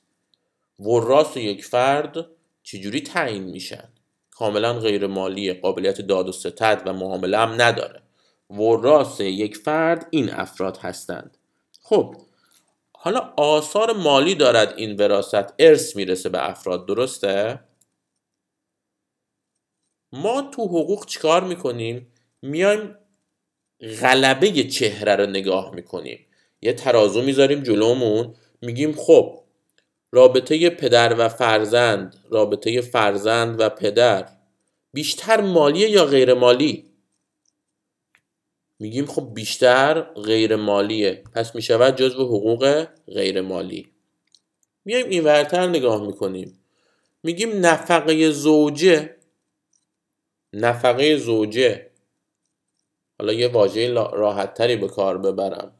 وراث 0.79 1.37
یک 1.37 1.65
فرد 1.65 2.25
چجوری 2.63 3.01
تعیین 3.01 3.43
میشن 3.43 3.89
کاملا 4.31 4.73
غیر 4.73 5.07
مالی 5.07 5.53
قابلیت 5.53 6.01
داد 6.01 6.29
و 6.29 6.31
ستد 6.31 6.81
و 6.85 6.93
معامله 6.93 7.37
هم 7.37 7.61
نداره. 7.61 8.01
وراث 8.49 9.19
یک 9.19 9.57
فرد 9.57 10.07
این 10.09 10.29
افراد 10.29 10.77
هستند. 10.77 11.37
خب 11.89 12.15
حالا 12.93 13.33
آثار 13.37 13.93
مالی 13.93 14.35
دارد 14.35 14.73
این 14.77 14.95
وراست 14.95 15.53
ارث 15.59 15.95
می‌رسه 15.95 16.29
به 16.29 16.49
افراد 16.49 16.87
درسته؟ 16.87 17.59
ما 20.11 20.41
تو 20.41 20.61
حقوق 20.63 21.05
چیکار 21.05 21.43
می‌کنیم؟ 21.43 22.13
میایم 22.41 22.95
غلبه 24.01 24.51
چهره 24.51 25.15
رو 25.15 25.25
نگاه 25.25 25.75
می‌کنیم. 25.75 26.25
یه 26.61 26.73
ترازو 26.73 27.21
می‌ذاریم 27.21 27.63
جلومون 27.63 28.35
میگیم 28.61 28.93
خب 28.93 29.43
رابطه 30.11 30.69
پدر 30.69 31.15
و 31.17 31.29
فرزند 31.29 32.15
رابطه 32.29 32.81
فرزند 32.81 33.59
و 33.59 33.69
پدر 33.69 34.29
بیشتر 34.93 35.41
مالیه 35.41 35.89
یا 35.89 36.05
غیر 36.05 36.33
مالی 36.33 36.88
میگیم 38.79 39.05
خب 39.05 39.33
بیشتر 39.33 40.01
غیر 40.01 40.55
مالیه 40.55 41.23
پس 41.33 41.55
می‌شود 41.55 41.95
جزو 41.95 42.25
حقوق 42.25 42.85
غیر 43.07 43.41
مالی 43.41 43.91
میایم 44.85 45.09
این 45.09 45.23
ورتر 45.23 45.67
نگاه 45.67 46.07
می‌کنیم. 46.07 46.59
میگیم 47.23 47.65
نفقه 47.65 48.31
زوجه. 48.31 49.15
نفقه 50.53 51.17
زوجه. 51.17 51.89
حالا 53.19 53.33
یه 53.33 53.47
واژه 53.47 53.93
راحت 53.93 54.53
تری 54.53 54.75
به 54.75 54.87
کار 54.87 55.17
ببرم. 55.17 55.71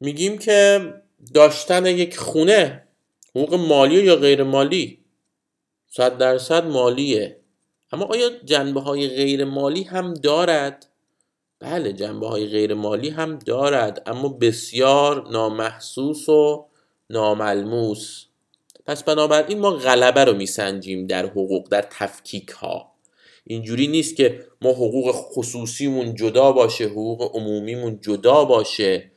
میگیم 0.00 0.38
که 0.38 0.80
داشتن 1.34 1.86
یک 1.86 2.16
خونه 2.16 2.88
حقوق 3.30 3.54
مالی 3.54 4.04
یا 4.04 4.16
غیر 4.16 4.42
مالی 4.42 5.04
صد 5.88 6.18
درصد 6.18 6.64
مالیه. 6.64 7.40
اما 7.92 8.04
آیا 8.04 8.30
جنبه 8.44 8.80
های 8.80 9.08
غیر 9.08 9.44
مالی 9.44 9.82
هم 9.82 10.14
دارد؟ 10.14 10.91
بله 11.62 11.92
جنبه 11.92 12.28
های 12.28 12.46
غیر 12.46 12.74
مالی 12.74 13.08
هم 13.08 13.38
دارد 13.38 14.02
اما 14.06 14.28
بسیار 14.28 15.30
نامحسوس 15.30 16.28
و 16.28 16.66
ناملموس. 17.10 18.24
پس 18.86 19.02
بنابراین 19.02 19.58
ما 19.58 19.70
غلبه 19.70 20.24
رو 20.24 20.32
میسنجیم 20.32 21.06
در 21.06 21.26
حقوق 21.26 21.68
در 21.68 21.82
تفکیک 21.90 22.48
ها 22.48 22.92
اینجوری 23.44 23.86
نیست 23.86 24.16
که 24.16 24.46
ما 24.60 24.70
حقوق 24.70 25.10
خصوصیمون 25.12 26.14
جدا 26.14 26.52
باشه 26.52 26.84
حقوق 26.84 27.36
عمومیمون 27.36 28.00
جدا 28.00 28.44
باشه. 28.44 29.10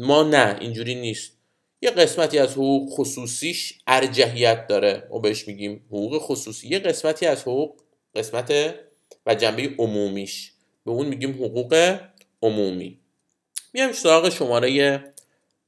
ما 0.00 0.22
نه 0.22 0.56
اینجوری 0.60 0.94
نیست. 0.94 1.32
یه 1.82 1.90
قسمتی 1.90 2.38
از 2.38 2.52
حقوق 2.52 2.90
خصوصیش 2.90 3.78
ارجحیت 3.86 4.66
داره. 4.66 5.08
ما 5.10 5.18
بهش 5.18 5.48
میگیم 5.48 5.84
حقوق 5.88 6.18
خصوصی. 6.18 6.68
یه 6.68 6.78
قسمتی 6.78 7.26
از 7.26 7.42
حقوق 7.42 7.80
قسمت 8.14 8.74
و 9.26 9.34
جنبه 9.34 9.74
عمومیش. 9.78 10.51
به 10.84 10.90
اون 10.90 11.06
میگیم 11.06 11.44
حقوق 11.44 12.00
عمومی. 12.42 13.00
میام 13.72 13.92
سراغ 13.92 14.28
شماره 14.28 15.04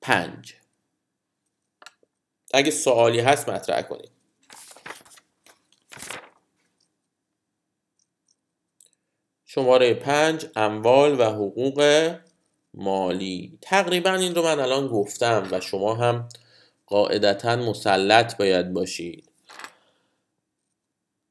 پنج. 0.00 0.54
اگه 2.54 2.70
سوالی 2.70 3.20
هست 3.20 3.48
مطرح 3.48 3.82
کنید. 3.82 4.10
شماره 9.44 9.94
پنج 9.94 10.46
اموال 10.56 11.20
و 11.20 11.24
حقوق 11.24 12.10
مالی. 12.74 13.58
تقریبا 13.62 14.14
این 14.14 14.34
رو 14.34 14.42
من 14.42 14.60
الان 14.60 14.88
گفتم 14.88 15.48
و 15.50 15.60
شما 15.60 15.94
هم 15.94 16.28
قاعدتا 16.86 17.56
مسلط 17.56 18.36
باید 18.36 18.72
باشید. 18.72 19.30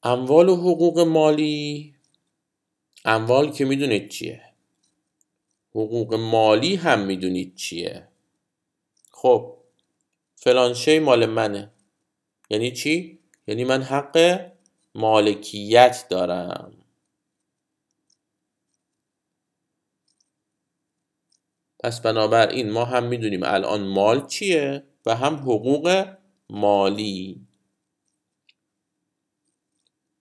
اموال 0.04 0.50
و 0.50 0.56
حقوق 0.56 1.00
مالی 1.00 1.93
اموال 3.06 3.52
که 3.52 3.66
می‌دونید 3.66 4.10
چیه؟ 4.10 4.42
حقوق 5.72 6.14
مالی 6.14 6.76
هم 6.76 7.00
می‌دونید 7.00 7.56
چیه؟ 7.56 8.08
خب 9.12 9.58
فلان 10.36 10.74
شی 10.74 11.00
مال 11.00 11.26
منه. 11.26 11.72
یعنی 12.50 12.72
چی؟ 12.72 13.20
یعنی 13.48 13.64
من 13.64 13.84
حق 13.84 14.46
مالکیت 14.96 16.06
دارم. 16.10 16.74
پس 21.80 22.02
بنابراین 22.02 22.72
ما 22.72 22.86
هم 22.86 23.04
می‌دونیم 23.04 23.44
الان 23.44 23.88
مال 23.88 24.28
چیه 24.28 24.84
و 25.06 25.16
هم 25.16 25.36
حقوق 25.36 26.06
مالی. 26.50 27.48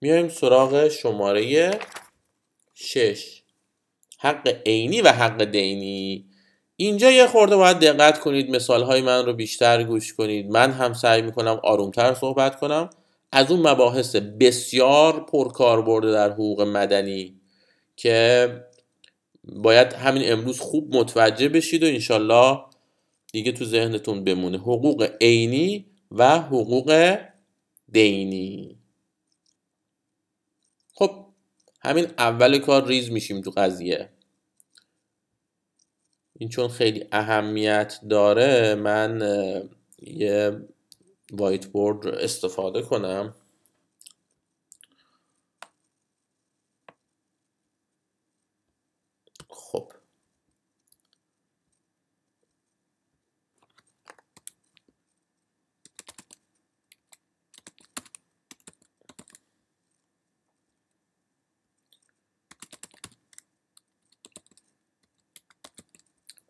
میایم 0.01 0.29
سراغ 0.29 0.87
شماره 0.87 1.71
6 2.83 3.41
حق 4.19 4.55
عینی 4.65 5.01
و 5.01 5.07
حق 5.11 5.43
دینی. 5.43 6.25
اینجا 6.75 7.11
یه 7.11 7.27
خورده 7.27 7.55
باید 7.55 7.79
دقت 7.79 8.19
کنید 8.19 8.49
مثال 8.49 8.83
های 8.83 9.01
من 9.01 9.25
رو 9.25 9.33
بیشتر 9.33 9.83
گوش 9.83 10.13
کنید. 10.13 10.49
من 10.49 10.71
هم 10.71 10.93
سعی 10.93 11.21
می‌کنم 11.21 11.59
آرومتر 11.63 12.13
صحبت 12.13 12.59
کنم. 12.59 12.89
از 13.31 13.51
اون 13.51 13.67
مباحث 13.67 14.15
بسیار 14.15 15.25
پرکار 15.25 15.81
برده 15.81 16.11
در 16.11 16.31
حقوق 16.31 16.61
مدنی 16.61 17.41
که 17.95 18.49
باید 19.43 19.93
همین 19.93 20.31
امروز 20.31 20.59
خوب 20.59 20.95
متوجه 20.95 21.49
بشید 21.49 21.83
و 21.83 21.85
انشالله 21.85 22.59
دیگه 23.31 23.51
تو 23.51 23.65
ذهنتون 23.65 24.23
بمونه. 24.23 24.57
حقوق 24.57 25.09
عینی 25.21 25.85
و 26.11 26.39
حقوق 26.39 27.17
دینی 27.91 28.77
خب 30.93 31.25
همین 31.83 32.07
اول 32.17 32.59
کار 32.59 32.87
ریز 32.87 33.11
میشیم 33.11 33.41
تو 33.41 33.51
قضیه. 33.51 34.09
این 36.39 36.49
چون 36.49 36.67
خیلی 36.67 37.07
اهمیت 37.11 37.99
داره 38.09 38.75
من 38.75 39.21
یه 40.01 40.61
وایت 41.33 41.67
بورد 41.67 42.07
استفاده 42.07 42.81
کنم. 42.81 43.35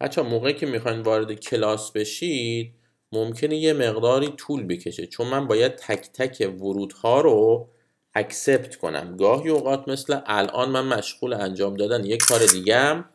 بچه 0.04 0.22
موقعی 0.22 0.54
که 0.54 0.66
می‌خواین 0.66 1.00
وارد 1.00 1.34
کلاس 1.34 1.92
بشید 1.92 2.74
ممکنه 3.12 3.58
یه 3.58 3.74
مقداری 3.74 4.28
طول 4.38 4.64
بکشه 4.64 5.08
چون 5.08 5.28
من 5.28 5.48
باید 5.48 5.76
تک 5.76 6.10
تک 6.14 6.52
ورودها 6.62 7.22
رو 7.22 7.70
accept 8.14 8.76
کنم. 8.76 9.18
گاهی 9.18 9.50
اوقات 9.50 9.88
مثل 9.88 10.20
الان 10.26 10.70
من 10.70 10.86
مشغول 10.86 11.34
انجام 11.34 11.74
دادن 11.76 12.06
یک 12.06 12.24
کار 12.24 12.46
دیگم 12.46 13.06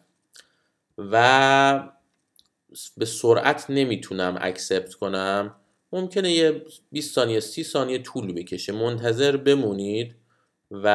و 0.99 1.91
به 2.97 3.05
سرعت 3.05 3.67
نمی‌تونم 3.69 4.39
accept 4.41 4.95
کنم. 4.95 5.55
ممکنه 5.93 6.33
یه 6.33 6.65
20 6.93 7.15
ثانیه 7.15 7.41
30 7.41 7.65
ثانیه 7.65 7.99
طول 7.99 8.33
بکشه. 8.33 8.73
منتظر 8.73 9.37
بمونید 9.37 10.15
و 10.71 10.87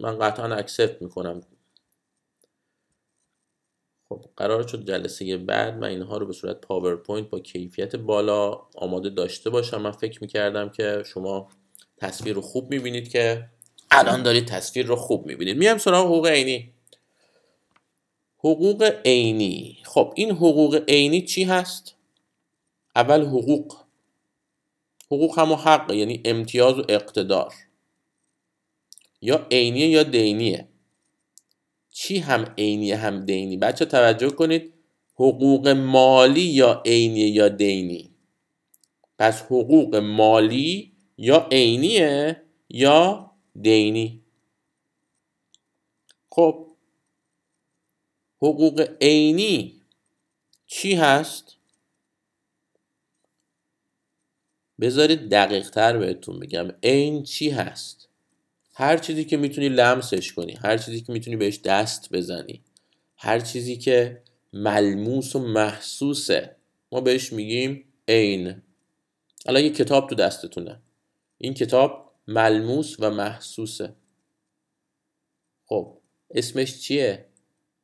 من 0.00 0.18
قطعا 0.18 0.54
accept 0.54 1.02
می‌کنم. 1.02 1.40
خب 4.10 4.24
قرار 4.36 4.68
شد 4.68 4.86
جلسه 4.86 5.36
بعد 5.36 5.74
من 5.74 5.88
اینها 5.88 6.16
رو 6.16 6.26
به 6.26 6.32
صورت 6.32 6.60
پاورپوینت 6.60 7.30
با 7.30 7.40
کیفیت 7.40 7.96
بالا 7.96 8.60
آماده 8.74 9.10
داشته 9.10 9.50
باشم. 9.50 9.80
من 9.80 9.90
فکر 9.90 10.18
می‌کردم 10.22 10.68
که 10.68 11.02
شما 11.06 11.48
تصویر 11.96 12.34
رو 12.34 12.40
خوب 12.40 12.70
می‌بینید 12.70 13.08
که 13.08 13.48
الان 13.90 14.22
دارید 14.22 14.44
تصویر 14.44 14.86
رو 14.86 14.96
خوب 14.96 15.26
می‌بینید. 15.26 15.56
میام 15.56 15.78
سراغ 15.78 16.06
حقوق 16.06 16.26
عینی. 16.26 16.72
حقوق 18.38 18.92
عینی. 19.04 19.78
خب 19.84 20.12
این 20.16 20.30
حقوق 20.30 20.84
عینی 20.88 21.22
چی 21.22 21.44
هست؟ 21.44 21.94
اول 22.96 23.24
حقوق. 23.24 23.76
حقوق 25.06 25.38
همو 25.38 25.54
حق 25.54 25.90
یعنی 25.90 26.20
امتیاز 26.24 26.78
و 26.78 26.84
اقتدار. 26.88 27.54
یا 29.22 29.46
عینیه 29.50 29.86
یا 29.86 30.02
دینیه. 30.02 30.68
چی 31.90 32.18
هم 32.18 32.54
عینی 32.58 32.92
هم 32.92 33.24
دینی؟ 33.24 33.56
بچه 33.56 33.84
توجه 33.84 34.30
کنید 34.30 34.74
حقوق 35.14 35.68
مالی 35.68 36.40
یا 36.40 36.82
عینی 36.86 37.20
یا 37.20 37.48
دینی؟ 37.48 38.10
پس 39.18 39.42
حقوق 39.42 39.96
مالی 39.96 40.92
یا 41.18 41.48
عینیه 41.52 42.42
یا 42.68 43.30
دینی؟ 43.62 44.22
خب 46.30 46.66
حقوق 48.42 48.88
عینی 49.00 49.82
چی 50.66 50.94
هست؟ 50.94 51.56
بذارید 54.80 55.30
دقیق 55.30 55.70
تر 55.70 55.98
بهتون 55.98 56.40
بگم. 56.40 56.68
عین 56.82 57.22
چی 57.22 57.50
هست؟ 57.50 58.09
هر 58.74 58.98
چیزی 58.98 59.24
که 59.24 59.36
می‌تونی 59.36 59.68
لمسش 59.68 60.32
کنی 60.32 60.58
هر 60.64 60.78
چیزی 60.78 61.00
که 61.00 61.12
می‌تونی 61.12 61.36
بهش 61.36 61.60
دست 61.64 62.12
بزنی 62.12 62.62
هر 63.16 63.40
چیزی 63.40 63.76
که 63.76 64.22
ملموس 64.52 65.36
و 65.36 65.38
محسوسه 65.38 66.56
ما 66.92 67.00
بهش 67.00 67.32
میگیم 67.32 67.84
عین. 68.08 68.62
الان 69.46 69.62
یه 69.62 69.70
کتاب 69.70 70.08
تو 70.08 70.14
دستتونه. 70.14 70.82
این 71.38 71.54
کتاب 71.54 72.12
ملموس 72.28 72.96
و 72.98 73.10
محسوسه. 73.10 73.94
خب 75.64 75.98
اسمش 76.30 76.80
چیه؟ 76.80 77.26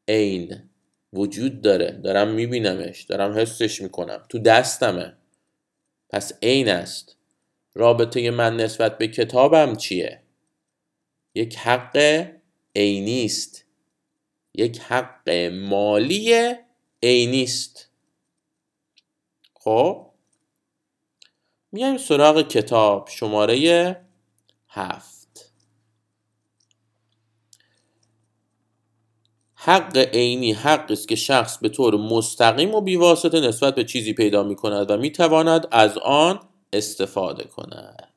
عین. 0.09 0.71
وجود 1.13 1.61
داره. 1.61 1.91
دارم 1.91 2.31
میبینمش. 2.31 3.03
دارم 3.03 3.39
حسش 3.39 3.83
می‌کنم. 3.83 4.23
تو 4.29 4.39
دستمه. 4.39 5.17
پس 6.11 6.33
عین 6.43 6.69
است. 6.69 7.17
رابطه 7.75 8.31
من 8.31 8.57
نسبت 8.57 8.99
به 8.99 9.09
کتابم 9.09 9.75
چیه؟ 9.77 10.23
یک 11.37 11.57
حق 11.57 11.97
عینی 12.77 13.25
است. 13.25 13.65
یک 14.55 14.79
حق 14.79 15.31
مالی 15.53 16.55
عینی 17.03 17.43
است. 17.43 17.91
خب؟ 19.55 20.11
میایم 21.73 21.99
سراغ 21.99 22.49
کتاب 22.49 23.09
شماره 23.09 24.01
هفت. 24.69 25.53
حق 29.55 29.97
عینی 29.97 30.53
حق 30.53 30.91
است 30.91 31.09
که 31.09 31.17
شخص 31.17 31.59
به 31.59 31.69
طور 31.69 31.97
مستقیم 31.97 32.75
و 32.75 32.81
بیواسطه 32.81 33.41
نسبت 33.41 33.75
به 33.75 33.85
چیزی 33.85 34.13
پیدا 34.13 34.43
می 34.43 34.57
کند 34.57 34.91
و 34.91 34.97
می 34.97 35.13
تواند 35.13 35.69
از 35.71 35.99
آن 35.99 36.49
استفاده 36.73 37.45
کند. 37.45 38.16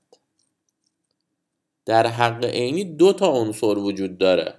در 1.89 2.07
حق 2.07 2.45
عینی 2.45 2.83
دو 2.83 3.13
تا 3.13 3.31
عنصر 3.31 3.77
وجود 3.77 4.17
داره. 4.17 4.57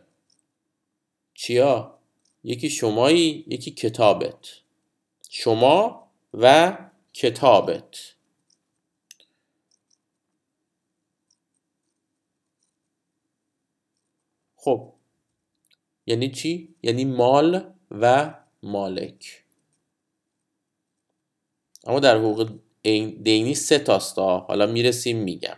چیا؟ 1.34 1.98
یکی 2.44 2.70
شمایی 2.70 3.44
یکی 3.48 3.70
کتابت. 3.70 4.48
شما 5.30 6.08
و 6.34 6.78
کتابت. 7.12 8.14
خب 14.56 14.92
یعنی 16.06 16.30
چی؟ 16.30 16.74
یعنی 16.82 17.04
مال 17.04 17.74
و 17.90 18.34
مالک. 18.62 19.44
اما 21.84 22.00
در 22.00 22.18
حقوق 22.18 22.58
دینی 23.22 23.54
سه 23.54 23.78
تاستا 23.78 24.38
حالا 24.38 24.66
می‌رسیم 24.66 25.18
میگم. 25.18 25.56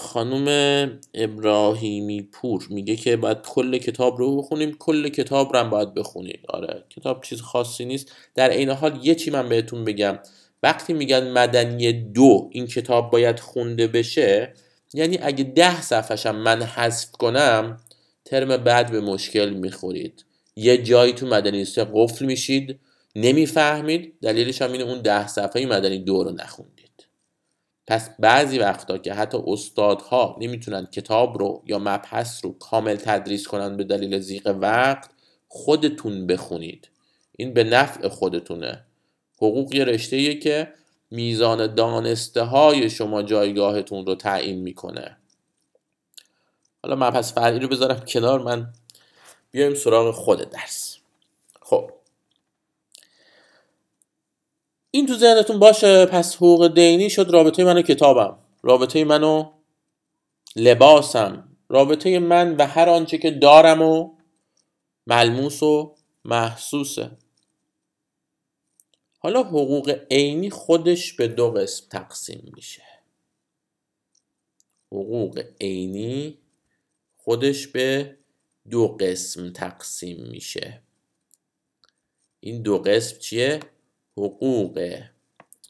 خانم 0.00 1.00
ابراهیمی 1.14 2.22
پور 2.22 2.66
میگه 2.70 2.96
که 2.96 3.16
باید 3.16 3.40
کل 3.42 3.78
کتاب 3.78 4.18
رو 4.18 4.36
بخونیم 4.36 4.76
کل 4.78 5.08
کتاب 5.08 5.52
رو 5.52 5.58
هم 5.58 5.70
باید 5.70 5.94
بخونید. 5.94 6.40
آره 6.48 6.84
کتاب 6.90 7.22
چیز 7.22 7.40
خاصی 7.40 7.84
نیست. 7.84 8.12
در 8.34 8.50
عین 8.50 8.70
حال 8.70 9.00
یه 9.02 9.14
چی 9.14 9.30
من 9.30 9.48
بهتون 9.48 9.84
بگم. 9.84 10.18
وقتی 10.62 10.92
میگن 10.92 11.30
مدنی 11.30 11.92
دو 11.92 12.48
این 12.52 12.66
کتاب 12.66 13.10
باید 13.10 13.40
خونده 13.40 13.86
بشه 13.86 14.52
یعنی 14.94 15.18
اگه 15.22 15.44
ده 15.44 15.82
صفحشم 15.82 16.36
من 16.36 16.62
حذف 16.62 17.10
کنم 17.10 17.80
ترم 18.24 18.56
بعد 18.56 18.90
به 18.90 19.00
مشکل 19.00 19.50
می‌خورید. 19.50 20.24
یه 20.56 20.82
جایی 20.82 21.12
تو 21.12 21.26
مدنی 21.26 21.64
سه 21.64 21.86
قفل 21.94 22.24
میشید 22.24 22.78
نمی‌فهمید. 23.16 24.14
دلیلش 24.22 24.62
هم 24.62 24.72
اینه 24.72 24.84
اون 24.84 25.02
ده 25.02 25.26
صفحه 25.26 25.66
مدنی 25.66 25.98
دو 25.98 26.24
رو 26.24 26.30
نخوندید. 26.30 26.79
پس 27.90 28.10
بعضی 28.18 28.58
وقتا 28.58 28.98
که 28.98 29.14
حتی 29.14 29.38
استادها 29.46 30.36
نمی‌تونن 30.40 30.86
کتاب 30.86 31.38
رو 31.38 31.62
یا 31.66 31.78
مبحث 31.78 32.44
رو 32.44 32.58
کامل 32.58 32.96
تدریس 32.96 33.48
کنن 33.48 33.76
به 33.76 33.84
دلیل 33.84 34.18
زیق 34.18 34.56
وقت 34.60 35.10
خودتون 35.48 36.26
بخونید. 36.26 36.88
این 37.36 37.54
به 37.54 37.64
نفع 37.64 38.08
خودتونه. 38.08 38.84
حقوق 39.36 39.74
یه 39.74 39.84
رشته 39.84 40.34
که 40.34 40.72
میزان 41.10 41.74
دانسته 41.74 42.42
های 42.42 42.90
شما 42.90 43.22
جایگاهتون 43.22 44.06
رو 44.06 44.14
تعیین 44.14 44.60
می‌کنه. 44.60 45.16
حالا 46.82 46.96
مبحث 46.96 47.32
فرعی 47.32 47.58
رو 47.58 47.68
بذارم 47.68 48.00
کنار 48.00 48.40
من 48.40 48.72
بیایم 49.50 49.74
سراغ 49.74 50.14
خود 50.14 50.50
درس. 50.50 50.96
خب. 51.62 51.90
این 54.90 55.06
تو 55.06 55.14
ذهنتون 55.14 55.58
باشه 55.58 56.06
پس 56.06 56.36
حقوق 56.36 56.74
دینی 56.74 57.10
شد 57.10 57.30
رابطه 57.30 57.64
من 57.64 57.78
و 57.78 57.82
کتابم. 57.82 58.38
رابطه 58.62 59.04
من 59.04 59.22
و 59.22 59.52
لباسم. 60.56 61.48
رابطه 61.68 62.18
من 62.18 62.56
و 62.56 62.66
هر 62.66 62.88
آنچه 62.88 63.18
که 63.18 63.30
دارم 63.30 63.82
و 63.82 64.16
ملموس 65.06 65.62
و 65.62 65.94
محسوسه. 66.24 67.10
حالا 69.18 69.42
حقوق 69.42 70.00
عینی 70.10 70.50
خودش 70.50 71.12
به 71.12 71.28
دو 71.28 71.50
قسم 71.50 71.86
تقسیم 71.90 72.52
میشه. 72.54 72.82
حقوق 74.92 75.44
عینی 75.60 76.38
خودش 77.16 77.66
به 77.66 78.16
دو 78.70 78.88
قسم 78.88 79.52
تقسیم 79.52 80.26
میشه. 80.26 80.82
این 82.40 82.62
دو 82.62 82.78
قسم 82.78 83.18
چیه؟ 83.18 83.60
حقوق. 84.16 85.02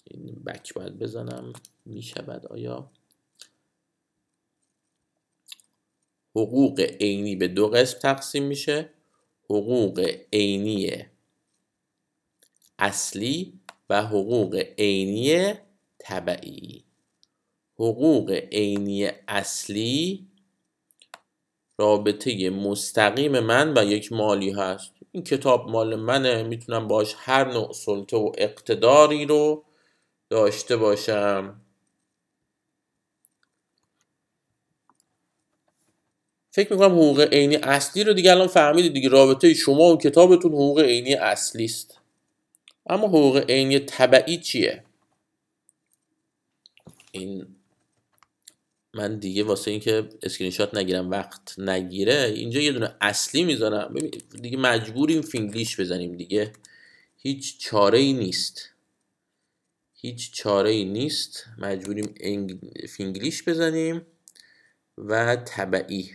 این 0.05 0.34
بک 0.47 0.74
باید 0.74 0.99
بزنم. 0.99 1.53
می‌شود 1.84 2.47
آیا 2.47 2.91
حقوق 6.36 6.80
عینی 6.80 7.36
به 7.36 7.49
دو 7.49 7.68
قسم 7.68 7.99
تقسیم 7.99 8.45
میشه؟ 8.45 8.91
حقوق 9.45 10.16
عینی 10.32 11.07
اصلی 12.78 13.61
و 13.91 14.03
حقوق 14.07 14.55
عینی 14.78 15.55
طبعی. 15.99 16.84
حقوق 17.74 18.30
عینی 18.53 19.11
اصلی 19.28 20.26
رابطه 21.78 22.51
مستقیم 22.51 23.41
من 23.41 23.78
و 23.78 23.84
یک 23.84 24.12
مالی 24.12 24.51
هست. 24.51 24.93
این 25.12 25.24
کتاب 25.24 25.70
مال 25.70 25.96
منه 25.96 26.42
می‌تونم 26.42 26.88
باش 26.88 27.14
هر 27.18 27.52
نوع 27.52 27.72
سلطه 27.72 28.16
و 28.16 28.32
اقتداری 28.38 29.26
رو 29.26 29.64
داشته 30.30 30.76
باشم. 30.76 31.61
فکر 36.50 36.72
می‌کنم 36.72 36.92
حقوق 36.92 37.20
عینی 37.20 37.56
اصلی 37.56 38.04
رو 38.04 38.12
دیگه 38.12 38.30
الان 38.30 38.46
فهمیدید 38.46 38.92
دیگه 38.94 39.08
رابطه 39.08 39.54
شما 39.54 39.82
و 39.84 39.98
کتابتون 39.98 40.52
حقوق 40.52 40.80
عینی 40.80 41.14
اصلی 41.14 41.64
است. 41.64 41.98
اما 42.86 43.08
حقوق 43.08 43.36
عینی 43.50 43.78
تبعی 43.78 44.38
چیه؟ 44.38 44.84
این 47.12 47.56
من 48.95 49.18
دیگه 49.18 49.45
واسه 49.45 49.70
اینکه 49.70 50.09
اسکرین 50.22 50.51
شات 50.51 50.74
نگیرم 50.74 51.11
وقت 51.11 51.59
نگیره 51.59 52.32
اینجا 52.34 52.61
یه 52.61 52.72
دونه 52.72 52.97
اصلی 53.01 53.45
می‌ذارم. 53.45 53.95
دیگه 54.43 54.59
مجبوریم 54.59 55.22
فینگلیش 55.22 55.80
بزنیم 55.80 56.16
دیگه. 56.16 56.53
هیچ 57.16 57.59
چاره 57.59 57.99
ای 57.99 58.12
نیست. 58.12 58.70
هیچ 59.95 60.32
چاره 60.32 60.70
ای 60.70 60.84
نیست. 60.84 61.45
مجبوریم 61.59 62.14
فینگلیش 62.88 63.43
بزنیم 63.43 64.07
و 64.99 65.36
تبعی. 65.36 66.11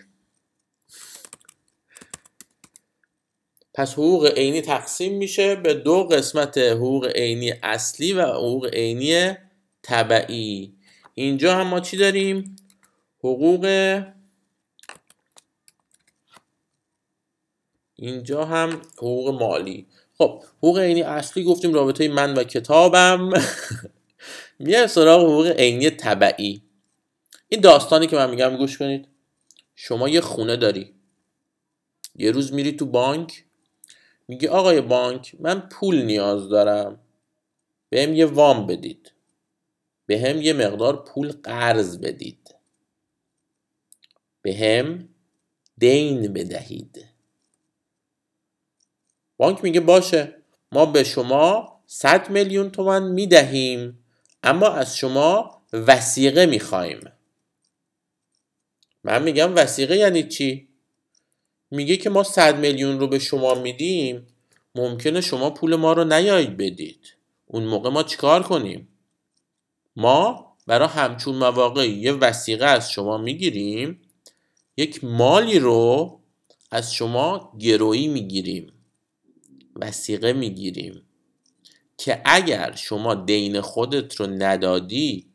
پس 3.74 3.94
حقوق 3.94 4.26
عینی 4.26 4.62
تقسیم 4.62 5.18
میشه 5.18 5.56
به 5.56 5.74
دو 5.74 6.04
قسمت 6.04 6.58
حقوق 6.58 7.06
عینی 7.16 7.54
اصلی 7.64 8.14
و 8.14 8.22
حقوق 8.22 8.66
عینی 8.66 9.34
طبعی. 9.82 10.74
اینجا 11.14 11.56
هم 11.56 11.68
ما 11.68 11.80
چی 11.80 11.98
داریم؟ 11.98 12.56
حقوق 13.26 13.66
اینجا 17.96 18.46
هم 18.46 18.82
حقوق 18.98 19.42
مالی. 19.42 19.88
خب 20.18 20.44
حقوق 20.58 20.80
عینی 20.80 21.02
اصلی 21.02 21.44
گفتیم 21.44 21.74
رابطه 21.74 22.08
من 22.08 22.34
و 22.34 22.44
کتابم. 22.44 23.30
میه 24.60 24.88
سراغ 24.88 25.22
حقوق 25.22 25.48
عینی 25.48 25.90
طبعی. 25.90 26.62
این 27.50 27.62
داستانی 27.62 28.08
که 28.08 28.16
من 28.16 28.30
میگم 28.30 28.58
گوش 28.58 28.78
کنید. 28.78 29.08
شما 29.76 30.10
یه 30.10 30.22
خونه 30.22 30.56
داری. 30.56 30.94
یه 32.16 32.32
روز 32.32 32.54
میری 32.54 32.72
تو 32.72 32.86
بانک. 32.86 33.46
میگه 34.28 34.50
آقای 34.50 34.82
بانک 34.82 35.36
من 35.40 35.60
پول 35.60 36.02
نیاز 36.02 36.50
دارم. 36.50 37.00
بهم 37.90 38.14
یه 38.14 38.26
وام 38.26 38.68
بدید. 38.68 39.12
به 40.06 40.20
هم 40.20 40.42
یه 40.42 40.54
مقدار 40.54 41.06
پول 41.06 41.32
قرض 41.32 41.98
بدید. 41.98 42.55
به 44.46 44.54
هم 44.54 45.10
دین 45.78 46.34
بدهید. 46.34 47.06
بانک 49.38 49.64
میگه 49.64 49.80
باشه 49.80 50.36
ما 50.72 50.86
به 50.86 51.04
شما 51.04 51.76
100 51.86 52.30
میلیون 52.30 52.72
تومن 52.72 53.04
می‌دهیم 53.04 54.06
اما 54.44 54.68
از 54.68 54.98
شما 54.98 55.62
وسیقه 55.74 56.46
می‌خوایم. 56.46 57.00
من 59.04 59.24
میگم 59.24 59.56
وسیقه 59.56 59.98
یعنی 59.98 60.24
چی؟ 60.24 60.68
میگه 61.72 61.98
که 61.98 62.10
ما 62.10 62.24
100 62.24 62.60
میلیون 62.60 63.00
رو 63.00 63.08
به 63.08 63.20
شما 63.20 63.54
میدیم 63.54 64.28
ممکنه 64.76 65.22
شما 65.22 65.50
پول 65.50 65.76
ما 65.76 65.94
رو 65.94 66.04
نیایید 66.04 66.58
بدید. 66.58 67.16
اون 67.46 67.64
موقع 67.64 67.90
ما 67.90 68.04
چیکار 68.04 68.44
کنیم؟ 68.44 68.88
ما 69.96 70.56
برای 70.68 70.88
همچون 70.88 71.36
مواقع 71.36 71.90
یه 71.90 72.12
وسیقه 72.12 72.66
از 72.66 72.92
شما 72.92 73.18
می‌گیریم 73.18 74.02
یک 74.78 75.04
مالی 75.04 75.60
رو 75.60 76.20
از 76.72 76.94
شما 76.94 77.54
گرویی 77.60 78.08
می‌گیریم 78.08 78.74
وسیقه 79.76 80.34
می‌گیریم 80.34 81.02
که 81.98 82.22
اگر 82.26 82.76
شما 82.76 83.16
دین 83.16 83.62
خودت 83.62 84.16
رو 84.16 84.28
ندادی 84.28 85.28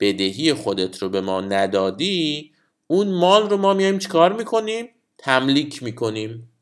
بدهی 0.00 0.54
خودت 0.54 1.02
رو 1.02 1.08
به 1.08 1.20
ما 1.20 1.40
ندادی 1.40 2.52
اون 2.86 3.08
مال 3.08 3.50
رو 3.50 3.56
ما 3.56 3.74
میایم 3.74 3.98
چیکار 3.98 4.32
می‌کنیم؟ 4.32 4.88
تملیک 5.18 5.82
می‌کنیم. 5.82 6.52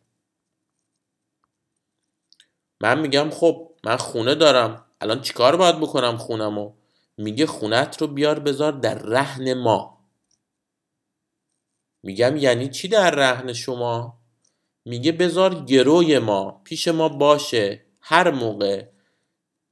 من 2.81 3.01
میگم 3.01 3.31
خب 3.31 3.71
من 3.85 3.97
خونه 3.97 4.35
دارم. 4.35 4.85
الان 5.01 5.21
چیکار 5.21 5.57
باید 5.57 5.81
بکنم 5.81 6.17
خونمو 6.17 6.73
میگه 7.17 7.47
خونت 7.47 8.01
رو 8.01 8.07
بیار 8.07 8.39
بذار 8.39 8.73
در 8.73 8.95
رهن 8.95 9.55
ما. 9.55 10.00
میگم 12.03 12.37
یعنی 12.37 12.69
چی 12.69 12.89
در 12.89 13.11
رهن 13.11 13.53
شما؟ 13.53 14.21
میگه 14.85 15.13
بذار 15.13 15.65
گروی 15.65 16.19
ما 16.19 16.61
پیش 16.65 16.89
ما 16.89 17.09
باشه. 17.09 17.85
هر 18.01 18.31
موقع 18.31 18.87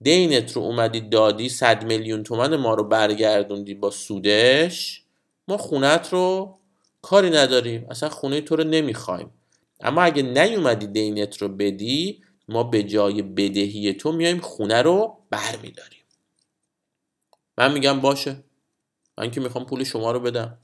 دینت 0.01 0.53
رو 0.53 0.63
اومدی 0.63 1.01
دادی 1.01 1.49
صد 1.49 1.85
میلیون 1.85 2.23
تومن 2.23 2.57
ما 2.57 2.75
رو 2.75 2.85
برگردوندی 2.85 3.75
با 3.75 3.91
سودش 3.91 5.03
ما 5.49 5.57
خونت 5.57 6.13
رو 6.13 6.59
کاری 7.03 7.31
نداریم. 7.31 7.87
اصلا 7.91 8.09
خونه 8.09 8.41
تو 8.41 8.57
رو 8.57 8.65
نمی‌خوایم. 8.65 9.31
اما 9.81 10.03
اگه 10.03 10.23
نیومدی 10.23 10.87
دینت 10.87 11.37
رو 11.37 11.49
بدی 11.49 12.23
ما 12.49 12.63
به 12.63 12.83
جای 12.83 13.23
بدهی 13.23 13.93
تو 13.93 14.13
میایم 14.13 14.41
خونه 14.41 14.83
رو 14.83 15.19
برمیداریم. 15.31 16.03
من 17.59 17.73
میگم 17.73 18.01
باشه. 18.01 18.45
من 19.19 19.31
که 19.31 19.41
می‌خوام 19.41 19.67
پول 19.67 19.85
شما 19.85 20.13
رو 20.13 20.21
بدم. 20.21 20.59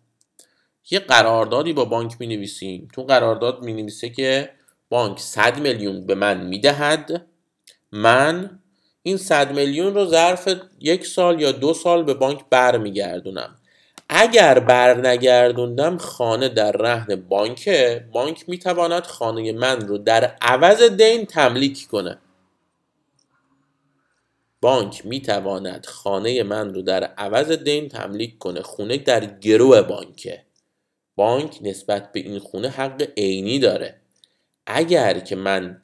یه 0.91 0.99
قراردادی 0.99 1.73
با 1.73 1.85
بانک 1.85 2.17
می 2.19 2.27
نویسیم 2.27 2.89
تو 2.93 3.03
قرارداد 3.03 3.63
می 3.63 3.73
نویسه 3.73 4.09
که 4.11 4.51
بانک 4.89 5.19
100 5.19 5.61
میلیون 5.61 6.07
به 6.07 6.15
من 6.15 6.47
می‌دهد 6.47 7.27
من 7.93 8.61
این 9.03 9.17
100 9.17 9.53
میلیون 9.53 9.95
رو 9.95 10.07
ظرف 10.07 10.49
یک 10.81 11.07
سال 11.07 11.41
یا 11.41 11.53
دو 11.53 11.75
سال 11.75 12.03
به 12.03 12.15
بانک 12.15 12.45
برمیگردونم. 12.51 13.57
اگر 14.09 14.59
برنگردوندم 14.59 15.99
خانه 15.99 16.49
در 16.49 16.73
رهن 16.73 17.17
بانکه 17.17 18.09
بانک 18.13 18.49
می‌تواند 18.49 19.07
خانه 19.07 19.53
من 19.53 19.81
رو 19.81 19.99
در 19.99 20.37
عوض 20.43 20.83
دین 20.83 21.27
تملیک 21.27 21.87
کنه. 21.87 22.19
بانک 24.61 25.07
می‌تواند 25.07 25.87
خانه 25.87 26.43
من 26.43 26.75
رو 26.75 26.83
در 26.83 27.05
عوض 27.05 27.51
دین 27.51 27.89
تملیک 27.89 28.39
کنه 28.39 28.63
خونه 28.63 28.97
در 28.97 29.27
گروه 29.27 29.83
بانکه. 29.83 30.43
بانک 31.17 31.59
نسبت 31.63 32.13
به 32.13 32.21
این 32.21 32.39
خونه 32.39 32.69
حق 32.69 33.09
عینی 33.17 33.59
داره. 33.59 34.01
اگر 34.67 35.19
که 35.19 35.37
من 35.37 35.83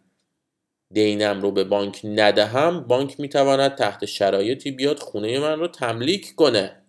دینم 0.93 1.43
رو 1.43 1.51
به 1.51 1.65
بانک 1.65 2.01
ندهم 2.05 2.81
بانک 2.81 3.21
می‌تواند 3.21 3.75
تحت 3.75 4.05
شرایطی 4.05 4.71
بیاد 4.71 4.99
خونه 4.99 5.39
من 5.39 5.59
رو 5.59 5.69
تملیک 5.69 6.35
کنه. 6.35 6.83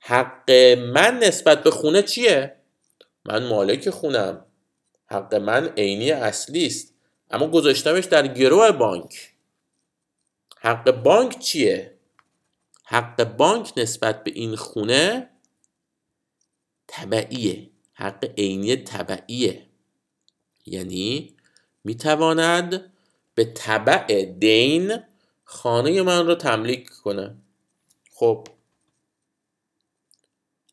حق 0.00 0.50
من 0.78 1.18
نسبت 1.18 1.62
به 1.62 1.70
خونه 1.70 2.02
چیه؟ 2.02 2.56
من 3.24 3.46
مالک 3.46 3.90
خونم. 3.90 4.44
حق 5.06 5.34
من 5.34 5.68
عینی 5.76 6.10
اصلی 6.10 6.66
است. 6.66 6.94
اما 7.30 7.48
گذاشتمش 7.48 8.04
در 8.04 8.26
گروه 8.26 8.70
بانک. 8.70 9.30
حق 10.60 10.90
بانک 10.90 11.38
چیه؟ 11.38 11.94
حق 12.84 13.24
بانک 13.24 13.72
نسبت 13.76 14.24
به 14.24 14.30
این 14.34 14.56
خونه 14.56 15.28
تبعیه 16.92 17.70
حق 17.94 18.24
عینی 18.38 18.76
تبعیه 18.76 19.66
یعنی 20.66 21.36
می‌تواند 21.84 22.92
به 23.34 23.44
طبع 23.44 24.24
دین 24.24 24.98
خانه 25.44 26.02
من 26.02 26.26
رو 26.26 26.34
تملیک 26.34 26.88
کنه. 26.88 27.36
خب 28.10 28.46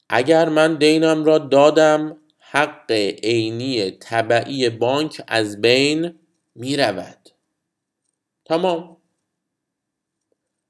اگر 0.10 0.50
من 0.50 0.76
دینم 0.76 1.26
را 1.26 1.38
دادم 1.38 2.18
حق 2.40 2.92
عینی 3.24 3.92
طبعی 3.92 4.70
بانک 4.70 5.22
از 5.28 5.62
بین 5.62 6.20
می 6.56 6.78
رود 6.78 7.30
تمام. 8.46 8.98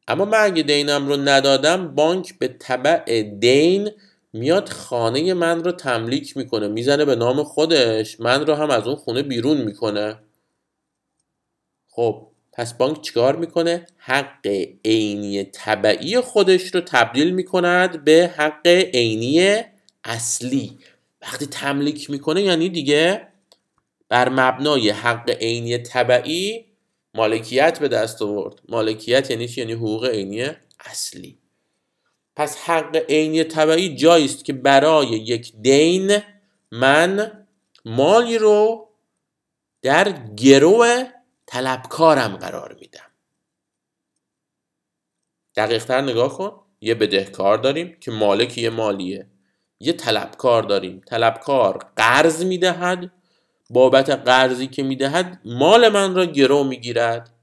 اما 0.07 0.25
من 0.25 0.43
اگه 0.43 0.63
دینم 0.63 1.07
رو 1.07 1.17
ندادم 1.17 1.95
بانک 1.95 2.39
به 2.39 2.47
طبع 2.47 3.21
دین 3.21 3.91
میاد 4.33 4.69
خانه 4.69 5.33
من 5.33 5.63
رو 5.63 5.71
تملیک 5.71 6.37
می‌کنه 6.37 6.67
می‌زنه 6.67 7.05
به 7.05 7.15
نام 7.15 7.43
خودش 7.43 8.19
من 8.19 8.45
رو 8.45 8.53
هم 8.55 8.69
از 8.69 8.87
اون 8.87 8.95
خونه 8.95 9.23
بیرون 9.23 9.61
می‌کنه. 9.61 10.19
خب 11.87 12.27
پس 12.53 12.73
بانک 12.73 13.01
چیکار 13.01 13.35
می‌کنه؟ 13.35 13.85
حق 13.97 14.67
عینی 14.85 15.43
طبعی 15.43 16.21
خودش 16.21 16.75
رو 16.75 16.81
تبدیل 16.81 17.31
می‌کند 17.31 18.03
به 18.03 18.33
حق 18.35 18.67
عینی 18.67 19.61
اصلی. 20.03 20.77
وقتی 21.21 21.45
تملیک 21.45 22.09
می‌کنه 22.09 22.41
یعنی 22.41 22.69
دیگه 22.69 23.27
بر 24.09 24.29
مبنای 24.29 24.89
حق 24.89 25.29
عینی 25.29 25.77
طبعی 25.77 26.65
مالکیت 27.13 27.79
به 27.79 27.87
دست 27.87 28.21
آورد. 28.21 28.61
مالکیت 28.69 29.31
یعنی 29.31 29.47
چی؟ 29.47 29.61
یعنی 29.61 29.73
حقوق 29.73 30.05
عینی 30.05 30.47
اصلی. 30.85 31.37
پس 32.39 32.57
حق 32.57 32.95
عینی 33.09 33.43
طبعی 33.43 33.95
جایی 33.95 34.25
است 34.25 34.45
که 34.45 34.53
برای 34.53 35.07
یک 35.07 35.53
دین 35.61 36.17
من 36.71 37.45
مالی 37.85 38.37
رو 38.37 38.89
در 39.81 40.11
گروه 40.35 41.03
طلبکارم 41.45 42.37
قرار 42.37 42.77
میدم. 42.79 43.09
دقیق 45.55 45.85
تر 45.85 46.01
نگاه 46.01 46.37
کن. 46.37 46.61
یه 46.81 46.95
بدهکار 46.95 47.57
داریم 47.57 47.97
که 47.99 48.11
مالک 48.11 48.57
یه 48.57 48.69
مالیه. 48.69 49.27
یه 49.79 49.93
طلبکار 49.93 50.63
داریم. 50.63 51.01
طلبکار 51.05 51.91
قرض 51.95 52.45
می‌دهد. 52.45 53.11
بابت 53.69 54.09
قرضی 54.09 54.67
که 54.67 54.83
می‌دهد 54.83 55.41
مال 55.45 55.89
من 55.89 56.15
را 56.15 56.25
گرو 56.25 56.63
می‌گیرد. 56.63 57.33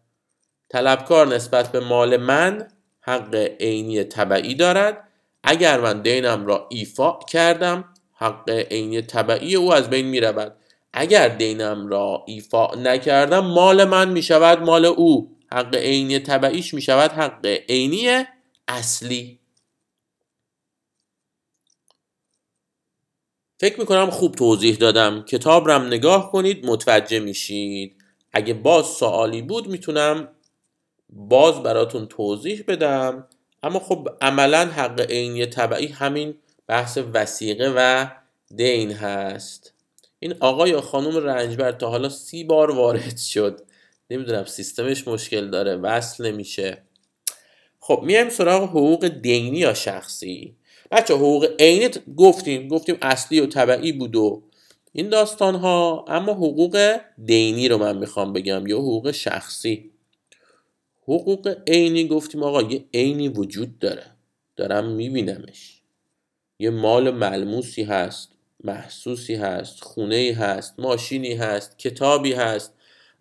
طلبکار 0.68 1.26
نسبت 1.26 1.72
به 1.72 1.80
مال 1.80 2.16
من 2.16 2.68
حق 3.06 3.34
عینی 3.60 4.04
طبعی 4.04 4.54
دارد. 4.54 5.08
اگر 5.44 5.80
من 5.80 6.02
دینم 6.02 6.46
را 6.46 6.66
ایفا 6.70 7.18
کردم 7.28 7.84
حق 8.14 8.50
عینی 8.50 9.02
طبعی 9.02 9.56
او 9.56 9.74
از 9.74 9.90
بین 9.90 10.06
می 10.06 10.20
رود 10.20 10.56
اگر 10.92 11.28
دینم 11.28 11.86
را 11.86 12.24
ایفا 12.26 12.74
نکردم 12.74 13.46
مال 13.46 13.84
من 13.84 14.08
می 14.08 14.22
شود 14.22 14.62
مال 14.62 14.84
او. 14.84 15.36
حق 15.52 15.74
عینی 15.74 16.18
طبعیش 16.18 16.74
می 16.74 16.82
شود 16.82 17.10
حق 17.10 17.46
عینی 17.68 18.24
اصلی. 18.68 19.40
فکر 23.60 23.80
می‌کنم 23.80 24.10
خوب 24.10 24.34
توضیح 24.34 24.76
دادم. 24.76 25.22
کتاب 25.22 25.70
رم 25.70 25.86
نگاه 25.86 26.32
کنید 26.32 26.66
متوجه 26.66 27.20
میشید. 27.20 27.96
اگه 28.32 28.54
باز 28.54 28.86
سوالی 28.86 29.42
بود 29.42 29.66
می‌تونم 29.66 30.28
باز 31.10 31.62
براتون 31.62 32.06
توضیح 32.06 32.64
بدم. 32.68 33.26
اما 33.62 33.78
خب 33.78 34.08
عملا 34.20 34.66
حق 34.66 35.00
عینی 35.00 35.46
طبعی 35.46 35.86
همین 35.86 36.34
بحث 36.66 36.98
وسیقه 37.14 37.72
و 37.76 38.06
دین 38.56 38.92
هست. 38.92 39.72
این 40.18 40.34
آقا 40.40 40.68
یا 40.68 40.80
خانم 40.80 41.16
رنجبر 41.16 41.72
تا 41.72 41.90
حالا 41.90 42.08
سی 42.08 42.44
بار 42.44 42.70
وارد 42.70 43.16
شد. 43.16 43.60
نمی‌دونم 44.10 44.44
سیستمش 44.44 45.08
مشکل 45.08 45.50
داره 45.50 45.76
وصل 45.76 46.26
نمیشه. 46.26 46.82
خب 47.80 48.00
میایم 48.04 48.28
سراغ 48.28 48.62
حقوق 48.62 49.08
دینی 49.08 49.58
یا 49.58 49.74
شخصی. 49.74 50.56
بچه 50.90 51.14
حقوق 51.14 51.48
عینی 51.58 51.88
گفتیم 52.16 52.68
گفتیم 52.68 52.98
اصلی 53.02 53.40
و 53.40 53.46
طبعی 53.46 53.92
بود 53.92 54.16
و 54.16 54.42
این 54.92 55.08
داستان 55.08 55.54
ها 55.54 56.04
اما 56.08 56.32
حقوق 56.32 56.96
دینی 57.24 57.68
رو 57.68 57.78
من 57.78 57.96
می‌خوام 57.96 58.32
بگم 58.32 58.66
یا 58.66 58.78
حقوق 58.78 59.10
شخصی. 59.10 59.90
حقوق 61.08 61.58
عینی 61.66 62.08
گفتیم 62.08 62.42
آقا 62.42 62.62
یه 62.62 62.84
عینی 62.94 63.28
وجود 63.28 63.78
داره. 63.78 64.06
دارم 64.56 64.88
میبینمش. 64.88 65.82
یه 66.58 66.70
مال 66.70 67.10
ملموسی 67.10 67.82
هست 67.82 68.32
محسوسی 68.64 69.34
هست 69.34 69.84
خونه 69.84 70.36
هست 70.38 70.74
ماشینی 70.80 71.34
هست 71.34 71.78
کتابی 71.78 72.32
هست 72.32 72.72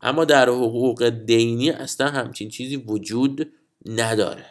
اما 0.02 0.26
در 0.26 0.50
حقوق 0.50 1.10
دینی 1.10 1.70
اصلا 1.70 2.08
همچین 2.08 2.50
چیزی 2.50 2.76
وجود 2.76 3.54
نداره. 3.86 4.46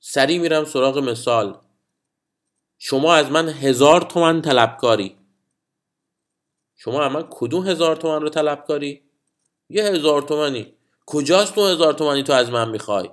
سری 0.00 0.38
میرم 0.38 0.64
سراغ 0.64 0.98
مثال. 0.98 1.58
شما 2.78 3.14
از 3.14 3.30
من 3.30 3.48
هزار 3.48 4.00
تومن 4.00 4.42
طلبکاری. 4.42 5.16
شما 6.76 7.02
از 7.02 7.12
من 7.12 7.26
کدوم 7.30 7.66
هزار 7.66 7.96
تومن 7.96 8.22
رو 8.22 8.28
طلبکاری؟ 8.28 9.02
یه 9.70 9.84
هزار 9.84 10.22
تومنی 10.22 10.77
کجاست 11.10 11.54
تو 11.54 11.66
هزار 11.66 11.92
تومنی 11.92 12.22
تو 12.22 12.32
از 12.32 12.50
من 12.50 12.70
می‌خوای؟ 12.70 13.10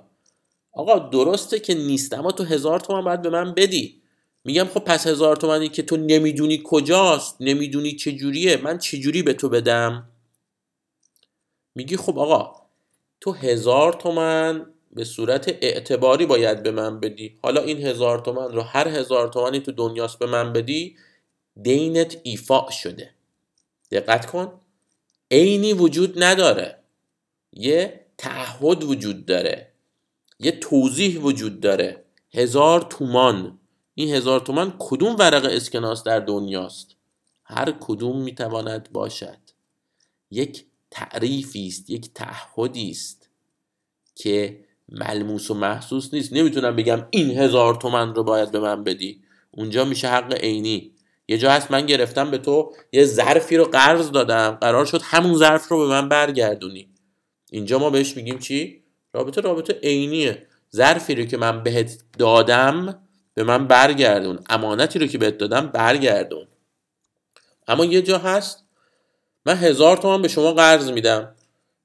آقا 0.72 0.98
درسته 0.98 1.60
که 1.60 1.74
نیست 1.74 2.14
اما 2.14 2.32
تو 2.32 2.44
هزار 2.44 2.80
تومن 2.80 3.04
باید 3.04 3.22
به 3.22 3.30
من 3.30 3.54
بدی. 3.54 4.02
میگم 4.44 4.64
خب 4.64 4.80
پس 4.80 5.06
هزار 5.06 5.36
تومنی 5.36 5.68
که 5.68 5.82
تو 5.82 5.96
نمی‌دونی 5.96 6.62
کجاست 6.64 7.36
نمی‌دونی 7.40 7.92
چجوریه 7.92 8.56
من 8.56 8.78
چجوری 8.78 9.22
به 9.22 9.34
تو 9.34 9.48
بدم؟ 9.48 10.08
میگی 11.74 11.96
خب 11.96 12.18
آقا 12.18 12.62
تو 13.20 13.32
هزار 13.32 13.92
تومن 13.92 14.66
به 14.92 15.04
صورت 15.04 15.48
اعتباری 15.48 16.26
باید 16.26 16.62
به 16.62 16.70
من 16.70 17.00
بدی. 17.00 17.38
حالا 17.42 17.62
این 17.62 17.86
هزار 17.86 18.18
تومن 18.18 18.52
رو 18.52 18.62
هر 18.62 18.88
هزار 18.88 19.28
تومنی 19.28 19.60
تو 19.60 19.72
دنیاست 19.72 20.18
به 20.18 20.26
من 20.26 20.52
بدی 20.52 20.96
دینت 21.62 22.16
ایفا 22.22 22.70
شده. 22.70 23.10
دقت 23.90 24.26
کن. 24.26 24.60
عینی 25.30 25.72
وجود 25.72 26.22
نداره. 26.22 26.85
یه 27.56 28.06
تعهد 28.18 28.84
وجود 28.84 29.26
داره 29.26 29.72
یه 30.40 30.50
توضیح 30.50 31.20
وجود 31.20 31.60
داره. 31.60 32.04
هزار 32.34 32.80
تومان. 32.80 33.58
این 33.94 34.14
هزار 34.14 34.40
تومان 34.40 34.76
کدوم 34.78 35.16
ورق 35.18 35.44
اسکناس 35.44 36.04
در 36.04 36.20
دنیاست؟ 36.20 36.96
هر 37.44 37.74
کدوم 37.80 38.22
می‌تواند 38.22 38.92
باشد. 38.92 39.38
یک 40.30 40.64
تعریفی 40.90 41.66
است 41.66 41.90
یک 41.90 42.14
تعهدی 42.14 42.90
است 42.90 43.30
که 44.14 44.64
ملموس 44.88 45.50
و 45.50 45.54
محسوس 45.54 46.14
نیست. 46.14 46.32
نمی‌تونم 46.32 46.76
بگم 46.76 47.06
این 47.10 47.38
هزار 47.38 47.74
تومن 47.74 48.14
رو 48.14 48.24
باید 48.24 48.50
به 48.50 48.60
من 48.60 48.84
بدی. 48.84 49.22
اونجا 49.50 49.84
میشه 49.84 50.08
حق 50.08 50.32
عینی. 50.32 50.92
یه 51.28 51.38
جا 51.38 51.50
هست 51.50 51.70
من 51.70 51.86
گرفتم 51.86 52.30
به 52.30 52.38
تو 52.38 52.72
یه 52.92 53.04
ظرفی 53.04 53.56
رو 53.56 53.64
قرض 53.64 54.10
دادم. 54.10 54.50
قرار 54.50 54.84
شد 54.84 55.00
همون 55.04 55.34
ظرف 55.34 55.68
رو 55.68 55.78
به 55.78 55.86
من 55.86 56.08
برگردونی. 56.08 56.95
اینجا 57.50 57.78
ما 57.78 57.90
بهش 57.90 58.16
میگیم 58.16 58.38
چی؟ 58.38 58.82
رابطه 59.12 59.40
رابطه 59.40 59.78
عینیه. 59.82 60.46
ظرفی 60.76 61.14
رو 61.14 61.24
که 61.24 61.36
من 61.36 61.62
بهت 61.62 61.98
دادم 62.18 63.02
به 63.34 63.44
من 63.44 63.66
برگردون. 63.66 64.38
امانتی 64.48 64.98
رو 64.98 65.06
که 65.06 65.18
بهت 65.18 65.38
دادم 65.38 65.66
برگردون. 65.66 66.46
اما 67.68 67.84
یه 67.84 68.02
جا 68.02 68.18
هست 68.18 68.64
من 69.46 69.56
هزار 69.56 69.96
تومن 69.96 70.22
به 70.22 70.28
شما 70.28 70.52
قرض 70.52 70.90
میدم. 70.90 71.34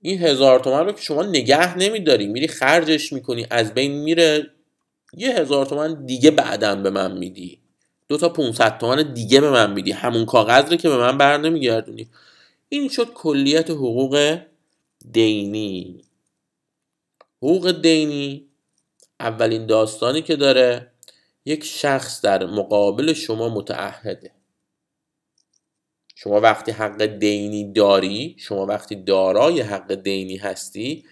این 0.01 0.21
هزار 0.21 0.59
تومن 0.59 0.85
رو 0.85 0.91
که 0.91 1.01
شما 1.01 1.23
نگه 1.23 1.77
نمیداری 1.77 2.27
میری 2.27 2.47
خرجش 2.47 3.13
می‌کنی 3.13 3.47
از 3.49 3.73
بین 3.73 3.91
میره. 3.91 4.47
یه 5.13 5.35
هزار 5.35 5.65
تومن 5.65 6.05
دیگه 6.05 6.31
بعدا 6.31 6.75
به 6.75 6.89
من 6.89 7.17
میدی. 7.17 7.59
دو 8.07 8.17
تا 8.17 8.29
500 8.29 8.77
تومن 8.77 9.13
دیگه 9.13 9.41
به 9.41 9.49
من 9.49 9.73
میدی. 9.73 9.91
همون 9.91 10.25
کاغذ 10.25 10.71
رو 10.71 10.77
که 10.77 10.89
به 10.89 10.97
من 10.97 11.17
بر 11.17 11.37
نمیگردونی. 11.37 12.07
این 12.69 12.89
شد 12.89 13.13
کلیت 13.13 13.69
حقوق 13.69 14.39
دینی. 15.11 16.01
حقوق 17.37 17.71
دینی 17.71 18.49
اولین 19.19 19.65
داستانی 19.65 20.21
که 20.21 20.35
داره 20.35 20.91
یک 21.45 21.63
شخص 21.63 22.21
در 22.21 22.45
مقابل 22.45 23.13
شما 23.13 23.49
متعهده. 23.49 24.31
شما 26.15 26.39
وقتی 26.39 26.71
حق 26.71 27.05
دینی 27.05 27.73
داری 27.73 28.35
شما 28.39 28.65
وقتی 28.65 28.95
دارای 28.95 29.61
حق 29.61 29.93
دینی 29.93 30.37
هستی 30.37 31.05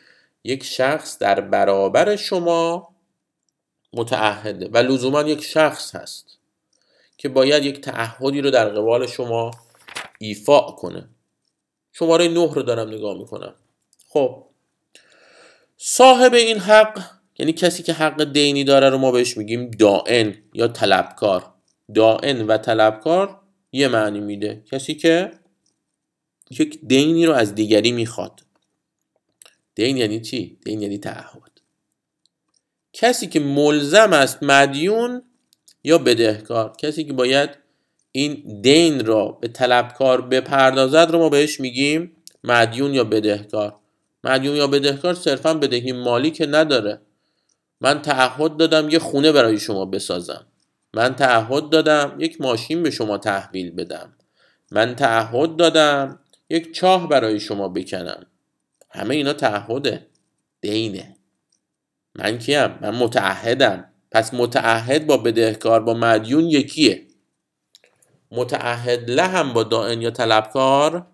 یک 0.44 0.64
شخص 0.64 1.18
در 1.18 1.42
برابر 1.42 2.16
شما 2.16 2.96
متعهده 3.94 4.70
و 4.74 4.78
لزوما 4.78 5.22
یک 5.22 5.44
شخص 5.44 5.96
هست 5.96 6.38
که 7.18 7.30
باید 7.30 7.66
یک 7.66 7.82
تعهدی 7.82 8.42
رو 8.42 8.52
در 8.52 8.70
قبال 8.70 9.08
شما 9.08 9.52
ایفا 10.20 10.62
کنه. 10.62 11.10
شماره 11.92 12.28
نه 12.28 12.54
رو 12.54 12.62
دارم 12.62 12.90
نگاه 12.90 13.18
می‌کنم. 13.18 13.56
خب. 14.10 14.46
صاحب 15.78 16.34
این 16.34 16.58
حق 16.58 17.02
یعنی 17.40 17.54
کسی 17.54 17.84
که 17.84 17.94
حق 17.94 18.24
دینی 18.24 18.64
داره 18.64 18.90
رو 18.90 18.98
ما 18.98 19.12
بهش 19.12 19.38
میگیم 19.38 19.72
دائن 19.72 20.36
یا 20.54 20.68
طلبکار. 20.68 21.54
دائن 21.96 22.42
و 22.42 22.58
طلبکار 22.58 23.42
یه 23.72 23.88
معنی 23.88 24.20
میده. 24.20 24.64
کسی 24.72 24.96
که 24.96 25.32
یک 26.60 26.80
دینی 26.88 27.26
رو 27.26 27.34
از 27.34 27.56
دیگری 27.56 27.92
می‌خواد. 27.92 28.42
دین 29.76 29.98
یعنی 29.98 30.22
چی؟ 30.22 30.60
دین 30.66 30.82
یعنی 30.82 30.98
تعهد. 30.98 31.62
کسی 32.94 33.28
که 33.28 33.40
ملزم 33.40 34.14
است 34.14 34.44
مدیون 34.44 35.24
یا 35.84 35.98
بدهکار. 35.98 36.74
کسی 36.78 37.04
که 37.04 37.14
باید 37.14 37.50
این 38.12 38.62
دین 38.62 39.06
را 39.06 39.28
به 39.28 39.48
طلبکار 39.48 40.22
بپردازد 40.22 41.08
رو 41.12 41.20
ما 41.20 41.30
بهش 41.30 41.60
میگیم 41.60 42.16
مدیون 42.44 42.94
یا 42.94 43.04
بدهکار. 43.04 43.79
مدیون 44.24 44.56
یا 44.56 44.68
بدهکار 44.68 45.14
صرفا 45.14 45.54
بدهی 45.54 45.92
مالی 45.92 46.32
که 46.32 46.46
نداره. 46.46 47.02
من 47.82 48.02
تعهد 48.02 48.58
دادم 48.58 48.90
یه 48.90 49.00
خونه 49.00 49.32
برای 49.32 49.60
شما 49.60 49.86
بسازم. 49.86 50.46
من 50.94 51.16
تعهد 51.16 51.70
دادم 51.70 52.16
یک 52.20 52.42
ماشین 52.42 52.84
به 52.84 52.92
شما 52.92 53.18
تحویل 53.18 53.72
بدم. 53.72 54.14
من 54.72 54.96
تعهد 54.96 55.56
دادم 55.56 56.20
یک 56.50 56.74
چاه 56.74 57.10
برای 57.10 57.40
شما 57.40 57.68
بکنم. 57.70 58.26
همه 58.90 59.16
اینا 59.16 59.34
تعهده. 59.34 60.08
دینه. 60.62 61.16
من 62.16 62.38
کیم؟ 62.38 62.78
من 62.82 62.96
متعهدم. 62.96 63.86
پس 64.12 64.34
متعهد 64.34 65.08
با 65.08 65.18
بدهکار 65.18 65.84
با 65.84 65.94
مدیون 65.94 66.46
یکیه. 66.46 67.08
متعهد 68.32 69.12
لهم 69.12 69.54
با 69.54 69.64
دائن 69.64 70.02
یا 70.02 70.12
طلبکار 70.12 71.08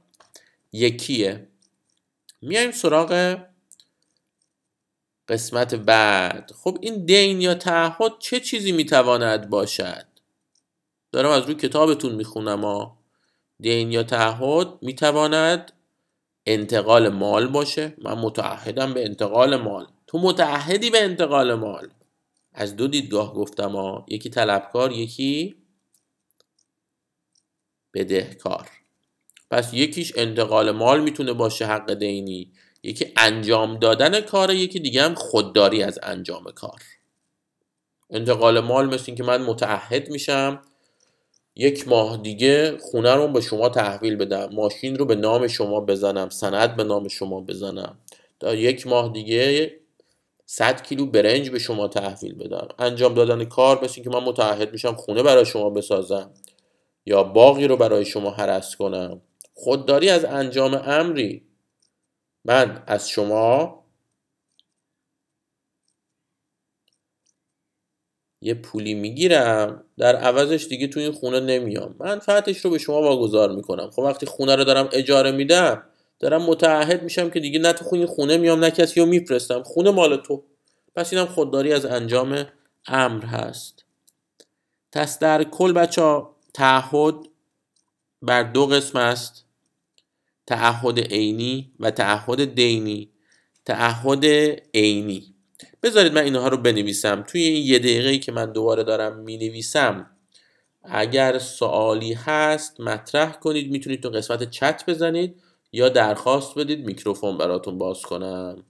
یکیه. 0.73 1.47
میایم 2.41 2.71
سراغ 2.71 3.37
قسمت 5.27 5.75
بعد. 5.75 6.51
خب 6.55 6.77
این 6.81 7.05
دین 7.05 7.41
یا 7.41 7.55
تعهد 7.55 8.11
چه 8.19 8.39
چیزی 8.39 8.71
می‌تواند 8.71 9.49
باشد؟ 9.49 10.05
دارم 11.11 11.29
از 11.29 11.43
روی 11.43 11.55
کتابتون 11.55 12.15
می‌خونم 12.15 12.65
ها. 12.65 12.97
دین 13.59 13.91
یا 13.91 14.03
تعهد 14.03 14.67
می‌تواند 14.81 15.71
انتقال 16.45 17.09
مال 17.09 17.47
باشه. 17.47 17.93
من 17.97 18.13
متعهدم 18.13 18.93
به 18.93 19.05
انتقال 19.05 19.55
مال. 19.55 19.87
تو 20.07 20.19
متعهدی 20.19 20.89
به 20.89 21.03
انتقال 21.03 21.53
مال. 21.53 21.89
از 22.53 22.75
دو 22.75 22.87
دیدگاه 22.87 23.33
گفتم 23.33 23.71
ها. 23.71 24.05
یکی 24.09 24.29
طلبکار 24.29 24.91
یکی 24.91 25.55
بدهکار. 27.93 28.69
پس 29.51 29.73
یکیش 29.73 30.13
انتقال 30.17 30.71
مال 30.71 31.01
می‌تونه 31.01 31.33
باشه 31.33 31.65
حق 31.65 31.93
دینی 31.93 32.51
یکی 32.83 33.13
انجام 33.17 33.79
دادن 33.79 34.21
کار 34.21 34.53
یکی 34.53 34.79
دیگه 34.79 35.01
هم 35.03 35.15
خودداری 35.15 35.83
از 35.83 35.99
انجام 36.03 36.43
کار. 36.43 36.81
انتقال 38.09 38.59
مال 38.59 38.85
مثل 38.85 39.03
اینکه 39.07 39.23
من 39.23 39.41
متعهد 39.41 40.09
میشم 40.09 40.61
یک 41.55 41.87
ماه 41.87 42.17
دیگه 42.17 42.77
خونه 42.77 43.15
رو 43.15 43.27
به 43.27 43.41
شما 43.41 43.69
تحویل 43.69 44.15
بدم 44.15 44.49
ماشین 44.53 44.97
رو 44.97 45.05
به 45.05 45.15
نام 45.15 45.47
شما 45.47 45.81
بزنم 45.81 46.29
سند 46.29 46.75
به 46.75 46.83
نام 46.83 47.07
شما 47.07 47.41
بزنم. 47.41 47.97
تا 48.39 48.55
یک 48.55 48.87
ماه 48.87 49.13
دیگه 49.13 49.71
100 50.45 50.83
کیلو 50.83 51.05
برنج 51.05 51.49
به 51.49 51.59
شما 51.59 51.87
تحویل 51.87 52.35
بدم. 52.35 52.67
انجام 52.79 53.13
دادن 53.13 53.45
کار 53.45 53.83
مثل 53.83 53.93
اینکه 53.95 54.09
من 54.09 54.23
متعهد 54.23 54.71
میشم 54.71 54.95
خونه 54.95 55.23
برای 55.23 55.45
شما 55.45 55.69
بسازم 55.69 56.31
یا 57.05 57.23
باقی 57.23 57.67
رو 57.67 57.77
برای 57.77 58.05
شما 58.05 58.31
حرس 58.31 58.75
کنم. 58.75 59.21
خودداری 59.55 60.09
از 60.09 60.25
انجام 60.25 60.73
امری. 60.73 61.47
من 62.45 62.83
از 62.87 63.09
شما 63.09 63.85
یه 68.41 68.53
پولی 68.53 68.93
می‌گیرم. 68.93 69.83
در 69.97 70.15
عوضش 70.15 70.65
دیگه 70.65 70.87
تو 70.87 70.99
این 70.99 71.11
خونه 71.11 71.39
نمیام. 71.39 71.95
منفعتش 71.99 72.57
رو 72.65 72.71
به 72.71 72.77
شما 72.77 73.01
واگذار 73.01 73.51
می‌کنم. 73.51 73.89
خب 73.89 73.99
وقتی 73.99 74.25
خونه 74.25 74.55
رو 74.55 74.63
دارم 74.63 74.89
اجاره 74.91 75.31
میدم 75.31 75.83
دارم 76.19 76.41
متعهد 76.41 77.03
میشم 77.03 77.29
که 77.29 77.39
دیگه 77.39 77.59
نه 77.59 77.73
تو 77.73 77.95
این 77.95 78.05
خونه 78.05 78.37
میام 78.37 78.59
نه 78.59 78.71
کسی 78.71 78.99
رو 78.99 79.05
میفرستم. 79.05 79.63
خونه 79.63 79.91
مال 79.91 80.17
تو. 80.17 80.43
پس 80.95 81.13
اینم 81.13 81.25
خودداری 81.25 81.73
از 81.73 81.85
انجام 81.85 82.47
امر 82.87 83.25
هست. 83.25 83.85
پس 84.91 85.19
در 85.19 85.43
کل 85.43 85.73
بچه 85.73 86.01
ها 86.01 86.35
تعهد 86.53 87.15
بر 88.21 88.43
دو 88.43 88.65
قسم 88.65 88.97
است. 88.97 89.44
تعهد 90.47 90.99
عینی 90.99 91.71
و 91.79 91.91
تعهد 91.91 92.55
دینی. 92.55 93.11
تعهد 93.65 94.25
عینی. 94.73 95.35
بذارید 95.83 96.13
من 96.13 96.23
اینها 96.23 96.47
رو 96.47 96.57
بنویسم. 96.57 97.23
توی 97.27 97.41
این 97.41 97.65
یه 97.65 97.79
دقیقه 97.79 98.17
که 98.17 98.31
من 98.31 98.51
دوباره 98.51 98.83
دارم 98.83 99.19
می 99.19 99.37
نویسم 99.37 100.11
اگر 100.83 101.39
سوالی 101.39 102.13
هست 102.13 102.79
مطرح 102.79 103.31
کنید. 103.31 103.71
می‌تونید 103.71 104.03
تو 104.03 104.09
قسمت 104.09 104.49
چت 104.49 104.83
بزنید 104.87 105.41
یا 105.71 105.89
درخواست 105.89 106.59
بدید. 106.59 106.85
میکروفون 106.85 107.37
براتون 107.37 107.77
باز 107.77 108.01
کنم. 108.01 108.63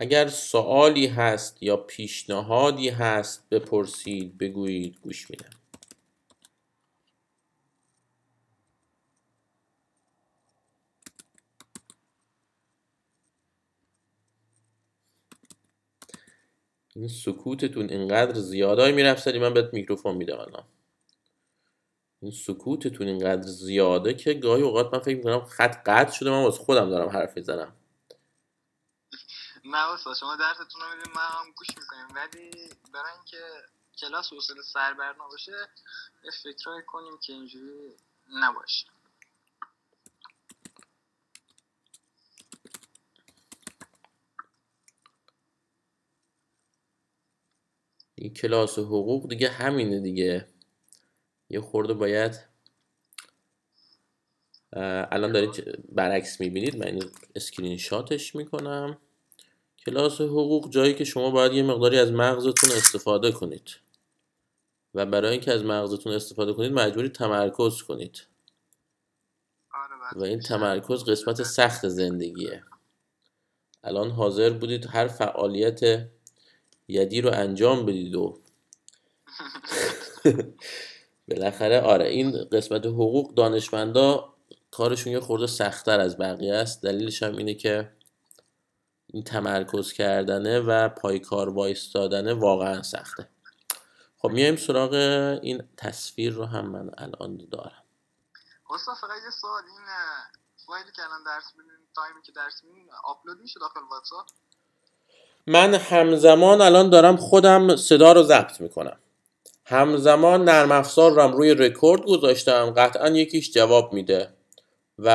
اگر 0.00 0.28
سوالی 0.28 1.06
هست 1.06 1.62
یا 1.62 1.76
پیشنهادی 1.76 2.88
هست 2.88 3.48
بپرسید 3.50 4.38
بگویید 4.38 4.98
گوش 5.02 5.30
میدم. 5.30 5.50
این 16.96 17.08
سکوتتون 17.08 17.90
اینقدر 17.90 18.34
زیاده 18.34 18.82
های 18.82 18.92
می‌رفت 18.92 19.28
من 19.28 19.54
بهت 19.54 19.74
میکروفون 19.74 20.16
میدم 20.16 20.38
الان. 20.38 20.64
این 22.22 22.32
سکوتتون 22.32 23.08
اینقدر 23.08 23.42
زیاده 23.42 24.14
که 24.14 24.34
گاهی 24.34 24.62
اوقات 24.62 24.94
من 24.94 25.00
فکر 25.00 25.16
می‌کنم 25.16 25.40
خط 25.44 25.82
قطع 25.86 26.12
شده 26.12 26.30
من 26.30 26.44
واسه 26.44 26.58
خودم 26.58 26.90
دارم 26.90 27.08
حرف 27.08 27.36
می‌زنم. 27.36 27.77
نه 29.64 30.14
شما 30.20 30.36
درستون 30.36 30.80
رو 30.82 30.96
میدیم 30.96 31.12
من 31.16 31.22
هم 31.22 31.52
گوش 31.56 31.68
می‌کنیم. 31.68 32.06
ولی 32.14 32.50
برای 32.92 33.12
اینکه 33.16 33.38
کلاس 33.98 34.32
حوصله 34.32 34.62
سربر 34.62 35.12
نباشه 35.12 35.52
یه 36.24 36.30
فکرایی 36.42 36.82
کنیم 36.86 37.18
که 37.22 37.32
اینجوری 37.32 37.96
نباشه. 38.42 38.86
این 48.14 48.34
کلاس 48.34 48.78
حقوق 48.78 49.28
دیگه 49.28 49.50
همینه 49.50 50.00
دیگه. 50.00 50.48
یه 51.50 51.60
خورده 51.60 51.94
باید 51.94 52.48
الان 55.12 55.32
دارید 55.32 55.84
برعکس 55.94 56.40
می‌بینید 56.40 56.76
من 56.76 57.10
اسکرین 57.36 57.76
شاتش 57.76 58.34
می‌کنم. 58.34 59.00
کلاس 59.90 60.20
حقوق 60.20 60.70
جایی 60.70 60.94
که 60.94 61.04
شما 61.04 61.30
باید 61.30 61.52
یه 61.52 61.62
مقداری 61.62 61.98
از 61.98 62.12
مغزتون 62.12 62.70
استفاده 62.70 63.32
کنید. 63.32 63.70
و 64.94 65.06
برای 65.06 65.30
اینکه 65.30 65.52
از 65.52 65.64
مغزتون 65.64 66.12
استفاده 66.12 66.52
کنید 66.52 66.72
مجبوری 66.72 67.08
تمرکز 67.08 67.82
کنید. 67.82 68.26
آره 69.74 70.20
و 70.20 70.22
این 70.22 70.40
تمرکز 70.40 71.04
قسمت 71.04 71.42
سخت 71.42 71.88
زندگیه. 71.88 72.62
الان 73.84 74.10
حاضر 74.10 74.50
بودید 74.50 74.86
هر 74.86 75.08
فعالیت 75.08 76.08
یدی 76.88 77.20
رو 77.20 77.30
انجام 77.32 77.86
بدید 77.86 78.14
و 78.14 78.38
بالاخره 81.28 81.80
آره 81.80 82.08
این 82.08 82.44
قسمت 82.52 82.86
حقوق 82.86 83.34
دانشمندا 83.34 84.34
کارشون 84.70 85.12
یه 85.12 85.20
خورده 85.20 85.46
سختتر 85.46 86.00
از 86.00 86.18
بقیه 86.18 86.54
است. 86.54 86.82
دلیلش 86.82 87.22
هم 87.22 87.36
اینه 87.36 87.54
که 87.54 87.97
این 89.12 89.22
تمرکز 89.22 89.92
کردنه 89.92 90.60
و 90.60 90.88
پایکار 90.88 91.48
وایستادنه 91.48 92.34
واقعا 92.34 92.82
سخته. 92.82 93.28
خب 94.18 94.28
میایم 94.28 94.56
سراغ 94.56 94.92
این 95.42 95.68
تصویر 95.76 96.32
رو 96.32 96.44
هم 96.44 96.66
من 96.66 96.90
الان 96.98 97.36
دارم. 97.50 97.84
استاد 98.70 98.94
فقط 98.94 99.10
یه 99.24 99.30
سوال. 99.30 99.62
این 99.62 99.84
فایلی 100.66 100.90
که 100.96 101.02
الان 101.02 101.22
درس 101.24 101.52
میدین 101.58 101.72
تایمی 101.94 102.22
که 102.22 102.32
درس 102.32 102.64
میدین 102.64 102.88
آپلود 103.04 103.40
میشه 103.40 103.60
داخل 103.60 103.80
واتساپ؟ 103.90 104.26
من 105.46 105.74
همزمان 105.74 106.60
الان 106.60 106.90
دارم 106.90 107.16
خودم 107.16 107.76
صدا 107.76 108.12
رو 108.12 108.22
ضبط 108.22 108.60
می‌کنم. 108.60 108.98
همزمان 109.64 110.44
نرم 110.44 110.72
افزار 110.72 111.12
رو 111.12 111.22
هم 111.22 111.32
روی 111.32 111.54
رکورد 111.54 112.02
گذاشتم. 112.02 112.70
قطعا 112.70 113.08
یکیش 113.08 113.52
جواب 113.52 113.92
میده. 113.92 114.34
و 114.98 115.08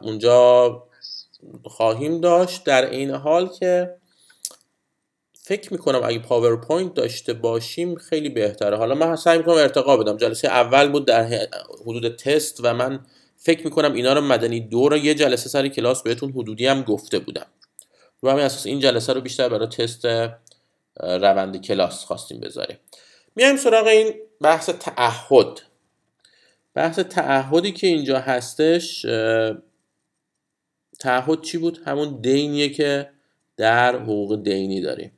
اونجا 0.00 0.85
خواهیم 1.64 2.20
داشت 2.20 2.64
در 2.64 2.90
این 2.90 3.10
حال 3.10 3.48
که 3.48 3.96
فکر 5.32 5.72
می‌کنم 5.72 6.00
اگه 6.04 6.18
پاورپوینت 6.18 6.94
داشته 6.94 7.32
باشیم 7.32 7.94
خیلی 7.94 8.28
بهتره. 8.28 8.76
حالا 8.76 8.94
من 8.94 9.16
سعی 9.16 9.38
می‌کنم 9.38 9.54
ارتقا 9.54 9.96
بدم. 9.96 10.16
جلسه 10.16 10.48
اول 10.48 10.88
بود 10.88 11.06
در 11.06 11.24
حدود 11.86 12.16
تست 12.16 12.60
و 12.62 12.74
من 12.74 13.06
فکر 13.36 13.64
می‌کنم 13.64 13.92
اینا 13.92 14.12
رو 14.12 14.20
مدنی 14.20 14.60
دو 14.60 14.88
رو 14.88 14.96
یه 14.96 15.14
جلسه 15.14 15.48
سر 15.48 15.68
کلاس 15.68 16.02
بهتون 16.02 16.32
حدودی 16.32 16.66
هم 16.66 16.82
گفته 16.82 17.18
بودم. 17.18 17.46
رو 18.20 18.30
همین 18.30 18.44
اساس 18.44 18.66
این 18.66 18.80
جلسه 18.80 19.12
رو 19.12 19.20
بیشتر 19.20 19.48
برای 19.48 19.66
تست 19.66 20.06
روند 21.00 21.64
کلاس 21.64 22.04
خواستیم 22.04 22.40
بذاریم. 22.40 22.76
میایم 23.36 23.56
سراغ 23.56 23.86
این 23.86 24.14
بحث 24.40 24.70
تعهد. 24.70 25.60
بحث 26.74 26.98
تعهدی 26.98 27.72
که 27.72 27.86
اینجا 27.86 28.18
هستش 28.18 29.06
تعهد 30.98 31.42
چی 31.42 31.58
بود؟ 31.58 31.78
همون 31.78 32.20
دینیه 32.20 32.68
که 32.68 33.10
در 33.56 33.96
حقوق 33.96 34.42
دینی 34.42 34.80
داریم. 34.80 35.12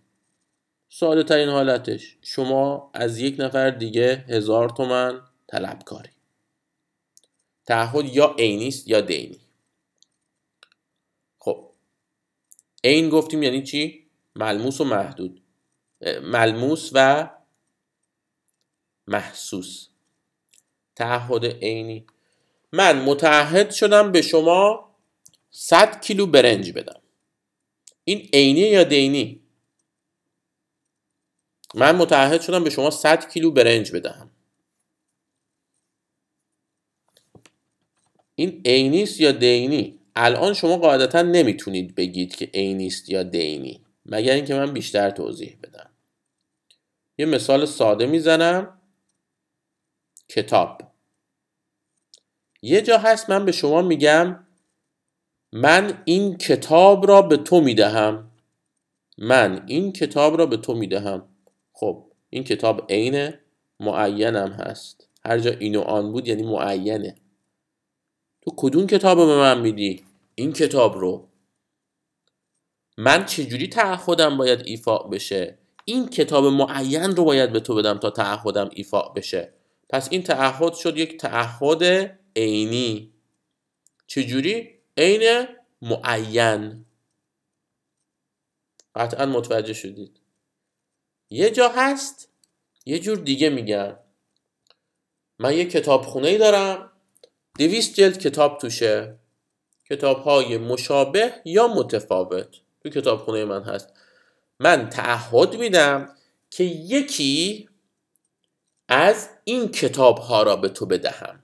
ساده 0.89 1.23
ترین 1.23 1.49
حالتش 1.49 2.17
شما 2.23 2.91
از 2.95 3.19
یک 3.19 3.37
نفر 3.39 3.71
دیگه 3.71 4.25
هزار 4.29 4.69
تومن 4.69 5.21
طلبکاری. 5.47 6.11
تعهد 7.67 8.05
یا 8.15 8.35
عینی 8.39 8.69
است 8.69 8.89
یا 8.89 9.01
دینی. 9.01 9.41
خب 11.39 11.71
عین 12.85 13.09
گفتیم 13.09 13.43
یعنی 13.43 13.63
چی؟ 13.63 14.07
ملموس 14.37 14.81
و 14.81 14.85
محدود. 14.85 15.43
ملموس 16.23 16.91
و 16.93 17.31
محسوس. 19.07 19.89
تعهد 20.97 21.45
عینی. 21.45 22.07
من 22.73 23.03
متعهد 23.03 23.71
شدم 23.71 24.13
به 24.13 24.23
شما 24.23 24.88
100 25.51 26.01
کیلو 26.01 26.27
برنج 26.27 26.73
بدم. 26.73 27.01
این 28.05 28.29
عینی 28.33 28.61
یا 28.61 28.85
دینی؟ 28.85 29.43
من 31.75 31.97
متعهد 31.97 32.41
شدم 32.41 32.65
به 32.65 32.71
شما 32.71 32.91
100 32.91 33.31
کیلو 33.31 33.51
برنج 33.51 33.93
بدهم. 33.93 34.31
این 38.35 38.63
عینیست 38.65 39.21
یا 39.21 39.33
دینی؟ 39.33 40.01
الان 40.17 40.55
شما 40.55 40.77
قاعدتا 40.77 41.23
نمی‌تونید 41.23 41.95
بگید 41.95 42.37
که 42.37 42.51
عینیست 42.55 43.09
یا 43.09 43.23
دینی. 43.23 43.85
مگر 44.07 44.33
اینکه 44.33 44.55
من 44.55 44.73
بیشتر 44.73 45.11
توضیح 45.11 45.59
بدم. 45.63 45.91
یه 47.19 47.27
مثال 47.27 47.67
ساده 47.67 48.07
می‌زنم. 48.07 48.81
کتاب. 50.29 50.93
یه 52.63 52.81
جا 52.83 52.99
هست 52.99 53.31
من 53.31 53.45
به 53.45 53.53
شما 53.53 53.83
میگم 53.83 54.48
من 55.53 56.03
این 56.05 56.37
کتاب 56.37 57.09
را 57.09 57.23
به 57.23 57.37
تو 57.37 57.61
می‌دهم. 57.61 58.31
من 59.19 59.65
این 59.67 59.93
کتاب 59.93 60.39
را 60.39 60.47
به 60.47 60.57
تو 60.57 60.75
می‌دهم. 60.75 61.29
خب 61.73 62.05
این 62.31 62.45
کتاب 62.45 62.87
عین 62.91 63.33
معینم 63.81 64.49
هست. 64.49 65.09
هر 65.25 65.39
جا 65.39 65.51
این 65.51 65.77
و 65.77 65.81
آن 65.81 66.13
بود 66.13 66.29
یعنی 66.29 66.43
معینه. 66.43 67.15
تو 68.43 68.55
کدوم 68.57 68.87
کتاب 68.87 69.19
به 69.19 69.37
من 69.37 69.61
میدی؟ 69.61 70.05
این 70.35 70.53
کتاب 70.53 70.99
رو. 70.99 71.29
من 72.99 73.25
چجوری 73.25 73.69
تعهدم 73.69 74.37
باید 74.37 74.63
ایفاع 74.65 75.09
بشه؟ 75.11 75.59
این 75.85 76.09
کتاب 76.09 76.45
معین 76.45 77.17
رو 77.17 77.25
باید 77.25 77.53
به 77.53 77.61
تو 77.61 77.75
بدم 77.75 77.99
تا 77.99 78.11
تعهدم 78.11 78.71
ایفاع 78.73 79.13
بشه. 79.17 79.53
پس 79.89 80.09
این 80.13 80.23
تعهد 80.23 80.75
شد 80.75 80.99
یک 80.99 81.17
تعهد 81.17 81.85
عینی. 82.37 83.13
چجوری؟ 84.07 84.78
عین 84.99 85.47
معین. 85.83 86.85
قطعا 88.95 89.27
متوجه 89.27 89.73
شدید. 89.73 90.21
یه 91.31 91.51
جا 91.51 91.69
هست 91.69 92.29
یه 92.87 92.99
جور 92.99 93.19
دیگه 93.19 93.51
میگم 93.51 93.97
من 95.39 95.57
یه 95.57 95.65
کتابخونه 95.65 96.29
ای 96.29 96.39
دارم 96.39 96.93
دویست 97.59 97.95
جلد 97.95 98.19
کتاب 98.19 98.59
توشه. 98.59 99.19
کتاب 99.91 100.19
های 100.19 100.59
مشابه 100.59 101.35
یا 101.45 101.69
متفاوت. 101.69 102.57
تو 102.83 102.89
کتابخونه 102.89 103.45
من 103.45 103.63
هست. 103.63 103.93
من 104.61 104.89
تعهد 104.91 105.57
میدم 105.57 106.17
که 106.51 106.65
یکی 106.65 107.69
از 108.89 109.31
این 109.45 109.69
کتاب 109.69 110.19
ها 110.19 110.43
را 110.43 110.57
به 110.57 110.69
تو 110.69 110.87
بدهم. 110.87 111.43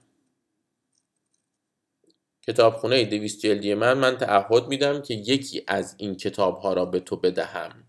کتابخونه 2.47 3.05
دویست 3.05 3.39
جلدی 3.39 3.73
من 3.73 3.97
من 3.97 4.17
تعهد 4.17 4.67
میدم 4.67 5.01
که 5.01 5.13
یکی 5.13 5.63
از 5.67 5.95
این 5.97 6.15
کتاب 6.15 6.57
ها 6.57 6.73
را 6.73 6.85
به 6.85 6.99
تو 6.99 7.15
بدهم. 7.15 7.83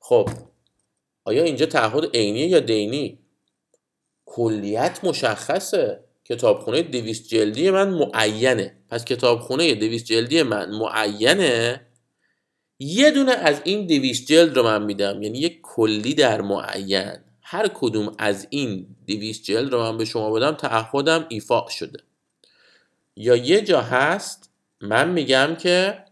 خب 0.00 0.28
آیا 1.24 1.42
اینجا 1.42 1.66
تعهد 1.66 2.16
عینی 2.16 2.40
یا 2.40 2.60
دینی؟ 2.60 3.18
کلیت 4.24 5.04
مشخصه. 5.04 6.04
کتابخونه 6.24 6.82
دویست 6.82 7.28
جلدی 7.28 7.70
من 7.70 7.90
معینه. 7.90 8.76
پس 8.88 9.04
کتابخونه 9.04 9.74
دویست 9.74 10.04
جلدی 10.04 10.42
من 10.42 10.70
معینه. 10.70 11.86
یه 12.78 13.10
دونه 13.10 13.32
از 13.32 13.60
این 13.64 13.86
دویست 13.86 14.26
جلد 14.26 14.56
رو 14.56 14.62
من 14.62 14.82
میدم. 14.82 15.22
یعنی 15.22 15.38
یک 15.38 15.60
کلی 15.62 16.14
در 16.14 16.40
معین. 16.40 17.16
هر 17.42 17.68
کدوم 17.74 18.14
از 18.18 18.46
این 18.50 18.96
دویست 19.06 19.42
جلد 19.42 19.72
رو 19.72 19.80
من 19.80 19.98
به 19.98 20.04
شما 20.04 20.30
بدم 20.30 20.52
تعهدم 20.52 21.26
ایفاق 21.28 21.68
شده. 21.68 21.98
یا 23.16 23.36
یه 23.36 23.60
جا 23.60 23.80
هست 23.80 24.50
من 24.80 25.10
میگم 25.10 25.56
که 25.60 26.04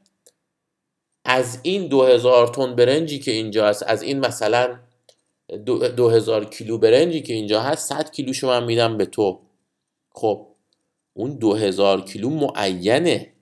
از 1.24 1.60
این 1.62 1.88
دو 1.88 2.04
هزار 2.04 2.48
تن 2.48 2.76
برنجی 2.76 3.18
که 3.18 3.30
اینجا 3.30 3.68
هست 3.68 3.82
از 3.82 4.02
این 4.02 4.20
مثلا 4.20 4.78
دو 5.96 6.08
هزار 6.08 6.44
کیلو 6.44 6.78
برنجی 6.78 7.22
که 7.22 7.32
اینجا 7.32 7.62
هست 7.62 7.88
100 7.88 8.10
کیلوشو 8.10 8.46
من 8.46 8.64
میدم 8.64 8.96
به 8.96 9.06
تو. 9.06 9.40
خب 10.10 10.46
اون 11.12 11.38
دو 11.38 11.54
هزار 11.54 12.04
کیلو 12.04 12.30
معینه. 12.30 13.32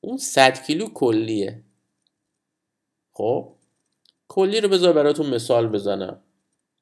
اون 0.00 0.16
100 0.18 0.66
کیلو 0.66 0.88
کلیه. 0.88 1.62
خب 3.12 3.54
کلی 4.28 4.60
رو 4.60 4.68
بذار 4.68 4.92
براتون 4.92 5.26
مثال 5.26 5.68
بزنم. 5.68 6.22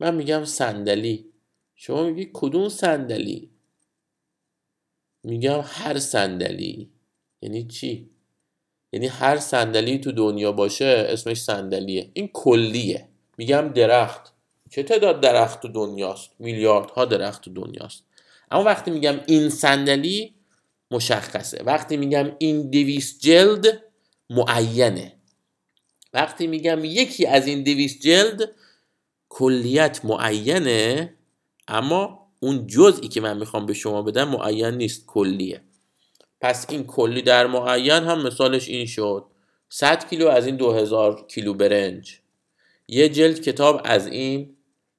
من 0.01 0.15
میگم 0.15 0.45
صندلی. 0.45 1.33
شما 1.75 2.03
میگی 2.03 2.31
کدوم 2.33 2.69
صندلی؟ 2.69 3.50
میگم 5.23 5.61
هر 5.65 5.99
صندلی. 5.99 6.91
یعنی 7.43 7.65
چی؟ 7.65 8.11
یعنی 8.93 9.07
هر 9.07 9.37
صندلی 9.37 9.99
تو 9.99 10.13
دنیا 10.13 10.53
باشه 10.53 11.07
اسمش 11.09 11.43
صندلیه. 11.43 12.11
این 12.13 12.29
کلیه. 12.33 13.09
میگم 13.39 13.69
درخت. 13.69 14.33
چه 14.71 14.83
تعداد 14.83 15.21
درخت 15.21 15.63
تو 15.63 15.69
دنیاست؟ 15.69 16.31
میلیاردها 16.39 17.05
درخت 17.05 17.43
تو 17.43 17.51
دنیاست. 17.51 18.05
اما 18.51 18.65
وقتی 18.65 18.91
میگم 18.91 19.21
این 19.27 19.49
صندلی 19.49 20.35
مشخصه. 20.91 21.63
وقتی 21.63 21.97
میگم 21.97 22.33
این 22.39 22.71
دویست 22.71 23.21
جلد 23.21 23.83
معینه. 24.31 25.13
وقتی 26.15 26.47
میگم 26.47 26.85
یکی 26.85 27.27
از 27.27 27.47
این 27.47 27.63
دویست 27.63 28.01
جلد 28.01 28.51
کلیت 29.29 30.05
معینه 30.05 31.15
اما 31.69 32.30
اون 32.41 32.67
جزئی 32.67 33.09
که 33.09 33.21
من 33.21 33.39
می‌خوام 33.39 33.67
به 33.67 33.75
شما 33.75 34.03
بدم 34.03 34.29
معین 34.29 34.75
نیست 34.75 35.07
کلیه. 35.07 35.61
پس 36.41 36.67
این 36.71 36.85
کلی 36.85 37.23
در 37.23 37.47
معین 37.47 38.03
هم 38.03 38.27
مثالش 38.27 38.69
این 38.69 38.87
شد. 38.87 39.25
100 39.69 40.09
کیلو 40.11 40.29
از 40.29 40.47
این 40.47 40.57
2000 40.57 41.27
کیلو 41.29 41.55
برنج. 41.55 42.19
یه 42.89 43.09
جلد 43.09 43.41
کتاب 43.41 43.81
از 43.85 44.07
این 44.07 44.57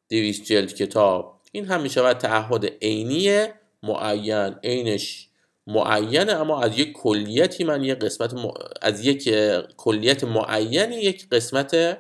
200 0.10 0.44
جلد 0.44 0.74
کتاب. 0.74 1.42
این 1.52 1.66
هم 1.66 1.82
می‌شود 1.82 2.18
تعهد 2.18 2.66
عینی 2.82 3.46
معین. 3.84 4.56
عینش 4.64 5.28
معینه 5.68 6.32
اما 6.34 6.62
از 6.62 6.80
یک 6.80 6.92
کلیتی 6.94 7.64
من 7.64 7.84
یک 7.84 8.00
قسمت 8.00 8.34
از 8.82 9.06
یک 9.06 9.30
کلیت 9.78 10.24
معینی 10.24 10.96
یک 10.96 11.30
قسمت 11.30 11.98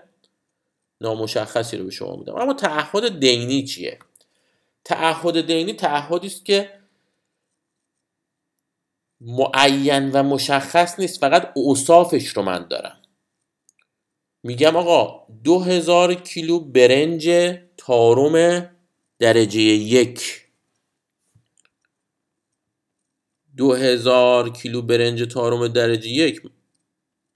نامشخصی 1.01 1.77
رو 1.77 1.85
به 1.85 1.91
شما 1.91 2.15
میدم. 2.15 2.35
اما 2.35 2.53
تعهد 2.53 3.19
دینی 3.19 3.63
چیه؟ 3.63 3.99
تعهد 4.83 5.47
دینی 5.47 5.73
تعهدی 5.73 6.27
است 6.27 6.45
که 6.45 6.81
معین 9.21 10.11
و 10.11 10.23
مشخص 10.23 10.99
نیست 10.99 11.19
فقط 11.19 11.51
اوصافش 11.55 12.27
رو 12.27 12.43
من 12.43 12.67
دارم. 12.67 13.01
میگم 14.43 14.75
آقا 14.75 15.27
دو 15.43 15.59
هزار 15.59 16.13
کیلو 16.13 16.59
برنج 16.59 17.29
تارم 17.77 18.65
درجه 19.19 19.61
یک. 19.61 20.47
دو 23.57 23.73
هزار 23.73 24.49
کیلو 24.49 24.81
برنج 24.81 25.33
تارم 25.33 25.67
درجه 25.67 26.09
یک. 26.09 26.41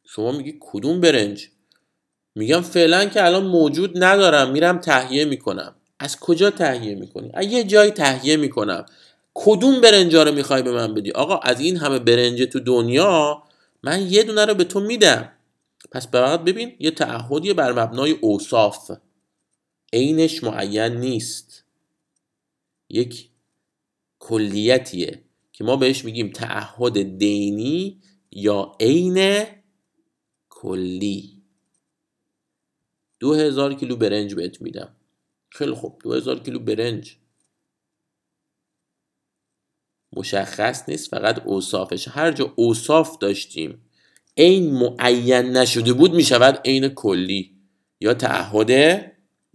شما 0.04 0.32
میگی 0.32 0.58
کدوم 0.60 1.02
برنج؟ 1.02 1.50
میگم 2.36 2.62
فعلا 2.62 3.06
که 3.06 3.26
الان 3.26 3.46
موجود 3.46 4.04
ندارم 4.04 4.52
میرم 4.52 4.80
تهیه 4.80 5.26
می‌کنم. 5.26 5.76
از 6.00 6.20
کجا 6.20 6.50
تهیه 6.50 6.96
می‌کنی؟ 6.96 7.32
از 7.34 7.46
یه 7.46 7.64
جایی 7.64 7.92
تهیه 7.92 8.38
می‌کنم. 8.38 8.86
کدوم 9.34 9.82
برنجا 9.82 10.24
رو 10.24 10.32
می‌خوای 10.32 10.62
به 10.64 10.72
من 10.72 10.94
بدی؟ 10.94 11.12
آقا 11.12 11.38
از 11.38 11.60
این 11.60 11.78
همه 11.78 12.00
برنج 12.00 12.42
تو 12.42 12.60
دنیا 12.60 13.44
من 13.84 14.12
یه 14.12 14.24
دونه 14.24 14.46
رو 14.46 14.54
به 14.54 14.64
تو 14.64 14.80
میدم. 14.80 15.32
پس 15.92 16.08
بعد 16.08 16.44
ببین 16.44 16.76
یه 16.80 16.92
تعهدی 16.92 17.54
بر 17.54 17.72
مبنای 17.72 18.12
اوصاف. 18.12 18.92
عینش 19.94 20.44
معین 20.44 20.94
نیست. 20.94 21.64
یک 22.90 23.30
کلیتیه 24.20 25.24
که 25.54 25.64
ما 25.64 25.76
بهش 25.76 26.06
میگیم 26.06 26.30
تعهد 26.32 27.18
دینی 27.18 28.02
یا 28.32 28.76
عین 28.80 29.46
کلی. 30.50 31.44
دو 33.20 33.34
هزار 33.34 33.74
کیلو 33.74 33.96
برنج 33.96 34.36
بهت 34.36 34.62
میدم. 34.62 34.96
خیلی 35.56 35.74
خوب. 35.74 36.02
دو 36.04 36.14
هزار 36.14 36.40
کیلو 36.40 36.60
برنج. 36.60 37.18
مشخص 40.14 40.90
نیست 40.90 41.10
فقط 41.10 41.46
اوصافش. 41.46 42.08
هر 42.08 42.32
جا 42.32 42.54
اوصاف 42.56 43.18
داشتیم 43.18 43.90
عین 44.38 44.74
معین 44.74 45.58
نشده 45.58 45.94
بود 45.94 46.14
می‌شود 46.14 46.62
عین 46.66 46.90
کلی 46.90 47.58
یا 48.00 48.14
تعهد 48.14 48.72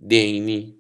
دینی. 0.09 0.77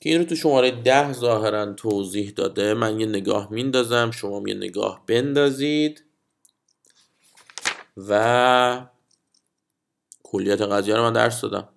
که 0.00 0.10
این 0.10 0.18
رو 0.18 0.24
تو 0.24 0.34
شماره 0.34 0.70
ده 0.70 1.12
ظاهرا 1.12 1.72
توضیح 1.72 2.30
داده. 2.30 2.74
من 2.74 3.00
یه 3.00 3.06
نگاه 3.06 3.52
میندازم 3.52 4.10
شما 4.10 4.48
یه 4.48 4.54
نگاه 4.54 5.06
بندازید. 5.06 6.04
و 7.96 8.86
کلیت 10.22 10.60
قضیه 10.60 10.94
رو 10.94 11.02
من 11.02 11.12
درس 11.12 11.40
دادم. 11.40 11.68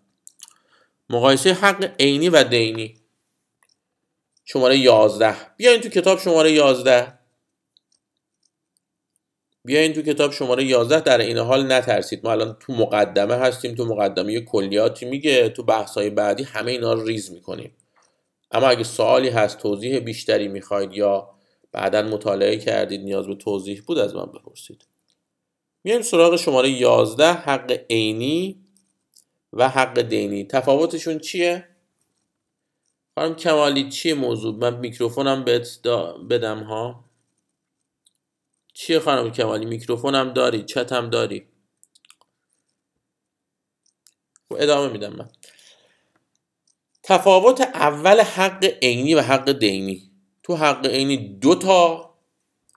مقایسه 1.12 1.54
حق 1.54 1.92
عینی 2.00 2.30
و 2.30 2.44
دینی. 2.44 2.94
شماره 4.46 4.78
11 4.78 5.36
بیاین 5.58 5.82
تو 5.82 5.90
کتاب 5.90 6.20
شماره 6.20 6.52
11 6.52 7.14
بیاین 9.66 9.94
تو 9.94 10.02
کتاب 10.02 10.32
شماره 10.32 10.64
11 10.64 11.00
در 11.00 11.18
این 11.18 11.38
حال 11.38 11.72
نترسید. 11.72 12.24
ما 12.24 12.32
الان 12.32 12.58
تو 12.60 12.74
مقدمه 12.74 13.36
هستیم. 13.36 13.76
تو 13.76 13.86
مقدمه 13.86 14.42
کلیاتی 14.42 15.06
میگه؟ 15.06 15.50
تو 15.50 15.64
بحث 15.64 15.98
های 15.98 16.10
بعدی 16.10 16.44
همه 16.44 16.72
اینا 16.72 16.94
رو 16.94 17.06
ریز 17.06 17.32
می‌کنیم. 17.32 17.78
اما 18.52 18.68
اگه 18.68 18.84
سوالی 18.84 19.30
هست 19.30 19.58
توضیح 19.58 20.00
بیشتری 20.00 20.48
می‌خواید 20.48 20.94
یا 20.94 21.30
بعدا 21.72 22.02
مطالعه 22.02 22.58
کردید 22.58 23.02
نیاز 23.02 23.28
به 23.28 23.36
توضیح 23.36 23.82
بود 23.88 23.98
از 23.98 24.16
من 24.16 24.26
بپرسید. 24.26 24.86
میایم 25.84 26.02
سراغ 26.02 26.36
شماره 26.36 26.70
11 26.70 27.34
حق 27.34 27.80
عینی. 27.90 28.61
و 29.54 29.70
حق 29.70 30.02
دینی. 30.02 30.44
تفاوتشون 30.44 31.20
چیه؟ 31.20 31.68
خانم 33.16 33.36
کمالی 33.36 33.90
چیه 33.90 34.14
موضوع؟ 34.14 34.56
من 34.56 34.78
میکروفونم 34.78 35.44
بهت 35.44 35.88
بدم 36.30 36.64
ها. 36.64 37.06
چیه 38.74 39.00
خانم 39.00 39.32
کمالی؟ 39.32 39.66
میکروفونم 39.66 40.34
داری 40.34 40.64
چتم 40.64 41.10
داری؟ 41.10 41.48
و 44.52 44.56
خب، 44.56 44.62
ادامه 44.62 44.92
میدم 44.92 45.14
من. 45.14 45.30
تفاوت 47.04 47.62
اول 47.62 48.22
حق 48.22 48.66
عینی 48.82 49.16
و 49.16 49.22
حق 49.22 49.52
دینی. 49.52 50.12
تو 50.44 50.56
حق 50.56 50.86
عینی 50.86 51.18
دو 51.18 51.56
تا 51.56 52.12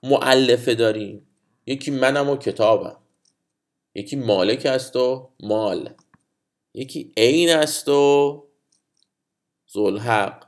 معلفه 0.03 0.75
داریم 0.75 1.27
یکی 1.65 1.91
منم 1.91 2.29
و 2.29 2.37
کتابم. 2.37 2.97
یکی 3.95 4.15
مالک 4.15 4.65
است 4.65 4.95
و 4.95 5.29
مال. 5.39 5.93
یکی 6.75 7.13
عین 7.17 7.49
است 7.49 7.87
و 7.89 8.43
زلحق 9.67 10.45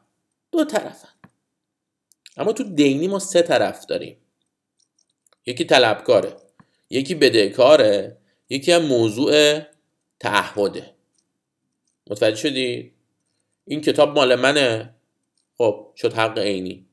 دو 0.51 0.65
طرفن. 0.65 1.07
اما 2.37 2.53
تو 2.53 2.63
دینی 2.63 3.07
ما 3.07 3.19
سه 3.19 3.41
طرف 3.41 3.85
داریم. 3.85 4.17
یکی 5.45 5.65
طلبکاره 5.65 6.37
یکی 6.89 7.15
بدهکاره 7.15 8.17
یکی 8.49 8.71
هم 8.71 8.81
موضوع 8.81 9.59
تعهده. 10.19 10.95
متوجه 12.09 12.35
شدی؟ 12.35 12.93
این 13.65 13.81
کتاب 13.81 14.15
مال 14.15 14.35
منه. 14.35 14.95
خب 15.57 15.93
شد 15.95 16.13
حق 16.13 16.37
عینی. 16.37 16.85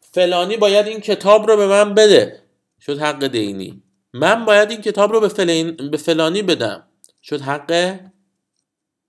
فلانی 0.00 0.56
باید 0.56 0.86
این 0.86 1.00
کتاب 1.00 1.46
رو 1.46 1.56
به 1.56 1.66
من 1.66 1.94
بده. 1.94 2.42
شد 2.80 2.98
حق 2.98 3.26
دینی. 3.26 3.82
من 4.12 4.44
باید 4.44 4.70
این 4.70 4.80
کتاب 4.80 5.12
رو 5.12 5.20
به, 5.90 5.96
فلانی 5.96 6.42
بدم. 6.42 6.89
شد 7.22 7.40
حق 7.40 8.00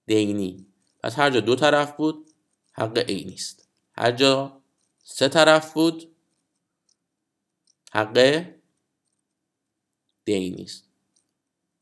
دینی. 0.06 0.66
پس 1.04 1.20
هر 1.20 1.30
جا 1.30 1.40
دو 1.40 1.56
طرف 1.56 1.96
بود 1.96 2.32
حق 2.74 2.98
عینی 2.98 3.34
است. 3.34 3.68
هر 3.94 4.12
جا 4.12 4.62
سه 5.04 5.28
طرف 5.28 5.74
بود 5.74 6.16
حق 7.94 8.46
دینی 10.26 10.64
است. 10.64 10.88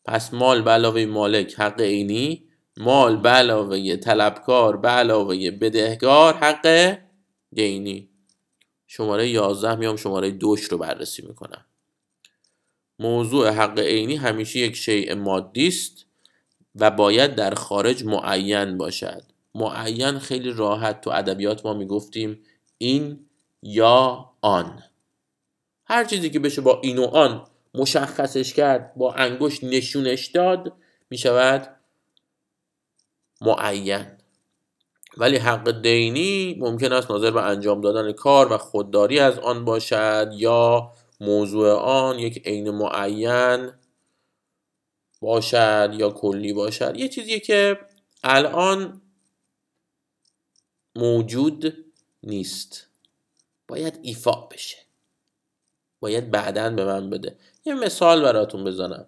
پس 0.06 0.34
مال 0.34 0.62
به 0.62 0.72
علاوه 0.72 1.06
مالک 1.06 1.60
حق 1.60 1.82
عینی 1.82 2.50
مال 2.78 3.18
به 3.18 3.30
علاوه 3.30 3.96
طلبکار 3.96 4.78
به 4.78 4.88
علاوه 4.88 5.52
بدهکار 5.52 6.34
حق 6.34 6.98
دینی. 7.52 8.10
شماره 8.88 9.30
11 9.30 9.76
میام 9.76 9.96
شماره 9.96 10.32
دوش 10.32 10.64
رو 10.64 10.78
بررسی 10.78 11.22
می‌کنم. 11.22 11.66
موضوع 13.00 13.50
حق 13.50 13.80
عینی 13.80 14.16
همیشه 14.16 14.60
یک 14.60 14.76
شیء 14.76 15.16
مادی 15.16 15.68
است. 15.68 16.06
و 16.76 16.92
باید 16.92 17.36
در 17.36 17.54
خارج 17.54 18.06
معین 18.06 18.78
باشد. 18.78 19.24
معین 19.56 20.20
خیلی 20.20 20.52
راحت 20.52 21.02
تو 21.02 21.10
ادبیات 21.10 21.66
ما 21.66 21.74
می‌گفتیم 21.74 22.40
این 22.78 23.26
یا 23.64 24.30
آن. 24.42 24.84
هر 25.86 26.04
چیزی 26.04 26.30
که 26.30 26.40
بشه 26.40 26.62
با 26.62 26.80
این 26.84 26.98
و 26.98 27.04
آن 27.04 27.46
مشخصش 27.74 28.54
کرد 28.54 28.94
با 28.96 29.14
انگشت 29.14 29.64
نشونش 29.64 30.28
داد 30.28 30.74
می‌شود 31.10 31.76
معین. 33.42 34.06
ولی 35.18 35.38
حق 35.38 35.82
دینی 35.82 36.56
ممکن 36.60 36.94
است 36.94 37.12
ناظر 37.12 37.32
به 37.32 37.42
انجام 37.42 37.82
دادن 37.82 38.12
کار 38.12 38.54
و 38.54 38.58
خودداری 38.58 39.20
از 39.20 39.40
آن 39.40 39.66
باشد 39.66 40.32
یا 40.34 40.92
موضوع 41.22 41.72
آن 41.72 42.20
یک 42.20 42.48
عین 42.48 42.70
معین 42.70 43.72
باشد 45.20 45.92
یا 45.98 46.10
کلی 46.10 46.54
باشد. 46.54 46.98
یه 46.98 47.10
چیزی 47.10 47.40
که 47.40 47.80
الان 48.24 49.02
موجود 50.96 51.86
نیست. 52.24 52.88
باید 53.68 54.00
ایفا 54.02 54.32
بشه. 54.32 54.78
باید 56.00 56.32
بعدا 56.32 56.70
به 56.70 56.86
من 56.86 57.10
بده. 57.10 57.38
یه 57.66 57.74
مثال 57.74 58.22
براتون 58.22 58.64
بزنم. 58.64 59.06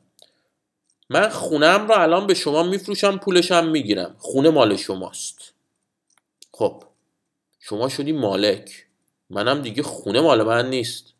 من 1.09 1.30
خونم 1.30 1.88
رو 1.88 1.99
الان 1.99 2.28
به 2.28 2.34
شما 2.34 2.64
میفروشم 2.64 3.18
پولشم 3.18 3.68
می‌گیرم. 3.68 4.16
خونه 4.20 4.49
مال 4.49 4.76
شماست. 4.76 5.53
خب 6.51 6.84
شما 7.59 7.89
شدی 7.89 8.12
مالک. 8.12 8.88
منم 9.30 9.62
دیگه 9.62 9.84
خونه 9.84 10.22
مال 10.22 10.43
من 10.43 10.70
نیست. 10.70 11.14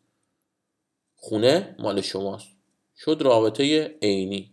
خونه 1.16 1.76
مال 1.78 2.00
شماست. 2.00 2.48
شد 2.96 3.18
رابطه 3.20 3.94
عینی. 4.02 4.51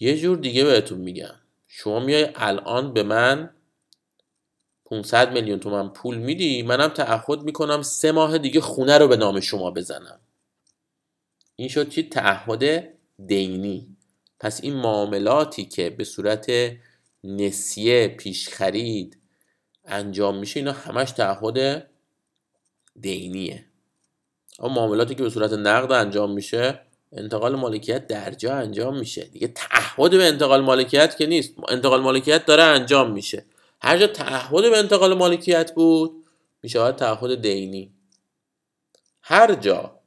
یه 0.00 0.18
جور 0.18 0.38
دیگه 0.38 0.64
بهتون 0.64 0.98
میگم. 0.98 1.34
شما 1.66 2.00
میای 2.00 2.28
الان 2.34 2.92
به 2.92 3.02
من 3.02 3.50
500 4.84 5.32
میلیون 5.32 5.60
تومن 5.60 5.88
پول 5.88 6.16
میدی 6.18 6.62
منم 6.62 6.88
تعهد 6.88 7.42
می‌کنم 7.42 7.82
سه 7.82 8.12
ماه 8.12 8.38
دیگه 8.38 8.60
خونه 8.60 8.98
رو 8.98 9.08
به 9.08 9.16
نام 9.16 9.40
شما 9.40 9.70
بزنم. 9.70 10.20
این 11.56 11.68
شد 11.68 11.88
چی 11.88 12.02
تعهد 12.02 12.88
دینی. 13.26 13.96
پس 14.40 14.60
این 14.64 14.74
معاملاتی 14.74 15.64
که 15.64 15.90
به 15.90 16.04
صورت 16.04 16.52
نسیه 17.24 18.08
پیش 18.08 18.48
خرید 18.48 19.18
انجام 19.84 20.38
میشه 20.38 20.60
اینا 20.60 20.72
همش 20.72 21.10
تعهد 21.10 21.90
دینیه. 23.00 23.66
اما 24.58 24.74
معاملاتی 24.74 25.14
که 25.14 25.22
به 25.22 25.30
صورت 25.30 25.52
نقد 25.52 25.92
انجام 25.92 26.32
میشه 26.32 26.80
انتقال 27.14 27.56
مالکیت 27.56 28.06
در 28.06 28.30
جا 28.30 28.54
انجام 28.54 28.98
میشه. 28.98 29.24
دیگه 29.24 29.48
تعهد 29.48 30.10
به 30.10 30.24
انتقال 30.24 30.60
مالکیت 30.60 31.16
که 31.16 31.26
نیست. 31.26 31.54
انتقال 31.68 32.00
مالکیت 32.00 32.46
داره 32.46 32.62
انجام 32.62 33.10
میشه. 33.10 33.44
هر 33.80 33.98
جا 33.98 34.06
تعهد 34.06 34.70
به 34.70 34.78
انتقال 34.78 35.14
مالکیت 35.14 35.74
بود 35.74 36.24
میشه 36.62 36.92
تعهد 36.92 37.42
دینی. 37.42 37.92
هر 39.22 39.54
جا 39.54 40.00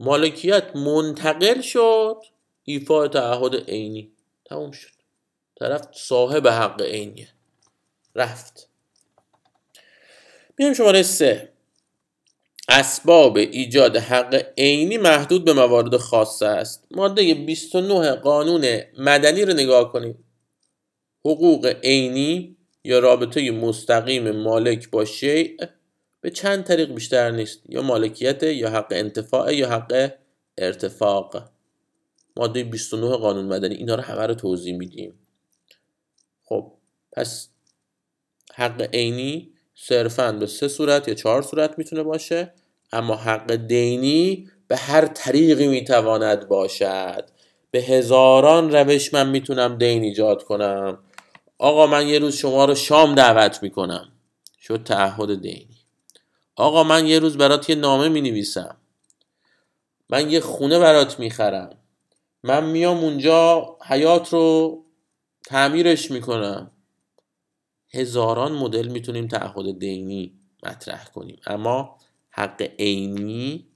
مالکیت 0.00 0.76
منتقل 0.76 1.60
شد 1.60 2.22
ایفا 2.64 3.08
تعهد 3.08 3.54
عینی. 3.54 4.12
تموم 4.44 4.70
شد. 4.70 4.90
طرف 5.56 5.88
صاحب 5.92 6.48
حق 6.48 6.82
عینیه. 6.82 7.28
رفت. 8.14 8.68
میایم 10.58 10.74
شماره 10.74 11.02
سه. 11.02 11.55
اسباب 12.68 13.36
ایجاد 13.36 13.96
حق 13.96 14.46
عینی 14.58 14.98
محدود 14.98 15.44
به 15.44 15.52
موارد 15.52 15.96
خاصه 15.96 16.46
است. 16.46 16.86
ماده 16.90 17.34
29 17.34 18.12
قانون 18.12 18.80
مدنی 18.98 19.44
رو 19.44 19.52
نگاه 19.52 19.92
کنید. 19.92 20.16
حقوق 21.24 21.66
عینی 21.82 22.56
یا 22.84 22.98
رابطه 22.98 23.50
مستقیم 23.50 24.30
مالک 24.30 24.90
با 24.90 25.04
شیء 25.04 25.56
به 26.20 26.30
چند 26.30 26.64
طریق 26.64 26.94
بیشتر 26.94 27.30
نیست. 27.30 27.60
یا 27.68 27.82
مالکیت 27.82 28.42
یا 28.42 28.70
حق 28.70 28.88
انتفاع 28.90 29.54
یا 29.54 29.68
حق 29.68 30.12
ارتفاق. 30.58 31.50
ماده 32.36 32.64
29 32.64 33.16
قانون 33.16 33.44
مدنی 33.44 33.74
اینا 33.74 33.94
رو 33.94 34.02
همه 34.02 34.26
رو 34.26 34.34
توضیح 34.34 34.76
میدیم. 34.76 35.18
خب 36.44 36.72
پس 37.12 37.48
حق 38.54 38.82
عینی 38.94 39.55
صرفا 39.78 40.32
به 40.32 40.46
سه 40.46 40.68
صورت 40.68 41.08
یا 41.08 41.14
چهار 41.14 41.42
صورت 41.42 41.78
می‌تونه 41.78 42.02
باشه 42.02 42.52
اما 42.92 43.16
حق 43.16 43.54
دینی 43.54 44.50
به 44.68 44.76
هر 44.76 45.06
طریقی 45.06 45.68
می‌تواند 45.68 46.48
باشد. 46.48 47.24
به 47.70 47.78
هزاران 47.78 48.72
روش 48.76 49.14
من 49.14 49.28
می‌تونم 49.28 49.78
دین 49.78 50.02
ایجاد 50.02 50.42
کنم. 50.42 50.98
آقا 51.58 51.86
من 51.86 52.08
یه 52.08 52.18
روز 52.18 52.36
شما 52.36 52.64
رو 52.64 52.74
شام 52.74 53.14
دعوت 53.14 53.62
می‌کنم. 53.62 54.12
شد 54.60 54.82
تعهد 54.82 55.40
دینی. 55.40 55.76
آقا 56.56 56.84
من 56.84 57.06
یه 57.06 57.18
روز 57.18 57.36
برات 57.36 57.70
یه 57.70 57.76
نامه 57.76 58.08
می 58.08 58.20
نویسم 58.20 58.76
من 60.10 60.30
یه 60.30 60.40
خونه 60.40 60.78
برات 60.78 61.20
می‌خرم. 61.20 61.78
من 62.42 62.64
میام 62.64 62.96
اونجا 62.96 63.66
حیات 63.86 64.32
رو 64.32 64.84
تعمیرش 65.46 66.10
می‌کنم. 66.10 66.70
هزاران 67.96 68.52
مدل 68.52 68.88
می‌تونیم 68.88 69.28
تعهد 69.28 69.78
دینی 69.78 70.32
مطرح 70.62 71.04
کنیم. 71.04 71.40
اما 71.46 71.98
حق 72.30 72.62
عینی 72.78 73.66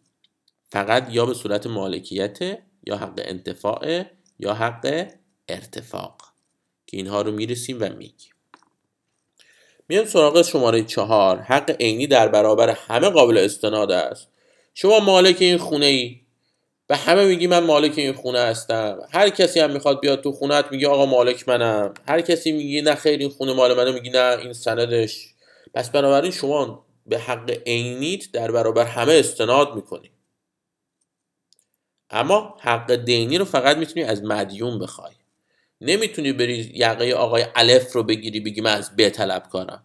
فقط 0.72 1.08
یا 1.10 1.26
به 1.26 1.34
صورت 1.34 1.66
مالکیت 1.66 2.38
یا 2.86 2.96
حق 2.96 3.20
انتفاع 3.24 4.02
یا 4.38 4.54
حق 4.54 5.10
ارتفاق 5.48 6.22
که 6.86 6.96
اینها 6.96 7.22
رو 7.22 7.32
می‌رسیم 7.32 7.76
و 7.80 7.88
میگیم. 7.88 8.32
میام 9.88 10.04
سراغ 10.04 10.42
شماره 10.42 10.84
چهار. 10.84 11.40
حق 11.40 11.76
عینی 11.80 12.06
در 12.06 12.28
برابر 12.28 12.70
همه 12.70 13.08
قابل 13.08 13.38
استناد 13.38 13.90
است. 13.90 14.28
شما 14.74 14.98
مالک 15.00 15.36
این 15.40 15.58
خونه 15.58 15.86
ای 15.86 16.19
به 16.90 16.96
همه 16.96 17.24
میگی 17.24 17.46
من 17.46 17.64
مالک 17.64 17.98
این 17.98 18.12
خونه 18.12 18.38
هستم. 18.38 18.98
هر 19.10 19.28
کسی 19.28 19.60
هم 19.60 19.70
می‌خواد 19.70 20.00
بیاد 20.00 20.22
تو 20.22 20.32
خونت 20.32 20.72
میگه 20.72 20.88
آقا 20.88 21.06
مالک 21.06 21.48
منم. 21.48 21.94
هر 22.08 22.20
کسی 22.20 22.52
میگه 22.52 22.82
نه 22.82 22.94
خیر 22.94 23.18
این 23.18 23.28
خونه 23.28 23.52
مال 23.52 23.74
منه 23.74 23.92
میگی 23.92 24.10
نه 24.10 24.38
این 24.38 24.52
سندش. 24.52 25.26
پس 25.74 25.90
بنابراین 25.90 26.30
شما 26.30 26.86
به 27.06 27.18
حق 27.18 27.58
عینیت 27.66 28.32
در 28.32 28.50
برابر 28.50 28.84
همه 28.84 29.12
استناد 29.12 29.74
می‌کنی. 29.74 30.10
اما 32.10 32.56
حق 32.60 32.94
دینی 32.94 33.38
رو 33.38 33.44
فقط 33.44 33.76
می‌تونی 33.76 34.04
از 34.04 34.24
مدیون 34.24 34.78
بخوای. 34.78 35.12
نمی‌تونی 35.80 36.32
بری 36.32 36.72
یقه 36.74 37.12
آقای 37.12 37.44
الف 37.54 37.92
رو 37.92 38.02
بگیری 38.02 38.40
بگی 38.40 38.60
من 38.60 38.74
از 38.74 38.96
ب 38.96 39.08
طلب 39.08 39.48
کنم 39.48 39.82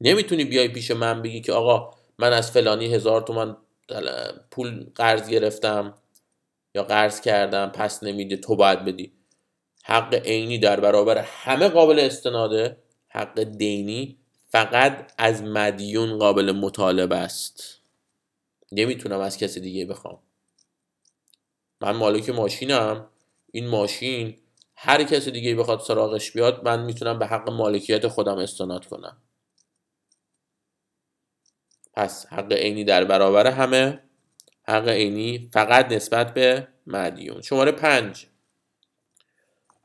نمی‌تونی 0.00 0.44
بیای 0.44 0.68
پیش 0.68 0.90
من 0.90 1.22
بگی 1.22 1.40
که 1.40 1.52
آقا 1.52 1.90
من 2.18 2.32
از 2.32 2.50
فلانی 2.50 2.94
هزار 2.94 3.20
تومن 3.20 3.56
پول 4.50 4.86
قرض 4.94 5.28
گرفتم. 5.28 5.94
یا 6.74 6.82
قرض 6.82 7.20
کردم 7.20 7.66
پس 7.68 8.02
نمیده 8.02 8.36
تو 8.36 8.56
باید 8.56 8.84
بدی. 8.84 9.12
حق 9.84 10.14
عینی 10.14 10.58
در 10.58 10.80
برابر 10.80 11.18
همه 11.18 11.68
قابل 11.68 12.00
استناده. 12.00 12.76
حق 13.08 13.42
دینی 13.42 14.18
فقط 14.48 15.12
از 15.18 15.42
مدیون 15.42 16.18
قابل 16.18 16.52
مطالبه 16.52 17.16
است. 17.16 17.80
نمی‌تونم 18.72 19.20
از 19.20 19.38
کسی 19.38 19.60
دیگه 19.60 19.86
بخوام. 19.86 20.18
من 21.80 21.96
مالک 21.96 22.30
ماشینم. 22.30 23.08
این 23.52 23.68
ماشین 23.68 24.38
هر 24.76 25.02
کسی 25.04 25.30
دیگه 25.30 25.54
بخواد 25.54 25.80
سراغش 25.80 26.32
بیاد 26.32 26.64
من 26.64 26.84
می‌تونم 26.84 27.18
به 27.18 27.26
حق 27.26 27.50
مالکیت 27.50 28.08
خودم 28.08 28.38
استناد 28.38 28.86
کنم. 28.86 29.16
پس 31.94 32.26
حق 32.26 32.52
عینی 32.52 32.84
در 32.84 33.04
برابر 33.04 33.46
همه. 33.46 34.03
حق 34.68 34.88
عینی 34.88 35.50
فقط 35.52 35.92
نسبت 35.92 36.34
به 36.34 36.68
مدیون. 36.86 37.42
شماره 37.42 37.72
پنج. 37.72 38.26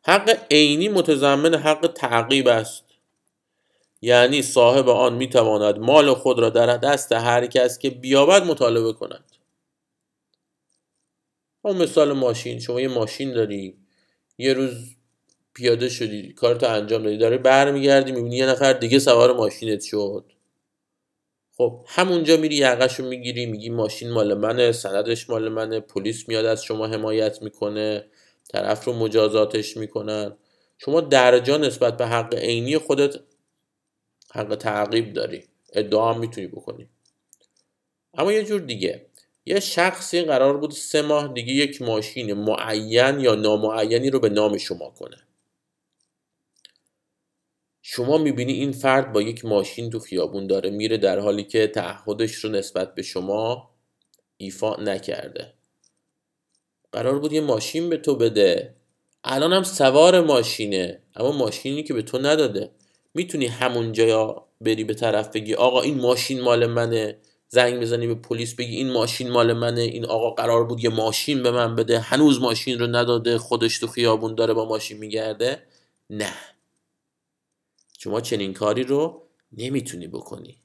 حق 0.05 0.37
عینی 0.51 0.89
متضمن 0.89 1.55
حق 1.55 1.91
تعقیب 1.95 2.47
است. 2.47 2.83
یعنی 4.01 4.41
صاحب 4.41 4.89
آن 4.89 5.13
می‌تواند 5.13 5.79
مال 5.79 6.13
خود 6.13 6.39
را 6.39 6.49
در 6.49 6.77
دست 6.77 7.11
هر 7.11 7.45
کس 7.45 7.79
که 7.79 7.89
بیابد 7.89 8.43
مطالبه 8.43 8.93
کند. 8.93 9.23
اون 11.61 11.77
مثال 11.77 12.13
ماشین. 12.13 12.59
شما 12.59 12.81
یه 12.81 12.87
ماشین 12.87 13.33
داری. 13.33 13.77
یه 14.37 14.53
روز 14.53 14.95
پیاده 15.53 15.89
شدی. 15.89 16.33
کارتو 16.33 16.67
انجام 16.67 17.03
دادی. 17.03 17.17
داره 17.17 17.37
برمیگردی. 17.37 18.11
می‌بینی 18.11 18.37
یه 18.37 18.45
نفر 18.45 18.73
دیگه 18.73 18.99
سوار 18.99 19.33
ماشینت 19.33 19.81
شد. 19.81 20.25
خب 21.59 21.81
همونجا 21.87 22.37
میری 22.37 22.55
یقش 22.55 22.95
رو 22.99 23.05
می‌گیری 23.05 23.45
میگی 23.45 23.69
ماشین 23.69 24.11
مال 24.11 24.33
منه 24.33 24.71
سندش 24.71 25.29
مال 25.29 25.49
منه 25.49 25.79
پلیس 25.79 26.29
میاد 26.29 26.45
از 26.45 26.63
شما 26.63 26.87
حمایت 26.87 27.41
می‌کنه 27.41 28.05
طرف 28.49 28.85
رو 28.85 28.93
مجازاتش 28.93 29.77
می‌کنن. 29.77 30.37
شما 30.77 31.01
درجا 31.01 31.57
نسبت 31.57 31.97
به 31.97 32.07
حق 32.07 32.35
عینی 32.35 32.77
خودت 32.77 33.15
حق 34.33 34.55
تعقیب 34.55 35.13
داری. 35.13 35.43
ادعا 35.73 36.13
هم 36.13 36.19
می‌تونی 36.19 36.47
بکنی. 36.47 36.89
اما 38.13 38.31
یه 38.31 38.43
جور 38.43 38.61
دیگه. 38.61 39.05
یه 39.45 39.59
شخصی 39.59 40.21
قرار 40.21 40.57
بود 40.57 40.71
سه 40.71 41.01
ماه 41.01 41.33
دیگه 41.33 41.53
یک 41.53 41.81
ماشین 41.81 42.33
معین 42.33 43.19
یا 43.19 43.35
نامعینی 43.35 44.09
رو 44.09 44.19
به 44.19 44.29
نام 44.29 44.57
شما 44.57 44.89
کنه. 44.89 45.17
شما 47.91 48.17
می‌بینی 48.17 48.53
این 48.53 48.71
فرد 48.71 49.13
با 49.13 49.21
یک 49.21 49.45
ماشین 49.45 49.89
تو 49.89 49.99
خیابون 49.99 50.47
داره 50.47 50.69
میره 50.69 50.97
در 50.97 51.19
حالی 51.19 51.43
که 51.43 51.67
تعهدش 51.67 52.35
رو 52.35 52.49
نسبت 52.49 52.95
به 52.95 53.01
شما 53.01 53.69
ایفا 54.37 54.75
نکرده. 54.75 55.53
قرار 56.91 57.19
بود 57.19 57.33
یه 57.33 57.41
ماشین 57.41 57.89
به 57.89 57.97
تو 57.97 58.15
بده. 58.15 58.75
الان 59.23 59.53
هم 59.53 59.63
سوار 59.63 60.21
ماشینه 60.21 61.01
اما 61.15 61.31
ماشینی 61.31 61.83
که 61.83 61.93
به 61.93 62.01
تو 62.01 62.17
نداده. 62.17 62.71
می‌تونی 63.13 63.45
همونجا 63.47 64.05
یا 64.05 64.45
بری 64.61 64.83
به 64.83 64.93
طرف 64.93 65.29
بگی 65.29 65.53
آقا 65.53 65.81
این 65.81 66.01
ماشین 66.01 66.41
مال 66.41 66.65
منه. 66.65 67.17
زنگ 67.47 67.81
بزنی 67.81 68.07
به 68.07 68.15
پلیس 68.15 68.55
بگی 68.55 68.75
این 68.75 68.91
ماشین 68.91 69.29
مال 69.29 69.53
منه. 69.53 69.81
این 69.81 70.05
آقا 70.05 70.29
قرار 70.29 70.63
بود 70.63 70.83
یه 70.83 70.89
ماشین 70.89 71.43
به 71.43 71.51
من 71.51 71.75
بده. 71.75 71.99
هنوز 71.99 72.41
ماشین 72.41 72.79
رو 72.79 72.87
نداده. 72.87 73.37
خودش 73.37 73.79
تو 73.79 73.87
خیابون 73.87 74.35
داره 74.35 74.53
با 74.53 74.65
ماشین 74.65 74.97
میگرده. 74.97 75.63
نه. 76.09 76.33
شما 78.01 78.21
چنین 78.21 78.53
کاری 78.53 78.83
رو 78.83 79.27
نمی‌تونی 79.51 80.07
بکنی. 80.07 80.61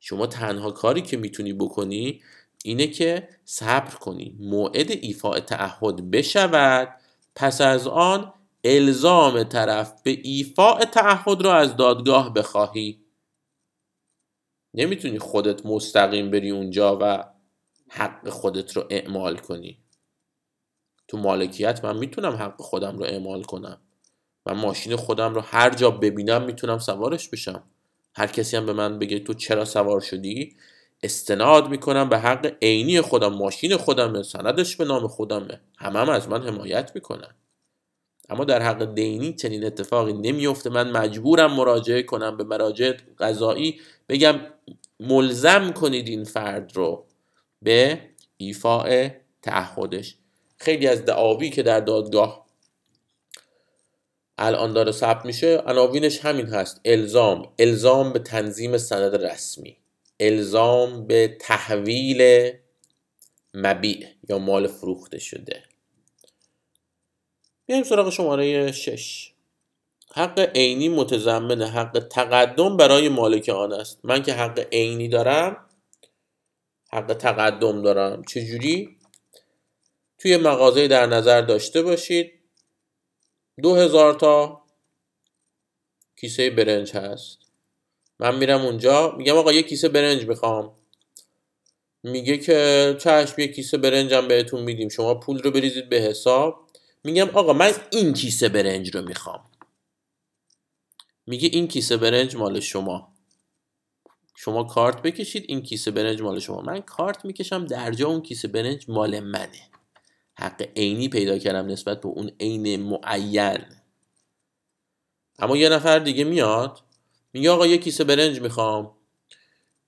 شما 0.00 0.26
تنها 0.26 0.70
کاری 0.70 1.02
که 1.02 1.16
می‌تونی 1.16 1.52
بکنی 1.52 2.22
اینه 2.64 2.86
که 2.86 3.28
صبر 3.44 3.94
کنی. 3.94 4.36
موعد 4.40 4.90
ایفاء 4.90 5.40
تعهد 5.40 6.10
بشود 6.10 7.00
پس 7.34 7.60
از 7.60 7.86
آن 7.86 8.32
الزام 8.64 9.42
طرف 9.42 10.02
به 10.02 10.20
ایفاء 10.22 10.84
تعهد 10.84 11.42
را 11.42 11.54
از 11.54 11.76
دادگاه 11.76 12.34
بخواهی. 12.34 13.04
نمی‌تونی 14.74 15.18
خودت 15.18 15.66
مستقیم 15.66 16.30
بری 16.30 16.50
اونجا 16.50 16.98
و 17.00 17.24
حق 17.88 18.28
خودت 18.28 18.76
رو 18.76 18.86
اعمال 18.90 19.36
کنی. 19.36 19.78
تو 21.08 21.18
مالکیت 21.18 21.84
من 21.84 21.98
می‌تونم 21.98 22.32
حق 22.32 22.60
خودم 22.60 22.98
رو 22.98 23.04
اعمال 23.04 23.42
کنم. 23.42 23.80
من 24.50 24.56
ماشین 24.56 24.96
خودم 24.96 25.34
رو 25.34 25.40
هر 25.40 25.70
جا 25.70 25.90
ببینم 25.90 26.42
می‌تونم 26.42 26.78
سوارش 26.78 27.28
بشم. 27.28 27.62
هر 28.14 28.26
کسی 28.26 28.56
هم 28.56 28.66
به 28.66 28.72
من 28.72 28.98
بگه 28.98 29.18
تو 29.18 29.34
چرا 29.34 29.64
سوار 29.64 30.00
شدی؟ 30.00 30.56
استناد 31.02 31.68
می‌کنم 31.68 32.08
به 32.08 32.18
حق 32.18 32.54
عینی 32.62 33.00
خودم 33.00 33.34
ماشین 33.34 33.76
خودمه 33.76 34.22
سندش 34.22 34.76
به 34.76 34.84
نام 34.84 35.06
خودمه. 35.08 35.60
همه 35.78 35.98
هم 35.98 36.08
از 36.08 36.28
من 36.28 36.42
حمایت 36.42 36.92
می‌کنن. 36.94 37.34
اما 38.28 38.44
در 38.44 38.62
حق 38.62 38.94
دینی 38.94 39.32
چنین 39.32 39.64
اتفاقی 39.64 40.12
نمیفته 40.12 40.70
من 40.70 40.90
مجبورم 40.90 41.52
مراجعه 41.52 42.02
کنم 42.02 42.36
به 42.36 42.44
مراجع 42.44 42.92
قضایی. 43.18 43.80
بگم 44.08 44.40
ملزم 45.00 45.72
کنید 45.72 46.08
این 46.08 46.24
فرد 46.24 46.76
رو 46.76 47.06
به 47.62 48.00
ایفاء 48.36 49.08
تعهدش. 49.42 50.16
خیلی 50.56 50.86
از 50.86 51.04
دعاوی 51.04 51.50
که 51.50 51.62
در 51.62 51.80
دادگاه 51.80 52.46
الان 54.40 54.72
داره 54.72 54.92
ثبت 54.92 55.24
میشه. 55.24 55.62
عناوینش 55.66 56.18
همین 56.18 56.46
هست. 56.46 56.80
الزام. 56.84 57.52
الزام 57.58 58.12
به 58.12 58.18
تنظیم 58.18 58.78
سند 58.78 59.24
رسمی. 59.24 59.76
الزام 60.20 61.06
به 61.06 61.36
تحویل 61.40 62.50
مبیع 63.54 64.06
یا 64.28 64.38
مال 64.38 64.66
فروخته 64.66 65.18
شده. 65.18 65.62
بیایم 67.66 67.82
سراغ 67.82 68.10
شماره 68.10 68.72
6 68.72 69.32
حق 70.14 70.50
عینی 70.54 70.88
متضمن 70.88 71.62
حق 71.62 72.06
تقدم 72.10 72.76
برای 72.76 73.08
مالک 73.08 73.48
آن 73.48 73.72
است. 73.72 74.00
من 74.04 74.22
که 74.22 74.32
حق 74.32 74.66
عینی 74.72 75.08
دارم 75.08 75.66
حق 76.92 77.14
تقدم 77.14 77.82
دارم. 77.82 78.24
چجوری؟ 78.24 78.98
توی 80.18 80.36
مغازه 80.36 80.88
در 80.88 81.06
نظر 81.06 81.40
داشته 81.40 81.82
باشید. 81.82 82.39
دو 83.62 83.74
هزار 83.74 84.14
تا 84.14 84.62
کیسه 86.16 86.50
برنج 86.50 86.96
هست. 86.96 87.38
من 88.18 88.38
میرم 88.38 88.60
اونجا 88.60 89.14
میگم 89.18 89.36
آقا 89.36 89.52
یه 89.52 89.62
کیسه 89.62 89.88
برنج 89.88 90.24
می‌خوام. 90.24 90.72
میگه 92.02 92.38
که 92.38 92.96
چشم 93.00 93.40
یه 93.40 93.48
کیسه 93.48 93.78
برنجم 93.78 94.28
بهتون 94.28 94.62
میدیم. 94.62 94.88
شما 94.88 95.14
پول 95.14 95.42
رو 95.42 95.50
بریزید 95.50 95.88
به 95.88 95.96
حساب. 95.96 96.70
میگم 97.04 97.28
آقا 97.28 97.52
من 97.52 97.72
این 97.90 98.12
کیسه 98.12 98.48
برنج 98.48 98.94
رو 98.94 99.02
می‌خوام. 99.02 99.50
میگه 101.26 101.48
این 101.52 101.68
کیسه 101.68 101.96
برنج 101.96 102.36
مال 102.36 102.60
شما. 102.60 103.14
شما 104.36 104.64
کارت 104.64 105.02
بکشید 105.02 105.44
این 105.48 105.62
کیسه 105.62 105.90
برنج 105.90 106.22
مال 106.22 106.38
شما. 106.38 106.60
من 106.60 106.80
کارت 106.80 107.24
می‌کشم 107.24 107.66
در 107.66 107.92
جا 107.92 108.08
اون 108.08 108.22
کیسه 108.22 108.48
برنج 108.48 108.84
مال 108.88 109.20
منه. 109.20 109.69
حق 110.40 110.68
عینی 110.76 111.08
پیدا 111.08 111.38
کردم 111.38 111.66
نسبت 111.66 112.00
به 112.00 112.08
اون 112.08 112.30
عین 112.40 112.82
معین. 112.82 113.64
اما 115.38 115.56
یه 115.56 115.68
نفر 115.68 115.98
دیگه 115.98 116.24
میاد 116.24 116.80
میگه 117.32 117.50
آقا 117.50 117.66
یه 117.66 117.78
کیسه 117.78 118.04
برنج 118.04 118.40
می‌خوام. 118.40 118.96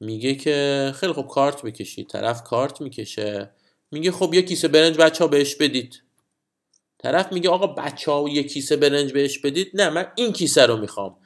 میگه 0.01 0.35
که 0.35 0.93
خیلی 0.95 1.13
خوب 1.13 1.29
کارت 1.29 1.63
بکشید. 1.63 2.09
طرف 2.09 2.43
کارت 2.43 2.81
می‌کشه. 2.81 3.51
میگه 3.91 4.13
خب 4.13 4.35
یه 4.35 4.43
کیسه 4.43 4.69
برنج 4.69 4.97
بچه 4.97 5.25
ها 5.25 5.29
بهش 5.29 5.55
بدید. 5.55 6.03
طرف 6.99 7.33
میگه 7.33 7.51
آقا 7.51 7.67
بچه 7.67 8.13
ها 8.13 8.29
یه 8.29 8.43
کیسه 8.43 8.77
برنج 8.77 9.13
بهش 9.13 9.39
بدید. 9.39 9.71
نه 9.75 9.91
من 9.91 10.13
این 10.17 10.33
کیسه 10.33 10.67
رو 10.67 10.77
می‌خوام. 10.77 11.17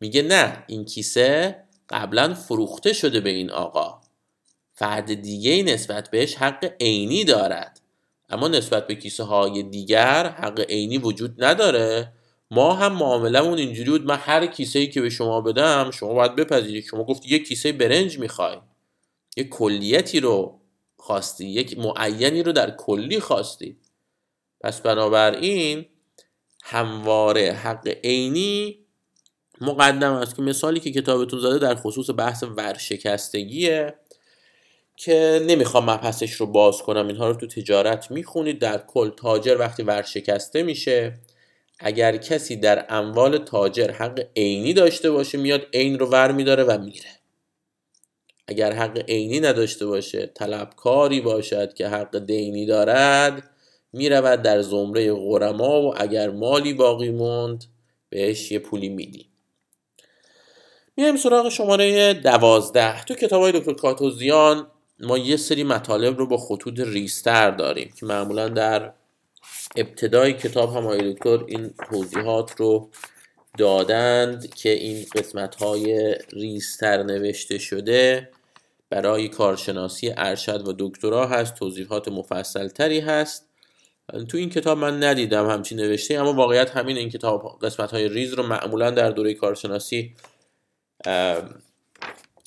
میگه 0.00 0.22
نه 0.22 0.64
این 0.66 0.84
کیسه 0.84 1.62
قبلا 1.88 2.34
فروخته 2.34 2.92
شده 2.92 3.20
به 3.20 3.30
این 3.30 3.50
آقا. 3.50 4.00
فرد 4.72 5.14
دیگه 5.14 5.62
نسبت 5.62 6.10
بهش 6.10 6.34
حق 6.34 6.72
عینی 6.80 7.24
دارد. 7.24 7.80
اما 8.28 8.48
نسبت 8.48 8.86
به 8.86 8.94
کیسه 8.94 9.24
های 9.24 9.62
دیگر 9.62 10.26
حق 10.28 10.60
عینی 10.60 10.98
وجود 10.98 11.44
نداره. 11.44 12.12
ما 12.50 12.74
هم 12.74 12.92
معاملمون 12.92 13.58
اینجوری 13.58 13.90
بود 13.90 14.06
من 14.06 14.16
هر 14.16 14.46
کیسه 14.46 14.78
ای 14.78 14.86
که 14.86 15.00
به 15.00 15.10
شما 15.10 15.40
بدم 15.40 15.90
شما 15.90 16.14
باید 16.14 16.36
بپذیرید. 16.36 16.84
شما 16.84 17.04
گفت 17.04 17.26
یک 17.26 17.48
کیسه 17.48 17.72
برنج 17.72 18.18
می‌خوای. 18.18 18.56
یک 19.36 19.48
کلیتی 19.48 20.20
رو 20.20 20.60
خواستی 20.96 21.46
یک 21.46 21.78
معینی 21.78 22.42
رو 22.42 22.52
در 22.52 22.70
کلی 22.70 23.20
خواستی. 23.20 23.76
پس 24.60 24.80
بنابراین 24.80 25.86
همواره 26.62 27.52
حق 27.52 27.88
عینی 28.04 28.78
مقدم 29.60 30.12
است 30.12 30.36
که 30.36 30.42
مثالی 30.42 30.80
که 30.80 30.92
کتابتون 30.92 31.40
زده 31.40 31.58
در 31.58 31.74
خصوص 31.74 32.10
بحث 32.10 32.44
ورشکستگیه. 32.56 33.94
که 34.96 35.42
نمی‌خوام 35.46 35.90
مبحثش 35.90 36.32
رو 36.32 36.46
باز 36.46 36.82
کنم. 36.82 37.06
اینها 37.06 37.28
رو 37.28 37.34
تو 37.34 37.46
تجارت 37.46 38.10
می‌خونید 38.10 38.58
در 38.58 38.78
کل 38.78 39.10
تاجر 39.10 39.56
وقتی 39.58 39.82
ورشکسته 39.82 40.62
میشه 40.62 41.18
اگر 41.78 42.16
کسی 42.16 42.56
در 42.56 42.86
اموال 42.88 43.38
تاجر 43.38 43.90
حق 43.90 44.26
عینی 44.36 44.72
داشته 44.72 45.10
باشه 45.10 45.38
میاد 45.38 45.66
عین 45.72 45.98
رو 45.98 46.06
ور 46.06 46.32
میداره 46.32 46.64
و 46.64 46.78
میره 46.78 47.10
اگر 48.48 48.72
حق 48.72 48.98
عینی 49.08 49.40
نداشته 49.40 49.86
باشه 49.86 50.26
طلبکاری 50.34 51.20
باشد 51.20 51.74
که 51.74 51.88
حق 51.88 52.18
دینی 52.18 52.66
دارد 52.66 53.50
می‌رود 53.92 54.42
در 54.42 54.62
زمره 54.62 55.12
غرما 55.12 55.82
و 55.82 55.94
اگر 55.96 56.30
مالی 56.30 56.74
باقی 56.74 57.10
موند 57.10 57.64
بهش 58.08 58.52
یه 58.52 58.58
پولی 58.58 58.88
میدی. 58.88 59.28
میایم 60.96 61.16
سراغ 61.16 61.48
شماره 61.48 62.14
دوازده. 62.14 63.04
تو 63.04 63.14
کتاب 63.14 63.42
های 63.42 63.52
دکتر 63.52 63.72
کاتوزیان 63.72 64.66
ما 65.00 65.18
یه 65.18 65.36
سری 65.36 65.64
مطالب 65.64 66.18
رو 66.18 66.26
با 66.26 66.36
خطوط 66.36 66.80
ریستر 66.80 67.50
داریم 67.50 67.92
که 67.96 68.06
معمولا 68.06 68.48
در 68.48 68.92
ابتدای 69.76 70.32
کتاب 70.32 70.76
هم 70.76 70.84
آقای 70.84 71.12
دکتر 71.12 71.44
این 71.46 71.74
توضیحات 71.90 72.60
رو 72.60 72.90
دادند 73.58 74.54
که 74.54 74.70
این 74.70 75.06
قسمت 75.14 75.54
های 75.54 76.14
ریستر 76.32 77.02
نوشته 77.02 77.58
شده 77.58 78.30
برای 78.90 79.28
کارشناسی 79.28 80.12
ارشد 80.16 80.68
و 80.68 80.74
دکترا 80.78 81.26
هست 81.26 81.54
توضیحات 81.54 82.08
مفصل 82.08 82.68
تری 82.68 83.00
هست. 83.00 83.48
تو 84.28 84.36
این 84.36 84.50
کتاب 84.50 84.78
من 84.78 85.02
ندیدم 85.02 85.50
همچین 85.50 85.80
نوشته 85.80 86.14
اما 86.14 86.32
واقعیت 86.32 86.70
همین 86.70 86.96
این 86.96 87.08
کتاب 87.08 87.58
قسمت 87.62 87.90
های 87.90 88.08
ریز 88.08 88.32
رو 88.32 88.42
معمولا 88.42 88.90
در 88.90 89.10
دوره 89.10 89.34
کارشناسی 89.34 90.14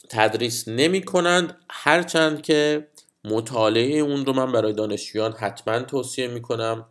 تدریس 0.10 0.68
نمی 0.68 1.02
کنند 1.02 1.58
هرچند 1.70 2.42
که 2.42 2.88
مطالعه 3.26 4.00
اون 4.00 4.26
رو 4.26 4.34
من 4.34 4.52
برای 4.52 4.74
دانشجویان 4.74 5.34
حتما 5.34 5.80
توصیه 5.80 6.28
می 6.28 6.42
کنم 6.42 6.86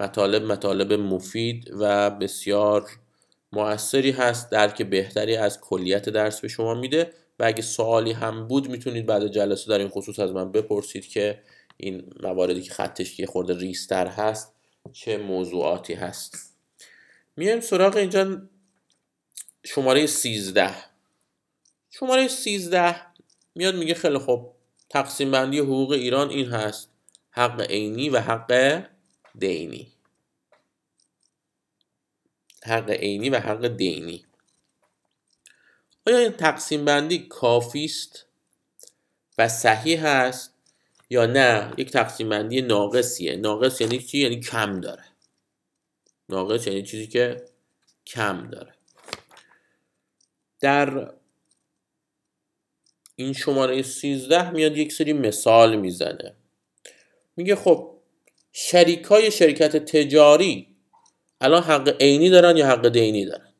مطالب 0.00 0.42
مطالب 0.42 0.92
مفید 0.92 1.70
و 1.80 2.10
بسیار 2.10 2.90
موثری 3.52 4.10
هست 4.10 4.50
درک 4.50 4.82
بهتری 4.82 5.36
از 5.36 5.60
کلیت 5.60 6.08
درس 6.08 6.40
به 6.40 6.48
شما 6.48 6.74
میده 6.74 7.12
و 7.38 7.44
اگه 7.44 7.62
سوالی 7.62 8.12
هم 8.12 8.48
بود 8.48 8.68
می‌تونید 8.68 9.06
بعد 9.06 9.26
جلسه 9.26 9.70
در 9.70 9.78
این 9.78 9.88
خصوص 9.88 10.18
از 10.18 10.32
من 10.32 10.52
بپرسید 10.52 11.06
که 11.06 11.42
این 11.76 12.12
مواردی 12.22 12.62
که 12.62 12.74
خطش 12.74 13.16
که 13.16 13.26
خورده 13.26 13.58
ریستر 13.58 14.06
هست 14.06 14.54
چه 14.92 15.18
موضوعاتی 15.18 15.94
هست. 15.94 16.56
میایم 17.36 17.60
سراغ 17.60 17.96
اینجا 17.96 18.42
شماره 19.64 20.06
13 20.06 20.70
شماره 21.98 22.28
13 22.28 22.96
میاد 23.54 23.74
میگه 23.74 23.94
خیلی 23.94 24.18
خوب. 24.18 24.54
تقسیم 24.90 25.30
بندی 25.30 25.58
حقوق 25.58 25.90
ایران 25.90 26.30
این 26.30 26.46
هست. 26.46 26.90
حق 27.30 27.60
عینی 27.60 28.08
و 28.08 28.20
حق 28.20 28.82
دینی. 29.38 29.92
حق 32.64 32.90
عینی 32.90 33.30
و 33.30 33.38
حق 33.40 33.66
دینی. 33.66 34.26
آیا 36.06 36.18
این 36.18 36.32
تقسیم 36.32 36.84
بندی 36.84 37.18
کافی 37.18 37.84
است 37.84 38.26
و 39.38 39.48
صحیح 39.48 40.06
هست 40.06 40.54
یا 41.10 41.26
نه؟ 41.26 41.72
یک 41.76 41.90
تقسیم 41.90 42.28
بندی 42.28 42.62
ناقصیه. 42.62 43.36
ناقص 43.36 43.80
یعنی 43.80 43.98
چی؟ 43.98 44.18
یعنی 44.18 44.40
کم 44.40 44.80
داره. 44.80 45.04
ناقص 46.28 46.66
یعنی 46.66 46.82
چیزی 46.82 47.06
که 47.06 47.44
کم 48.06 48.50
داره. 48.50 48.74
در 50.60 51.12
این 53.16 53.32
شماره 53.32 53.82
13 53.82 54.50
میاد 54.50 54.76
یک 54.76 54.92
سری 54.92 55.12
مثال 55.12 55.76
می‌زنه. 55.76 56.36
میگه 57.36 57.56
خب 57.56 57.96
شریک 58.52 59.04
های 59.04 59.30
شرکت 59.30 59.76
تجاری 59.76 60.76
الان 61.40 61.62
حق 61.62 61.96
عینی 62.00 62.30
دارن 62.30 62.56
یا 62.56 62.66
حق 62.66 62.88
دینی 62.88 63.24
دارن؟ 63.24 63.52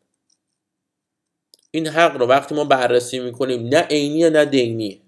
این 1.71 1.87
حق 1.87 2.17
رو 2.17 2.27
وقتی 2.27 2.55
ما 2.55 2.65
بررسی 2.65 3.19
می‌کنیم 3.19 3.69
نه 3.69 3.81
عینی 3.81 4.31
نه 4.31 4.45
دینیه 4.45 5.01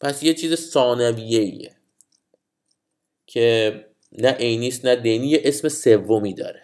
پس 0.00 0.22
یه 0.22 0.34
چیز 0.34 0.54
ثانویه 0.54 1.40
ایه 1.40 1.76
که 3.26 3.84
نه 4.12 4.32
عینیست 4.32 4.84
نه 4.84 4.96
دینی 4.96 5.36
اسم 5.36 5.68
سومی 5.68 6.34
داره. 6.34 6.62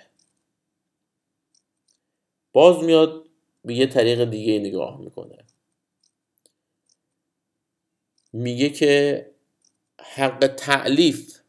باز 2.52 2.84
میاد 2.84 3.26
به 3.64 3.74
یه 3.74 3.86
طریق 3.86 4.24
دیگه 4.24 4.58
نگاه 4.58 5.00
می‌کنه. 5.00 5.44
میگه 8.32 8.68
که 8.68 9.26
حق 10.14 10.46
تعلیف 10.56 11.40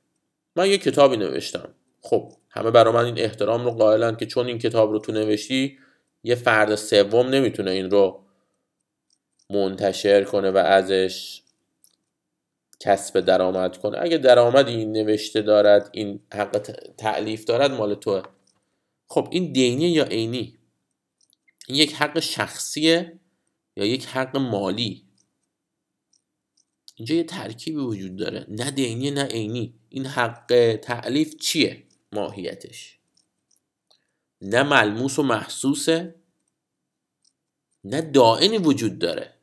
من 0.55 0.69
یه 0.69 0.77
کتابی 0.77 1.17
نوشتم. 1.17 1.75
خب 2.01 2.33
همه 2.49 2.71
برای 2.71 2.93
من 2.93 3.05
این 3.05 3.19
احترام 3.19 3.65
رو 3.65 3.71
قائلن 3.71 4.15
که 4.15 4.25
چون 4.25 4.47
این 4.47 4.57
کتاب 4.57 4.91
رو 4.91 4.99
تو 4.99 5.11
نوشتی 5.11 5.77
یه 6.23 6.35
فرد 6.35 6.75
سوم 6.75 7.29
نمی‌تونه 7.29 7.71
این 7.71 7.91
رو 7.91 8.23
منتشر 9.49 10.23
کنه 10.23 10.51
و 10.51 10.57
ازش 10.57 11.41
کسب 12.79 13.19
درآمد 13.19 13.77
کنه. 13.77 13.97
اگه 14.01 14.17
درآمد 14.17 14.67
این 14.67 14.91
نوشته 14.91 15.41
دارد 15.41 15.89
این 15.91 16.19
حق 16.33 16.57
تعلیف 16.97 17.45
دارد 17.45 17.71
مال 17.71 17.95
توه. 17.95 18.23
خب 19.07 19.27
این 19.31 19.51
دینی 19.51 19.89
یا 19.89 20.03
عینی؟ 20.03 20.57
این 21.67 21.77
یک 21.77 21.93
حق 21.93 22.19
شخصیه 22.19 23.19
یا 23.75 23.85
یک 23.85 24.05
حق 24.05 24.37
مالی؟ 24.37 25.03
اینجا 26.95 27.15
یه 27.15 27.23
ترکیبی 27.23 27.77
وجود 27.77 28.15
داره. 28.15 28.45
نه 28.49 28.71
دینی 28.71 29.11
نه 29.11 29.23
عینی. 29.23 29.73
این 29.89 30.05
حق 30.05 30.79
تعلیف 30.81 31.35
چیه؟ 31.35 31.83
ماهیتش. 32.11 32.97
نه 34.41 34.63
ملموس 34.63 35.19
و 35.19 35.23
محسوسه. 35.23 36.15
نه 37.83 38.01
دائنی 38.01 38.57
وجود 38.57 38.99
داره. 38.99 39.33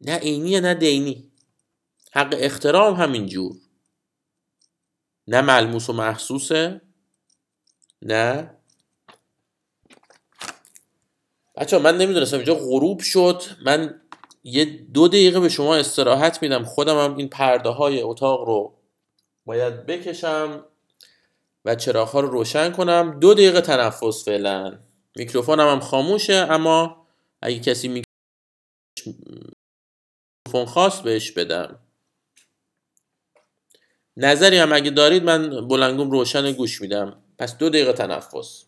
نه 0.00 0.18
عینی 0.18 0.60
نه 0.60 0.74
دینی. 0.74 1.32
حق 2.12 2.34
احترام 2.38 2.94
همینجور 2.94 3.56
نه 5.28 5.40
ملموس 5.40 5.90
و 5.90 5.92
محسوسه. 5.92 6.80
نه. 8.02 8.54
بچه 11.56 11.78
من 11.78 11.98
نمی‌دونستم 11.98 12.36
اینجا 12.36 12.54
غروب 12.54 13.00
شد. 13.00 13.42
من 13.64 14.00
یه 14.48 14.64
دو 14.64 15.08
دقیقه 15.08 15.40
به 15.40 15.48
شما 15.48 15.76
استراحت 15.76 16.42
میدم. 16.42 16.64
خودم 16.64 16.98
هم 16.98 17.16
این 17.16 17.28
پرده 17.28 17.68
های 17.68 18.02
اتاق 18.02 18.44
رو 18.44 18.74
باید 19.46 19.86
بکشم 19.86 20.64
و 21.64 21.74
چراغ 21.74 22.08
ها 22.08 22.20
رو 22.20 22.28
روشن 22.28 22.72
کنم. 22.72 23.18
دو 23.20 23.34
دقیقه 23.34 23.60
تنفس 23.60 24.24
فعلا. 24.24 24.78
میکروفونم 25.16 25.68
هم 25.68 25.80
خاموشه 25.80 26.34
اما 26.34 27.06
اگه 27.42 27.58
کسی 27.58 28.04
میکروفون 28.96 30.66
خواست 30.66 31.02
بهش 31.02 31.30
بدم. 31.30 31.78
نظری 34.16 34.58
هم 34.58 34.72
اگه 34.72 34.90
دارید 34.90 35.22
من 35.22 35.68
بلنگوم 35.68 36.10
روشن 36.10 36.52
گوش 36.52 36.80
میدم. 36.80 37.22
پس 37.38 37.58
دو 37.58 37.68
دقیقه 37.68 37.92
تنفس. 37.92 38.67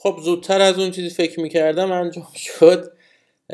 خب 0.00 0.18
زودتر 0.22 0.60
از 0.60 0.78
اون 0.78 0.90
چیزی 0.90 1.10
فکر 1.10 1.40
می‌کردم 1.40 1.92
انجام 1.92 2.28
شد. 2.34 2.92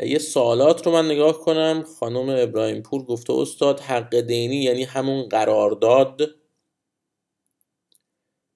یه 0.03 0.19
سوالات 0.19 0.85
رو 0.85 0.91
من 0.91 1.05
نگاه 1.05 1.39
کنم. 1.39 1.83
خانم 1.99 2.29
ابراهیم 2.29 2.81
پور 2.81 3.03
گفته 3.03 3.33
استاد 3.33 3.79
حق 3.79 4.19
دینی 4.19 4.55
یعنی 4.55 4.83
همون 4.83 5.29
قرارداد. 5.29 6.21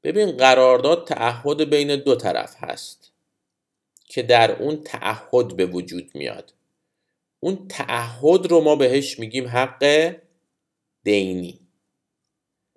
ببین 0.03 0.31
قرارداد 0.31 1.07
تعهد 1.07 1.69
بین 1.69 1.95
دو 1.95 2.15
طرف 2.15 2.55
هست 2.57 3.11
که 4.05 4.21
در 4.21 4.61
اون 4.61 4.83
تعهد 4.83 5.55
به 5.55 5.65
وجود 5.65 6.11
میاد. 6.13 6.53
اون 7.39 7.67
تعهد 7.67 8.47
رو 8.47 8.61
ما 8.61 8.75
بهش 8.75 9.19
میگیم 9.19 9.47
حق 9.47 10.13
دینی. 11.03 11.59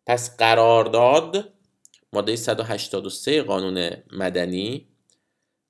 پس 0.06 0.36
قرارداد 0.36 1.52
ماده 2.12 2.36
183 2.36 3.43
قانون 3.43 3.90
مدنی 4.12 4.91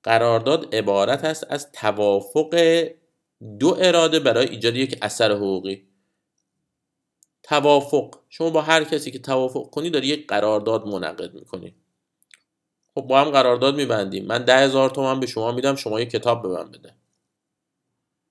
قرارداد 0.03 0.75
عبارت 0.75 1.23
است 1.25 1.45
از 1.49 1.71
توافق 1.71 2.83
دو 3.59 3.77
اراده 3.79 4.19
برای 4.19 4.49
ایجاد 4.49 4.75
یک 4.75 4.97
اثر 5.01 5.31
حقوقی. 5.31 5.87
توافق. 7.43 8.15
شما 8.29 8.49
با 8.49 8.61
هر 8.61 8.83
کسی 8.83 9.11
که 9.11 9.19
توافق 9.19 9.69
کنی 9.69 9.89
داری 9.89 10.07
یک 10.07 10.27
قرارداد 10.27 10.87
منعقد 10.87 11.33
می‌کنی. 11.33 11.75
خب 12.95 13.01
با 13.01 13.21
هم 13.21 13.29
قرارداد 13.29 13.75
میبندیم. 13.75 14.25
من 14.25 14.45
ده 14.45 14.57
هزار 14.57 14.89
تومن 14.89 15.19
به 15.19 15.27
شما 15.27 15.51
میدم 15.51 15.75
شما 15.75 16.01
یک 16.01 16.09
کتاب 16.09 16.41
به 16.41 16.47
من 16.47 16.71
بده. 16.71 16.95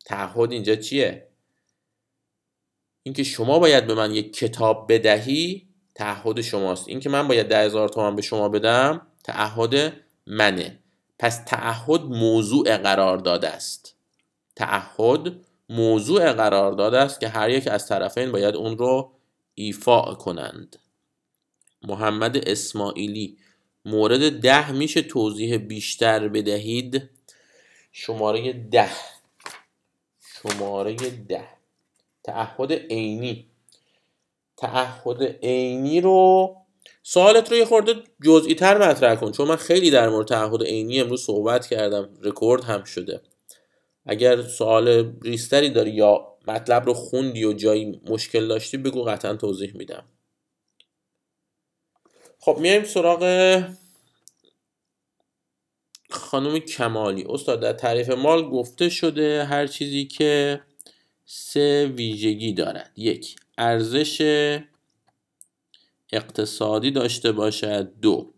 تعهد 0.05 0.53
اینجا 0.53 0.77
چیه؟ 0.77 1.29
اینکه 3.03 3.25
شما 3.25 3.59
باید 3.59 3.87
به 3.87 3.95
من 3.95 4.15
یک 4.15 4.37
کتاب 4.37 4.93
بدهی 4.93 5.69
تعهد 5.95 6.41
شماست. 6.41 6.89
اینکه 6.89 7.09
من 7.09 7.29
باید 7.29 7.49
ده 7.49 7.59
هزار 7.59 7.89
تومن 7.89 8.17
به 8.17 8.23
شما 8.23 8.49
بدم 8.49 9.07
تعهد 9.25 9.93
منه. 10.27 10.82
پس 11.23 11.45
تعهد 11.47 12.01
موضوع 12.01 12.77
قرارداد 12.77 13.45
است. 13.45 13.95
تعهد 14.57 15.33
موضوع 15.69 16.33
قرارداد 16.33 16.95
است 16.95 17.21
که 17.21 17.29
هر 17.29 17.51
یک 17.51 17.69
از 17.69 17.89
طرفین 17.89 18.33
باید 18.33 18.55
اون 18.55 18.79
رو 18.79 19.13
ایفاع 19.55 20.15
کنند. 20.15 20.79
محمد 21.83 22.49
اسماعیلی 22.49 23.37
مورد 23.85 24.41
ده 24.41 24.73
میشه 24.73 25.03
توضیح 25.03 25.57
بیشتر 25.57 26.29
بدهید؟ 26.29 27.11
شماره 27.93 28.53
ده. 28.53 28.91
شماره 30.21 30.95
ده. 31.29 31.49
تعهد 32.23 32.73
عینی. 32.73 33.47
تعهد 34.57 35.23
عینی 35.43 36.01
رو 36.01 36.57
سوالت 37.03 37.51
رو 37.51 37.57
یه 37.57 37.65
خورده 37.65 37.95
جزئی 38.25 38.55
تر 38.55 38.89
مطرح 38.89 39.15
کن 39.15 39.33
چون 39.33 39.49
من 39.49 39.57
خیلی 39.57 39.91
در 39.91 40.09
مورد 40.09 40.29
تعهد 40.29 40.63
عینی 40.63 41.01
امروز 41.01 41.23
صحبت 41.25 41.67
کردم 41.67 42.09
رکورد 42.23 42.65
هم 42.65 42.85
شده. 42.85 43.21
اگر 44.07 44.43
سوال 44.43 45.13
ریستری 45.23 45.71
داری 45.71 45.91
یا 45.91 46.33
مطلب 46.49 46.87
رو 46.87 46.95
خوندی 46.95 47.45
و 47.45 47.53
جایی 47.53 48.01
مشکل 48.07 48.49
داشتی 48.49 48.77
بگو 48.77 49.03
قطعا 49.03 49.35
توضیح 49.35 49.77
میدم. 49.77 50.05
خب 52.39 52.59
میایم 52.61 52.85
سراغ 52.85 53.63
خانم 56.11 56.59
کمالی. 56.59 57.25
استاد 57.29 57.61
در 57.61 57.73
تعریف 57.73 58.11
مال 58.11 58.51
گفته 58.51 58.89
شده 58.89 59.45
هر 59.45 59.67
چیزی 59.67 60.05
که 60.05 60.61
سه 61.25 61.93
ویژگی 61.97 62.53
دارد. 62.53 62.93
یک 62.97 63.37
ارزش 63.59 64.23
اقتصادی 66.13 66.91
داشته 66.91 67.33
باشد. 67.33 67.93
دو. 68.01 68.35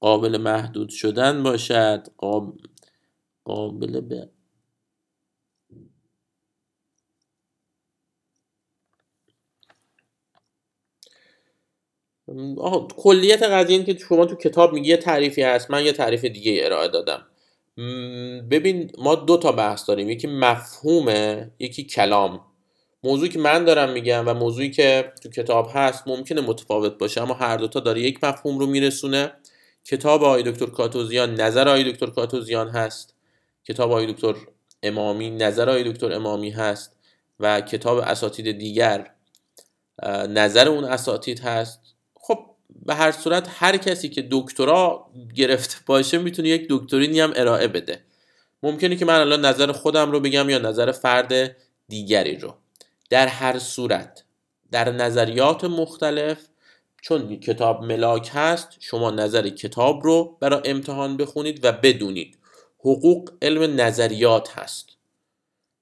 قابل 0.00 0.36
محدود 0.36 0.88
شدن 0.90 1.42
باشد. 1.42 2.06
قابل 3.44 4.00
به 4.00 4.30
کلیت 12.96 13.42
قضیه 13.42 13.76
این 13.76 13.86
که 13.86 13.98
شما 13.98 14.26
تو 14.26 14.36
کتاب 14.36 14.72
میگی 14.72 14.88
یه 14.88 14.96
تعریفی 14.96 15.42
هست. 15.42 15.70
من 15.70 15.84
یه 15.84 15.92
تعریف 15.92 16.24
دیگه 16.24 16.60
ارائه 16.64 16.88
دادم. 16.88 17.26
ببین 18.50 18.90
ما 18.98 19.14
دو 19.14 19.36
تا 19.36 19.52
بحث 19.52 19.88
داریم. 19.88 20.10
یکی 20.10 20.26
مفهومه 20.26 21.50
یکی 21.58 21.84
کلام. 21.84 22.40
موضوعی 23.04 23.28
که 23.30 23.38
من 23.38 23.64
دارم 23.64 23.92
میگم 23.92 24.24
و 24.28 24.34
موضوعی 24.34 24.70
که 24.70 25.12
تو 25.22 25.28
کتاب 25.30 25.70
هست 25.74 26.08
ممکنه 26.08 26.40
متفاوت 26.40 26.98
باشه 26.98 27.22
اما 27.22 27.34
هر 27.34 27.56
دوتا 27.56 27.80
داره 27.80 28.00
یک 28.00 28.24
مفهوم 28.24 28.58
رو 28.58 28.66
میرسونه. 28.66 29.32
کتاب 29.84 30.24
آقای 30.24 30.42
دکتر 30.42 30.66
کاتوزیان 30.66 31.34
نظر 31.34 31.68
آقای 31.68 31.92
دکتر 31.92 32.06
کاتوزیان 32.06 32.68
هست. 32.68 33.14
کتاب 33.64 33.90
آقای 33.90 34.12
دکتر 34.12 34.34
امامی 34.82 35.30
نظر 35.30 35.68
آقای 35.70 35.92
دکتر 35.92 36.12
امامی 36.12 36.50
هست. 36.50 36.96
و 37.40 37.60
کتاب 37.60 37.98
اساتید 37.98 38.58
دیگر 38.58 39.10
نظر 40.28 40.68
اون 40.68 40.84
اساتید 40.84 41.40
هست. 41.40 41.85
به 42.86 42.94
هر 42.94 43.12
صورت 43.12 43.46
هر 43.50 43.76
کسی 43.76 44.08
که 44.08 44.28
دکترا 44.30 45.10
گرفته 45.34 45.76
باشه 45.86 46.18
می‌تونه 46.18 46.48
یک 46.48 46.66
دکترینی 46.70 47.20
هم 47.20 47.32
ارائه 47.36 47.68
بده. 47.68 48.00
ممکنه 48.62 48.96
که 48.96 49.04
من 49.04 49.20
الان 49.20 49.44
نظر 49.44 49.72
خودم 49.72 50.12
رو 50.12 50.20
بگم 50.20 50.50
یا 50.50 50.58
نظر 50.58 50.92
فرد 50.92 51.56
دیگری 51.88 52.36
رو. 52.36 52.54
در 53.10 53.26
هر 53.26 53.58
صورت 53.58 54.24
در 54.70 54.92
نظریات 54.92 55.64
مختلف 55.64 56.38
چون 57.02 57.36
کتاب 57.36 57.84
ملاک 57.84 58.30
هست 58.32 58.68
شما 58.80 59.10
نظر 59.10 59.48
کتاب 59.48 60.04
رو 60.04 60.36
برای 60.40 60.60
امتحان 60.64 61.16
بخونید 61.16 61.64
و 61.64 61.72
بدونید. 61.72 62.38
حقوق 62.78 63.30
علم 63.42 63.80
نظریات 63.80 64.58
هست. 64.58 64.88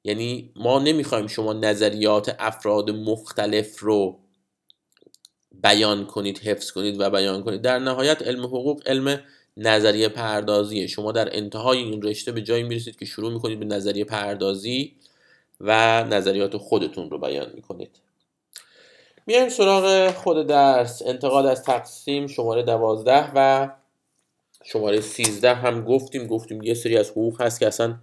یعنی 0.05 0.53
ما 0.57 0.79
نمی‌خوایم 0.79 1.27
شما 1.27 1.53
نظریات 1.53 2.37
افراد 2.39 2.91
مختلف 2.91 3.79
رو 3.79 4.24
بیان 5.65 6.07
کنید 6.07 6.39
حفظ 6.39 6.71
کنید 6.71 7.01
و 7.01 7.11
بیان 7.11 7.43
کنید. 7.43 7.63
در 7.63 7.79
نهایت 7.79 8.23
علم 8.23 8.45
حقوق 8.45 8.83
علم 8.87 9.21
نظریه 9.57 10.09
پردازیه. 10.09 10.87
شما 10.87 11.13
در 11.13 11.37
انتهای 11.37 11.79
این 11.79 12.03
رشته 12.03 12.33
به 12.33 12.43
جایی 12.43 12.63
می‌رسید 12.63 12.99
که 12.99 13.05
شروع 13.05 13.33
می‌کنید 13.33 13.59
به 13.59 13.65
نظریه 13.65 14.05
پردازی 14.05 14.95
و 15.61 16.05
نظریات 16.05 16.57
خودتون 16.57 17.11
رو 17.11 17.19
بیان 17.19 17.51
می‌کنید. 17.55 17.91
میایم 19.27 19.49
سراغ 19.49 20.11
خود 20.11 20.47
درس. 20.47 21.03
انتقاد 21.07 21.47
از 21.47 21.63
تقسیم 21.63 22.27
شماره 22.27 22.63
دوازده 22.63 23.33
و 23.35 23.69
شماره 24.65 25.01
سیزده. 25.01 25.55
هم 25.55 25.85
گفتیم 25.85 26.27
گفتیم 26.27 26.63
یه 26.63 26.75
سری 26.75 26.97
از 26.97 27.11
حقوق 27.11 27.41
هست 27.41 27.61
که 27.61 27.67
اصلا 27.67 27.97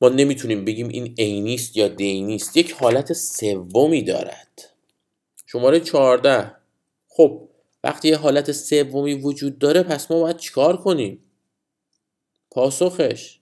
ما 0.00 0.08
نمی‌تونیم 0.08 0.64
بگیم 0.64 0.88
این 0.88 1.14
عینیست 1.18 1.76
یا 1.76 1.88
دینیست 1.88 2.56
یک 2.56 2.72
حالت 2.72 3.12
سومی 3.12 4.02
دارد. 4.02 4.69
شماره 5.52 5.80
چهارده. 5.80 6.52
خب 7.08 7.48
وقتی 7.84 8.08
یه 8.08 8.16
حالت 8.16 8.52
سومی 8.52 9.14
وجود 9.14 9.58
داره 9.58 9.82
پس 9.82 10.10
ما 10.10 10.20
باید 10.20 10.36
چیکار 10.36 10.76
کنیم؟ 10.76 11.24
پاسخش. 12.50 13.38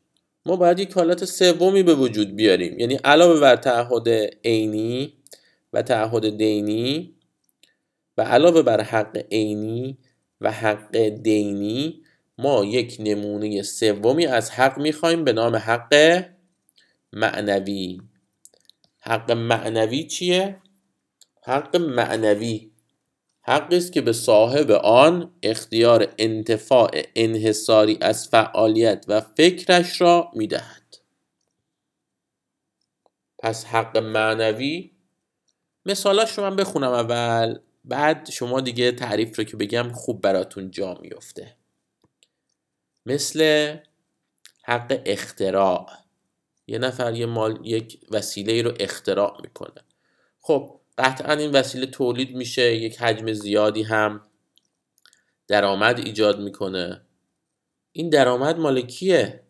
ما 0.46 0.56
باید 0.56 0.78
یک 0.78 0.92
حالت 0.92 1.24
سومی 1.24 1.82
به 1.82 1.94
وجود 1.94 2.36
بیاریم. 2.36 2.78
یعنی 2.78 2.94
علاوه 2.94 3.40
بر 3.40 3.56
تعهد 3.56 4.08
عینی 4.44 5.12
و 5.72 5.82
تعهد 5.82 6.36
دینی 6.36 7.14
و 8.16 8.22
علاوه 8.22 8.62
بر 8.62 8.80
حق 8.80 9.24
عینی 9.32 9.98
و 10.40 10.52
حق 10.52 10.96
دینی 11.08 12.02
ما 12.38 12.64
یک 12.64 12.96
نمونه 13.00 13.62
سومی 13.62 14.26
از 14.26 14.50
حق 14.50 14.78
می‌خوایم 14.78 15.24
به 15.24 15.32
نام 15.32 15.56
حق 15.56 16.24
معنوی. 17.12 18.00
حق 19.00 19.30
معنوی 19.30 20.04
چیه؟ 20.04 20.60
حق 21.42 21.76
معنوی 21.76 22.70
حقی 23.42 23.76
است 23.76 23.92
که 23.92 24.00
به 24.00 24.12
صاحب 24.12 24.70
آن 24.70 25.34
اختیار 25.42 26.14
انتفاع 26.18 26.90
انحصاری 27.16 27.98
از 28.00 28.28
فعالیت 28.28 29.04
و 29.08 29.20
فکرش 29.20 30.00
را 30.00 30.30
می‌دهد. 30.34 30.98
پس 33.38 33.64
حق 33.64 33.98
معنوی 33.98 34.90
مثالاش 35.86 36.38
رو 36.38 36.44
من 36.44 36.56
بخونم 36.56 36.92
اول 36.92 37.58
بعد 37.84 38.30
شما 38.30 38.60
دیگه 38.60 38.92
تعریف 38.92 39.38
رو 39.38 39.44
که 39.44 39.56
بگم 39.56 39.92
خوب 39.92 40.20
براتون 40.20 40.70
جا 40.70 40.98
میفته 41.02 41.56
مثل 43.06 43.76
حق 44.62 45.02
اختراع 45.06 45.86
یه 46.66 46.78
نفر 46.78 47.14
یه 47.14 47.26
مال 47.26 47.66
یک 47.66 48.00
وسیله 48.10 48.62
رو 48.62 48.72
اختراع 48.80 49.40
می‌کنه. 49.42 49.84
خب 50.40 50.77
قطعا 50.98 51.32
این 51.32 51.50
وسیله 51.50 51.86
تولید 51.86 52.36
میشه 52.36 52.74
یک 52.74 53.02
حجم 53.02 53.32
زیادی 53.32 53.82
هم 53.82 54.22
درآمد 55.48 55.98
ایجاد 55.98 56.40
می‌کنه. 56.40 57.00
این 57.92 58.10
درآمد 58.10 58.58
مال 58.58 58.80
کیه؟ 58.80 59.42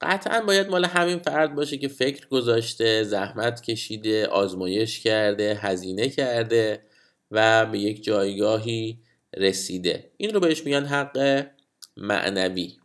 قطعا 0.00 0.40
باید 0.40 0.68
مال 0.68 0.84
همین 0.84 1.18
فرد 1.18 1.54
باشه 1.54 1.78
که 1.78 1.88
فکر 1.88 2.28
گذاشته 2.28 3.02
زحمت 3.02 3.62
کشیده 3.62 4.26
آزمایش 4.26 5.00
کرده 5.00 5.54
هزینه 5.54 6.08
کرده 6.08 6.82
و 7.30 7.66
به 7.66 7.78
یک 7.78 8.04
جایگاهی 8.04 9.02
رسیده. 9.36 10.10
این 10.16 10.34
رو 10.34 10.40
بهش 10.40 10.64
میگن 10.64 10.84
حق 10.84 11.46
معنوی. 11.96 12.76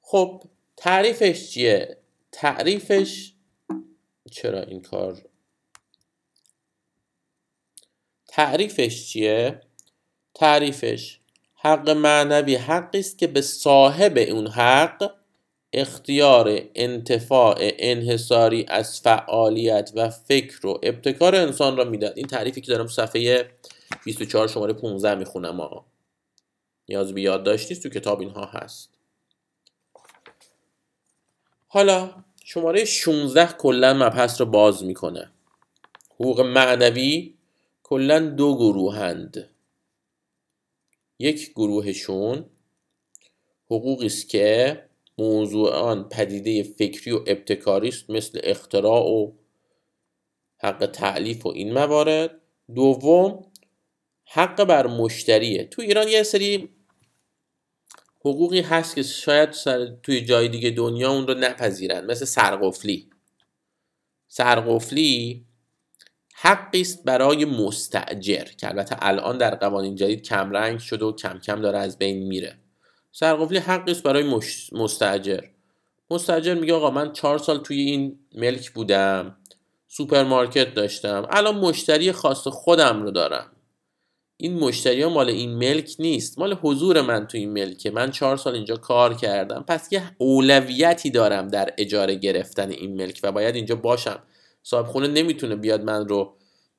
خب 0.00 0.44
تعریفش 0.76 1.50
چیه؟ 1.50 1.98
تعریفش 2.32 3.33
چرا 4.34 4.60
این 4.60 4.82
کار؟ 4.82 5.22
تعریفش 8.28 9.08
چیه؟ 9.08 9.60
تعریفش 10.34 11.20
حق 11.54 11.90
معنوی 11.90 12.54
حقی 12.54 12.98
است 12.98 13.18
که 13.18 13.26
به 13.26 13.40
صاحب 13.40 14.18
اون 14.18 14.46
حق 14.46 15.14
اختیار 15.72 16.60
انتفاع 16.74 17.56
انحصاری 17.60 18.66
از 18.68 19.00
فعالیت 19.00 19.92
و 19.94 20.10
فکر 20.10 20.66
و 20.66 20.80
ابتکار 20.82 21.34
انسان 21.34 21.76
را 21.76 21.84
می‌داد. 21.84 22.12
این 22.16 22.26
تعریفی 22.26 22.60
که 22.60 22.72
دارم 22.72 22.86
صفحه 22.86 23.50
24 24.04 24.48
شماره 24.48 24.72
15 24.72 25.14
می‌خونم 25.14 25.60
ها 25.60 25.86
نیاز 26.88 27.14
به 27.14 27.22
یادداشت 27.22 27.82
تو 27.82 27.88
کتاب 27.88 28.20
اینها 28.20 28.44
هست. 28.44 28.90
حالا 31.68 32.24
شماره 32.46 32.84
16 32.84 33.52
کلا 33.52 33.94
مبحث 33.94 34.40
رو 34.40 34.46
باز 34.46 34.84
می‌کنه. 34.84 35.30
حقوق 36.14 36.40
معنوی 36.40 37.34
کلا 37.82 38.18
دو 38.20 38.56
گروهند. 38.56 39.50
یک 41.18 41.50
گروهشون 41.50 42.44
حقوقی 43.66 44.06
است 44.06 44.28
که 44.28 44.82
موضوع 45.18 45.72
آن 45.72 46.08
پدیده 46.08 46.62
فکری 46.62 47.10
و 47.10 47.16
ابتکاری 47.26 47.88
است 47.88 48.10
مثل 48.10 48.40
اختراع 48.42 49.02
و 49.02 49.32
حق 50.58 50.86
تعلیف 50.86 51.46
و 51.46 51.48
این 51.48 51.72
موارد. 51.72 52.40
دوم 52.74 53.52
حق 54.24 54.64
بر 54.64 54.86
مشتریه. 54.86 55.64
تو 55.64 55.82
ایران 55.82 56.08
یه 56.08 56.22
سری 56.22 56.68
حقوقی 58.24 58.60
هست 58.60 58.94
که 58.94 59.02
شاید 59.02 59.52
سر 59.52 59.86
توی 60.02 60.20
جای 60.20 60.48
دیگه 60.48 60.70
دنیا 60.70 61.10
اون 61.10 61.26
رو 61.26 61.34
نپذیرن. 61.34 62.04
مثل 62.06 62.24
سرقفلی. 62.24 63.10
سرقفلی 64.28 65.44
حقی 66.34 66.80
است 66.80 67.04
برای 67.04 67.44
مستعجر 67.44 68.44
که 68.44 68.68
البته 68.68 68.96
الان 68.98 69.38
در 69.38 69.54
قوانین 69.54 69.96
جدید 69.96 70.22
کمرنگ 70.22 70.78
شده 70.78 71.04
و 71.04 71.12
کم 71.12 71.38
کم 71.38 71.60
داره 71.60 71.78
از 71.78 71.98
بین 71.98 72.26
میره. 72.26 72.58
سرقفلی 73.12 73.58
حقی 73.58 73.90
است 73.90 74.02
برای 74.02 74.22
مش... 74.22 74.72
مستعجر 74.72 75.40
مستأجر 76.10 76.54
میگه 76.54 76.74
آقا 76.74 76.90
من 76.90 77.12
چهار 77.12 77.38
سال 77.38 77.58
توی 77.58 77.80
این 77.80 78.18
ملک 78.34 78.70
بودم 78.70 79.36
سوپرمارکت 79.88 80.74
داشتم 80.74 81.26
الان 81.30 81.56
مشتری 81.56 82.12
خاص 82.12 82.48
خودم 82.48 83.02
رو 83.02 83.10
دارم. 83.10 83.53
این 84.36 84.58
مشتری 84.58 85.02
ها 85.02 85.08
مال 85.08 85.28
این 85.28 85.50
ملک 85.54 85.96
نیست. 85.98 86.38
مال 86.38 86.54
حضور 86.54 87.00
من 87.00 87.26
تو 87.26 87.38
این 87.38 87.50
ملکه. 87.52 87.90
من 87.90 88.10
چهار 88.10 88.36
سال 88.36 88.54
اینجا 88.54 88.76
کار 88.76 89.14
کردم. 89.14 89.64
پس 89.68 89.92
یه 89.92 90.02
اولویتی 90.18 91.10
دارم 91.10 91.48
در 91.48 91.74
اجاره 91.78 92.14
گرفتن 92.14 92.70
این 92.70 92.96
ملک 92.96 93.20
و 93.22 93.32
باید 93.32 93.54
اینجا 93.54 93.76
باشم. 93.76 94.22
صاحب 94.62 94.86
خونه 94.86 95.08
نمی‌تونه 95.08 95.56
بیاد 95.56 95.84
من 95.84 96.08
رو 96.08 96.36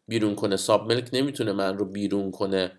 بیرون 0.08 0.36
کنه. 0.36 0.56
صاحب 0.56 0.92
ملک 0.92 1.10
نمی‌تونه 1.14 1.54
من 1.54 1.78
رو 1.78 1.86
بیرون 1.86 2.32
کنه 2.32 2.72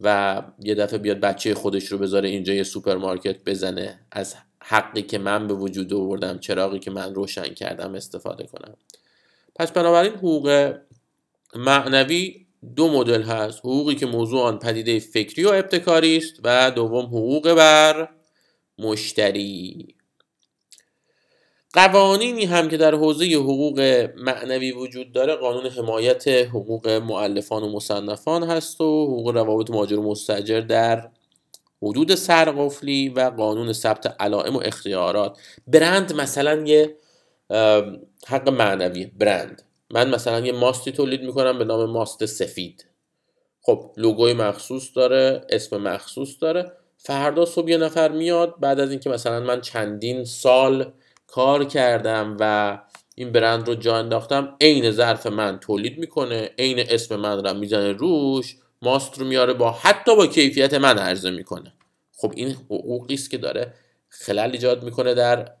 و 0.00 0.42
یه 0.62 0.74
دفعه 0.74 0.98
بیاد 0.98 1.20
بچه 1.20 1.54
خودش 1.54 1.86
رو 1.86 1.98
بذاره 1.98 2.28
اینجا 2.28 2.52
یه 2.52 2.62
سوپرمارکت 2.62 3.44
بزنه. 3.46 4.00
از 4.12 4.34
حقی 4.62 5.02
که 5.02 5.18
من 5.18 5.46
به 5.46 5.54
وجود 5.54 5.94
آوردم 5.94 6.38
چراغی 6.38 6.78
که 6.78 6.90
من 6.90 7.14
روشن 7.14 7.54
کردم 7.54 7.94
استفاده 7.94 8.44
کنم. 8.44 8.76
پس 9.54 9.72
بنابراین 9.72 10.12
حقوق 10.12 10.74
معنوی 11.56 12.43
دو 12.76 12.88
مدل 12.88 13.22
هست. 13.22 13.58
حقوقی 13.58 13.94
که 13.94 14.06
موضوع 14.06 14.42
آن 14.42 14.58
پدیده 14.58 14.98
فکری 14.98 15.44
و 15.44 15.48
ابتکاری 15.48 16.16
است 16.16 16.34
و 16.44 16.70
دوم 16.70 17.06
حقوق 17.06 17.52
بر 17.54 18.08
مشتری. 18.78 19.94
قوانینی 21.72 22.44
هم 22.44 22.68
که 22.68 22.76
در 22.76 22.94
حوزه 22.94 23.26
حقوق 23.26 24.08
معنوی 24.16 24.72
وجود 24.72 25.12
داره 25.12 25.34
قانون 25.34 25.66
حمایت 25.66 26.28
حقوق 26.28 26.88
معلفان 26.88 27.62
و 27.62 27.72
مصنفان 27.72 28.42
هست 28.42 28.80
و 28.80 29.06
حقوق 29.06 29.28
روابط 29.28 29.70
ماجر 29.70 29.98
و 29.98 30.10
مستجر 30.10 30.60
در 30.60 31.10
حدود 31.82 32.14
سرقفلی 32.14 33.08
و 33.08 33.30
قانون 33.30 33.72
ثبت 33.72 34.16
علائم 34.20 34.56
و 34.56 34.60
اختیارات. 34.64 35.38
برند 35.66 36.12
مثلا 36.12 36.62
یه 36.66 36.96
حق 38.26 38.48
معنوی 38.48 39.06
برند. 39.06 39.62
من 39.90 40.14
مثلا 40.14 40.46
یه 40.46 40.52
ماستی 40.52 40.92
تولید 40.92 41.22
می‌کنم 41.22 41.58
به 41.58 41.64
نام 41.64 41.90
ماست 41.90 42.26
سفید. 42.26 42.86
خب 43.60 43.92
لوگوی 43.96 44.32
مخصوص 44.32 44.96
داره 44.96 45.46
اسم 45.50 45.76
مخصوص 45.76 46.36
داره. 46.40 46.72
فردا 46.96 47.44
صبح 47.44 47.70
یه 47.70 47.76
نفر 47.76 48.12
میاد 48.12 48.60
بعد 48.60 48.80
از 48.80 48.90
اینکه 48.90 49.10
مثلا 49.10 49.40
من 49.40 49.60
چندین 49.60 50.24
سال 50.24 50.92
کار 51.26 51.64
کردم 51.64 52.36
و 52.40 52.78
این 53.14 53.32
برند 53.32 53.68
رو 53.68 53.74
جا 53.74 53.96
انداختم 53.96 54.56
عین 54.60 54.90
ظرف 54.90 55.26
من 55.26 55.58
تولید 55.60 55.98
می‌کنه 55.98 56.50
عین 56.58 56.78
اسم 56.88 57.16
من 57.16 57.44
رو 57.44 57.54
می‌زنه 57.54 57.92
روش 57.92 58.56
ماست 58.82 59.18
رو 59.18 59.26
میاره 59.26 59.52
با 59.52 59.70
حتی 59.70 60.16
با 60.16 60.26
کیفیت 60.26 60.74
من 60.74 60.98
عرضه 60.98 61.30
می‌کنه. 61.30 61.72
خب 62.16 62.32
این 62.36 62.50
حقوقی 62.50 63.14
است 63.14 63.30
که 63.30 63.38
داره 63.38 63.74
خلل 64.08 64.50
ایجاد 64.52 64.82
می‌کنه 64.82 65.14
در 65.14 65.52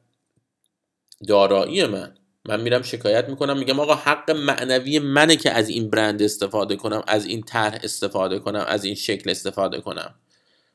دارایی 1.28 1.86
من. 1.86 2.14
من 2.48 2.60
میرم 2.60 2.82
شکایت 2.82 3.28
می‌کنم 3.28 3.58
میگم 3.58 3.80
آقا 3.80 3.94
حق 3.94 4.30
معنوی 4.30 4.98
منه 4.98 5.36
که 5.36 5.50
از 5.50 5.68
این 5.68 5.90
برند 5.90 6.22
استفاده 6.22 6.76
کنم 6.76 7.02
از 7.06 7.26
این 7.26 7.42
طرح 7.42 7.78
استفاده 7.82 8.38
کنم 8.38 8.64
از 8.68 8.84
این 8.84 8.94
شکل 8.94 9.30
استفاده 9.30 9.80
کنم. 9.80 10.14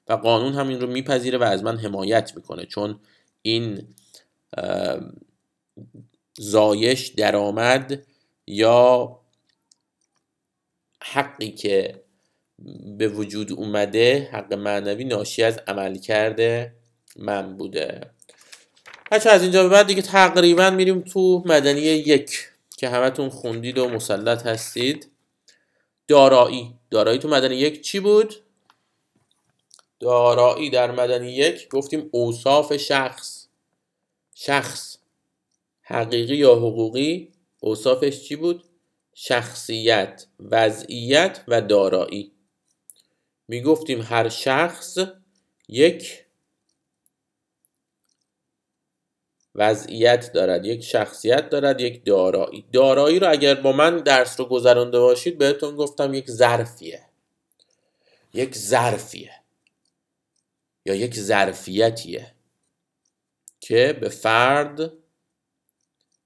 و 0.07 0.13
قانون 0.13 0.53
هم 0.53 0.67
این 0.67 0.81
رو 0.81 0.87
میپذیره 0.87 1.37
و 1.37 1.43
از 1.43 1.63
من 1.63 1.77
حمایت 1.77 2.35
می‌کنه 2.35 2.65
چون 2.65 2.99
این 3.41 3.95
زایش 6.39 7.07
درآمد 7.07 8.05
یا 8.47 9.19
حقی 11.03 11.51
که 11.51 12.03
به 12.97 13.07
وجود 13.07 13.51
اومده 13.51 14.29
حق 14.33 14.53
معنوی 14.53 15.03
ناشی 15.03 15.43
از 15.43 15.59
عمل 15.67 15.97
کرده 15.97 16.75
من 17.15 17.57
بوده. 17.57 18.11
بچه 19.11 19.29
از 19.29 19.41
اینجا 19.41 19.63
به 19.63 19.69
بعد 19.69 19.87
دیگه 19.87 20.01
تقریبا 20.01 20.69
میریم 20.69 21.01
تو 21.01 21.43
مدنی 21.45 21.81
یک 21.81 22.49
که 22.77 22.89
همتون 22.89 23.29
خوندید 23.29 23.77
و 23.77 23.89
مسلط 23.89 24.45
هستید. 24.45 25.11
دارایی. 26.07 26.73
دارایی 26.91 27.19
تو 27.19 27.27
مدنی 27.27 27.55
یک 27.55 27.81
چی 27.81 27.99
بود؟ 27.99 28.35
دارایی 29.99 30.69
در 30.69 30.91
مدنی 30.91 31.31
یک 31.31 31.69
گفتیم 31.69 32.09
اوصاف 32.11 32.77
شخص. 32.77 33.47
شخص. 34.35 34.97
حقیقی 35.81 36.35
یا 36.35 36.55
حقوقی؟ 36.55 37.31
اوصافش 37.59 38.21
چی 38.21 38.35
بود؟ 38.35 38.63
شخصیت 39.13 40.25
وضعیت 40.39 41.43
و 41.47 41.61
دارایی. 41.61 42.31
می‌گفتیم 43.47 44.01
هر 44.01 44.29
شخص 44.29 44.97
یک 45.67 46.25
وضعیت 49.59 50.33
دارد 50.33 50.65
یک 50.65 50.83
شخصیت 50.83 51.49
دارد 51.49 51.81
یک 51.81 52.05
دارایی. 52.05 52.65
دارایی 52.73 53.19
رو 53.19 53.31
اگر 53.31 53.55
با 53.55 53.71
من 53.71 53.97
درس 53.97 54.39
رو 54.39 54.45
گذرانده 54.45 54.99
باشید 54.99 55.37
بهتون 55.37 55.75
گفتم 55.75 56.13
یک 56.13 56.31
ظرفیه. 56.31 57.01
یک 58.33 58.55
ظرفیه. 58.55 59.31
یا 60.85 60.95
یک 60.95 61.15
ظرفیتیه 61.15 62.31
که 63.59 63.97
به 64.01 64.09
فرد 64.09 64.91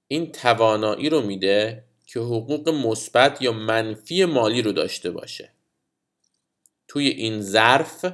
این 0.08 0.32
توانایی 0.32 1.08
رو 1.08 1.22
میده 1.22 1.84
که 2.06 2.20
حقوق 2.20 2.68
مثبت 2.68 3.42
یا 3.42 3.52
منفی 3.52 4.24
مالی 4.24 4.62
رو 4.62 4.72
داشته 4.72 5.10
باشه. 5.10 5.50
توی 6.88 7.08
این 7.08 7.40
ظرف 7.40 8.04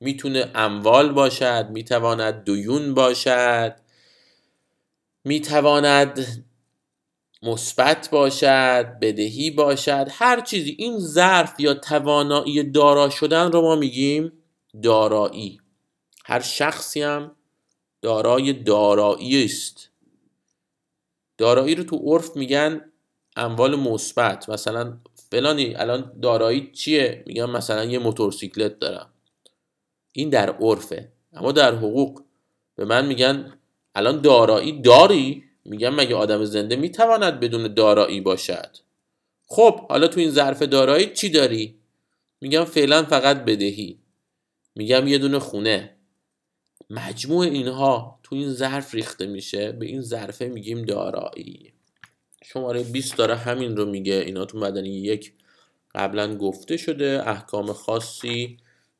می‌تونه 0.00 0.50
اموال 0.54 1.12
باشد 1.12 1.68
می‌تواند 1.70 2.44
دویون 2.44 2.94
باشد 2.94 3.87
می‌تواند 5.28 6.44
مثبت 7.42 8.08
باشد 8.10 8.98
بدهی 9.00 9.50
باشد 9.50 10.06
هر 10.10 10.40
چیزی. 10.40 10.76
این 10.78 10.98
ظرف 10.98 11.60
یا 11.60 11.74
توانایی 11.74 12.62
دارا 12.62 13.10
شدن 13.10 13.52
رو 13.52 13.62
ما 13.62 13.76
میگیم 13.76 14.32
دارایی. 14.82 15.60
هر 16.24 16.40
شخصی 16.40 17.02
هم 17.02 17.36
دارای 18.02 18.52
دارایی 18.52 19.44
است. 19.44 19.90
دارایی 21.38 21.74
رو 21.74 21.84
تو 21.84 21.96
عرف 21.96 22.36
میگن 22.36 22.92
اموال 23.36 23.76
مثبت. 23.76 24.48
مثلا 24.48 24.98
فلانی 25.30 25.74
الان 25.74 26.12
دارایی 26.22 26.72
چیه؟ 26.72 27.22
میگن 27.26 27.50
مثلا 27.50 27.84
یه 27.84 27.98
موتورسیکلت 27.98 28.78
دارم. 28.78 29.10
این 30.12 30.30
در 30.30 30.50
عرفه. 30.50 31.12
اما 31.32 31.52
در 31.52 31.74
حقوق 31.74 32.22
به 32.74 32.84
من 32.84 33.06
میگن 33.06 33.58
الان 33.98 34.20
دارایی 34.20 34.80
داری؟ 34.80 35.44
میگن 35.64 35.88
مگه 35.88 36.14
آدم 36.14 36.44
زنده 36.44 36.76
می‌تواند 36.76 37.40
بدون 37.40 37.74
دارایی 37.74 38.20
باشد؟ 38.20 38.76
خب 39.46 39.80
حالا 39.88 40.06
تو 40.08 40.20
این 40.20 40.30
ظرف 40.30 40.62
دارایی 40.62 41.06
چی 41.06 41.28
داری؟ 41.28 41.78
میگم 42.40 42.64
فعلا 42.64 43.02
فقط 43.02 43.44
بدهی. 43.44 43.98
میگم 44.74 45.06
یه 45.06 45.18
دونه 45.18 45.38
خونه. 45.38 45.96
مجموع 46.90 47.44
اینها 47.44 48.20
تو 48.22 48.36
این 48.36 48.52
ظرف 48.52 48.94
ریخته 48.94 49.26
میشه 49.26 49.72
به 49.72 49.86
این 49.86 50.00
ظرفه 50.00 50.48
میگیم 50.48 50.82
دارایی. 50.82 51.72
شماره 52.44 52.82
20 52.82 53.16
داره 53.16 53.36
همین 53.36 53.76
رو 53.76 53.86
میگه. 53.86 54.14
اینا 54.14 54.44
تو 54.44 54.58
مدنی 54.58 54.88
یک 54.88 55.32
قبلا 55.94 56.36
گفته 56.36 56.76
شده 56.76 57.22
احکام 57.26 57.72
خاصی 57.72 58.56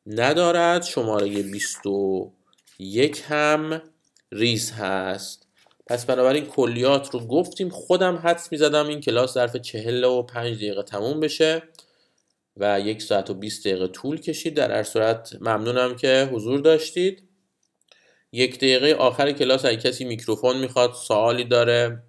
ندارد. 0.06 0.82
شماره 0.82 1.42
21 1.42 3.22
هم 3.28 3.82
ریز 4.32 4.72
هست. 4.72 5.46
پس 5.86 6.06
بنابراین 6.06 6.46
کلیات 6.46 7.10
رو 7.10 7.20
گفتیم. 7.20 7.68
خودم 7.68 8.16
حدس 8.16 8.52
می‌زدم 8.52 8.88
این 8.88 9.00
کلاس 9.00 9.34
ظرف 9.34 9.56
چهل 9.56 10.04
و 10.04 10.22
پنج 10.22 10.56
دقیقه 10.56 10.82
تموم 10.82 11.20
بشه 11.20 11.62
و 12.56 12.80
یک 12.80 13.02
ساعت 13.02 13.30
و 13.30 13.34
20 13.34 13.66
دقیقه 13.66 13.88
طول 13.88 14.20
کشید. 14.20 14.54
در 14.54 14.72
هر 14.72 14.82
صورت 14.82 15.36
ممنونم 15.40 15.96
که 15.96 16.28
حضور 16.32 16.60
داشتید. 16.60 17.28
یک 18.32 18.56
دقیقه 18.56 18.94
آخر 18.94 19.32
کلاس 19.32 19.64
اگه 19.64 19.76
کسی 19.76 20.04
میکروفون 20.04 20.58
می‌خواد 20.58 20.92
سوالی 20.92 21.44
داره 21.44 22.02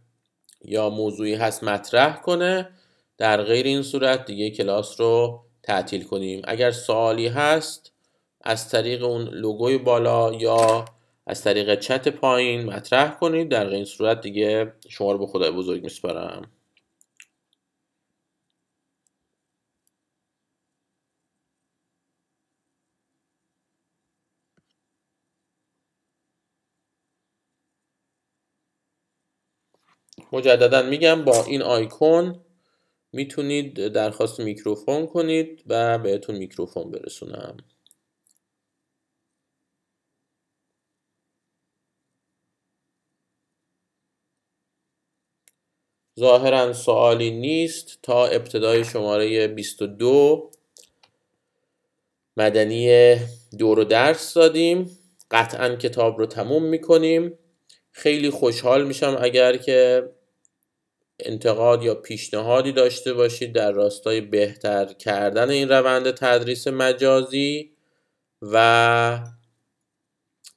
یا 0.66 0.90
موضوعی 0.90 1.36
هست 1.36 1.64
مطرح 1.64 2.22
کنه. 2.22 2.70
در 3.18 3.44
غیر 3.44 3.66
این 3.66 3.84
صورت 3.84 4.26
دیگه 4.26 4.50
کلاس 4.50 5.00
رو 5.00 5.44
تعطیل 5.64 6.04
کنیم. 6.04 6.42
اگر 6.44 6.72
سوالی 6.72 7.28
هست 7.28 7.92
از 8.42 8.70
طریق 8.70 9.04
اون 9.04 9.22
لوگوی 9.24 9.78
بالا 9.78 10.34
یا 10.34 10.86
از 11.30 11.44
طریق 11.44 11.80
چت 11.80 12.08
پایین 12.08 12.66
مطرح 12.66 13.20
کنید. 13.20 13.50
در 13.50 13.68
این 13.70 13.86
صورت 13.86 14.22
دیگه 14.22 14.74
شما 14.90 15.12
رو 15.12 15.18
به 15.20 15.28
خدای 15.28 15.52
بزرگ 15.52 15.84
میسپارم. 15.84 16.52
مجددا 30.34 30.82
میگم 30.84 31.26
با 31.26 31.46
این 31.46 31.62
آیکون 31.62 32.42
می‌تونید 33.14 33.88
درخواست 33.88 34.40
میکروفون 34.40 35.08
کنید 35.08 35.64
و 35.68 35.98
بهتون 36.00 36.36
میکروفون 36.36 36.92
برسونم. 36.92 37.58
ظاهرا 46.20 46.74
سوالی 46.74 47.32
نیست 47.32 48.00
تا 48.04 48.26
ابتدای 48.26 48.86
شماره 48.86 49.48
22 49.48 50.52
مدنی 52.38 53.16
دو 53.58 53.76
رو 53.76 53.84
درس 53.84 54.34
دادیم. 54.34 54.98
قطعا 55.32 55.76
کتاب 55.76 56.20
رو 56.20 56.26
تموم 56.26 56.64
می‌کنیم. 56.64 57.34
خیلی 57.92 58.30
خوشحال 58.30 58.88
میشم 58.88 59.18
اگر 59.22 59.58
که 59.58 60.10
انتقاد 61.20 61.84
یا 61.84 61.96
پیشنهادی 61.96 62.72
داشته 62.72 63.14
باشید 63.14 63.54
در 63.54 63.72
راستای 63.72 64.22
بهتر 64.22 64.86
کردن 64.86 65.50
این 65.50 65.70
روند 65.70 66.12
تدریس 66.12 66.68
مجازی 66.68 67.72
و 68.42 69.20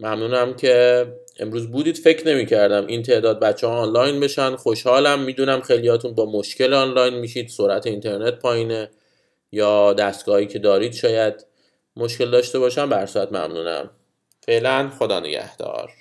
ممنونم 0.01 0.55
که 0.55 1.07
امروز 1.39 1.71
بودید 1.71 1.97
فکر 1.97 2.29
نمی 2.29 2.47
کردم 2.47 2.87
این 2.87 3.03
تعداد 3.03 3.41
بچه 3.41 3.67
ها 3.67 3.73
آنلاین 3.73 4.21
بشن. 4.21 4.57
خوشحالم 4.57 5.21
می‌دونم 5.21 5.61
خیلیاتون 5.61 6.15
با 6.15 6.31
مشکل 6.31 6.75
آنلاین 6.75 7.15
میشید 7.15 7.49
سرعت 7.49 7.87
اینترنت 7.87 8.39
پایینه 8.39 8.91
یا 9.53 9.93
دستگاهی 9.93 10.47
که 10.47 10.59
دارید 10.59 10.93
شاید 10.93 11.47
مشکل 11.97 12.31
داشته 12.31 12.59
باشم 12.59 12.89
بر 12.89 13.09
ممنونم. 13.31 13.91
فعلا 14.41 14.91
خدا 14.99 15.21
نگهدار. 15.21 15.93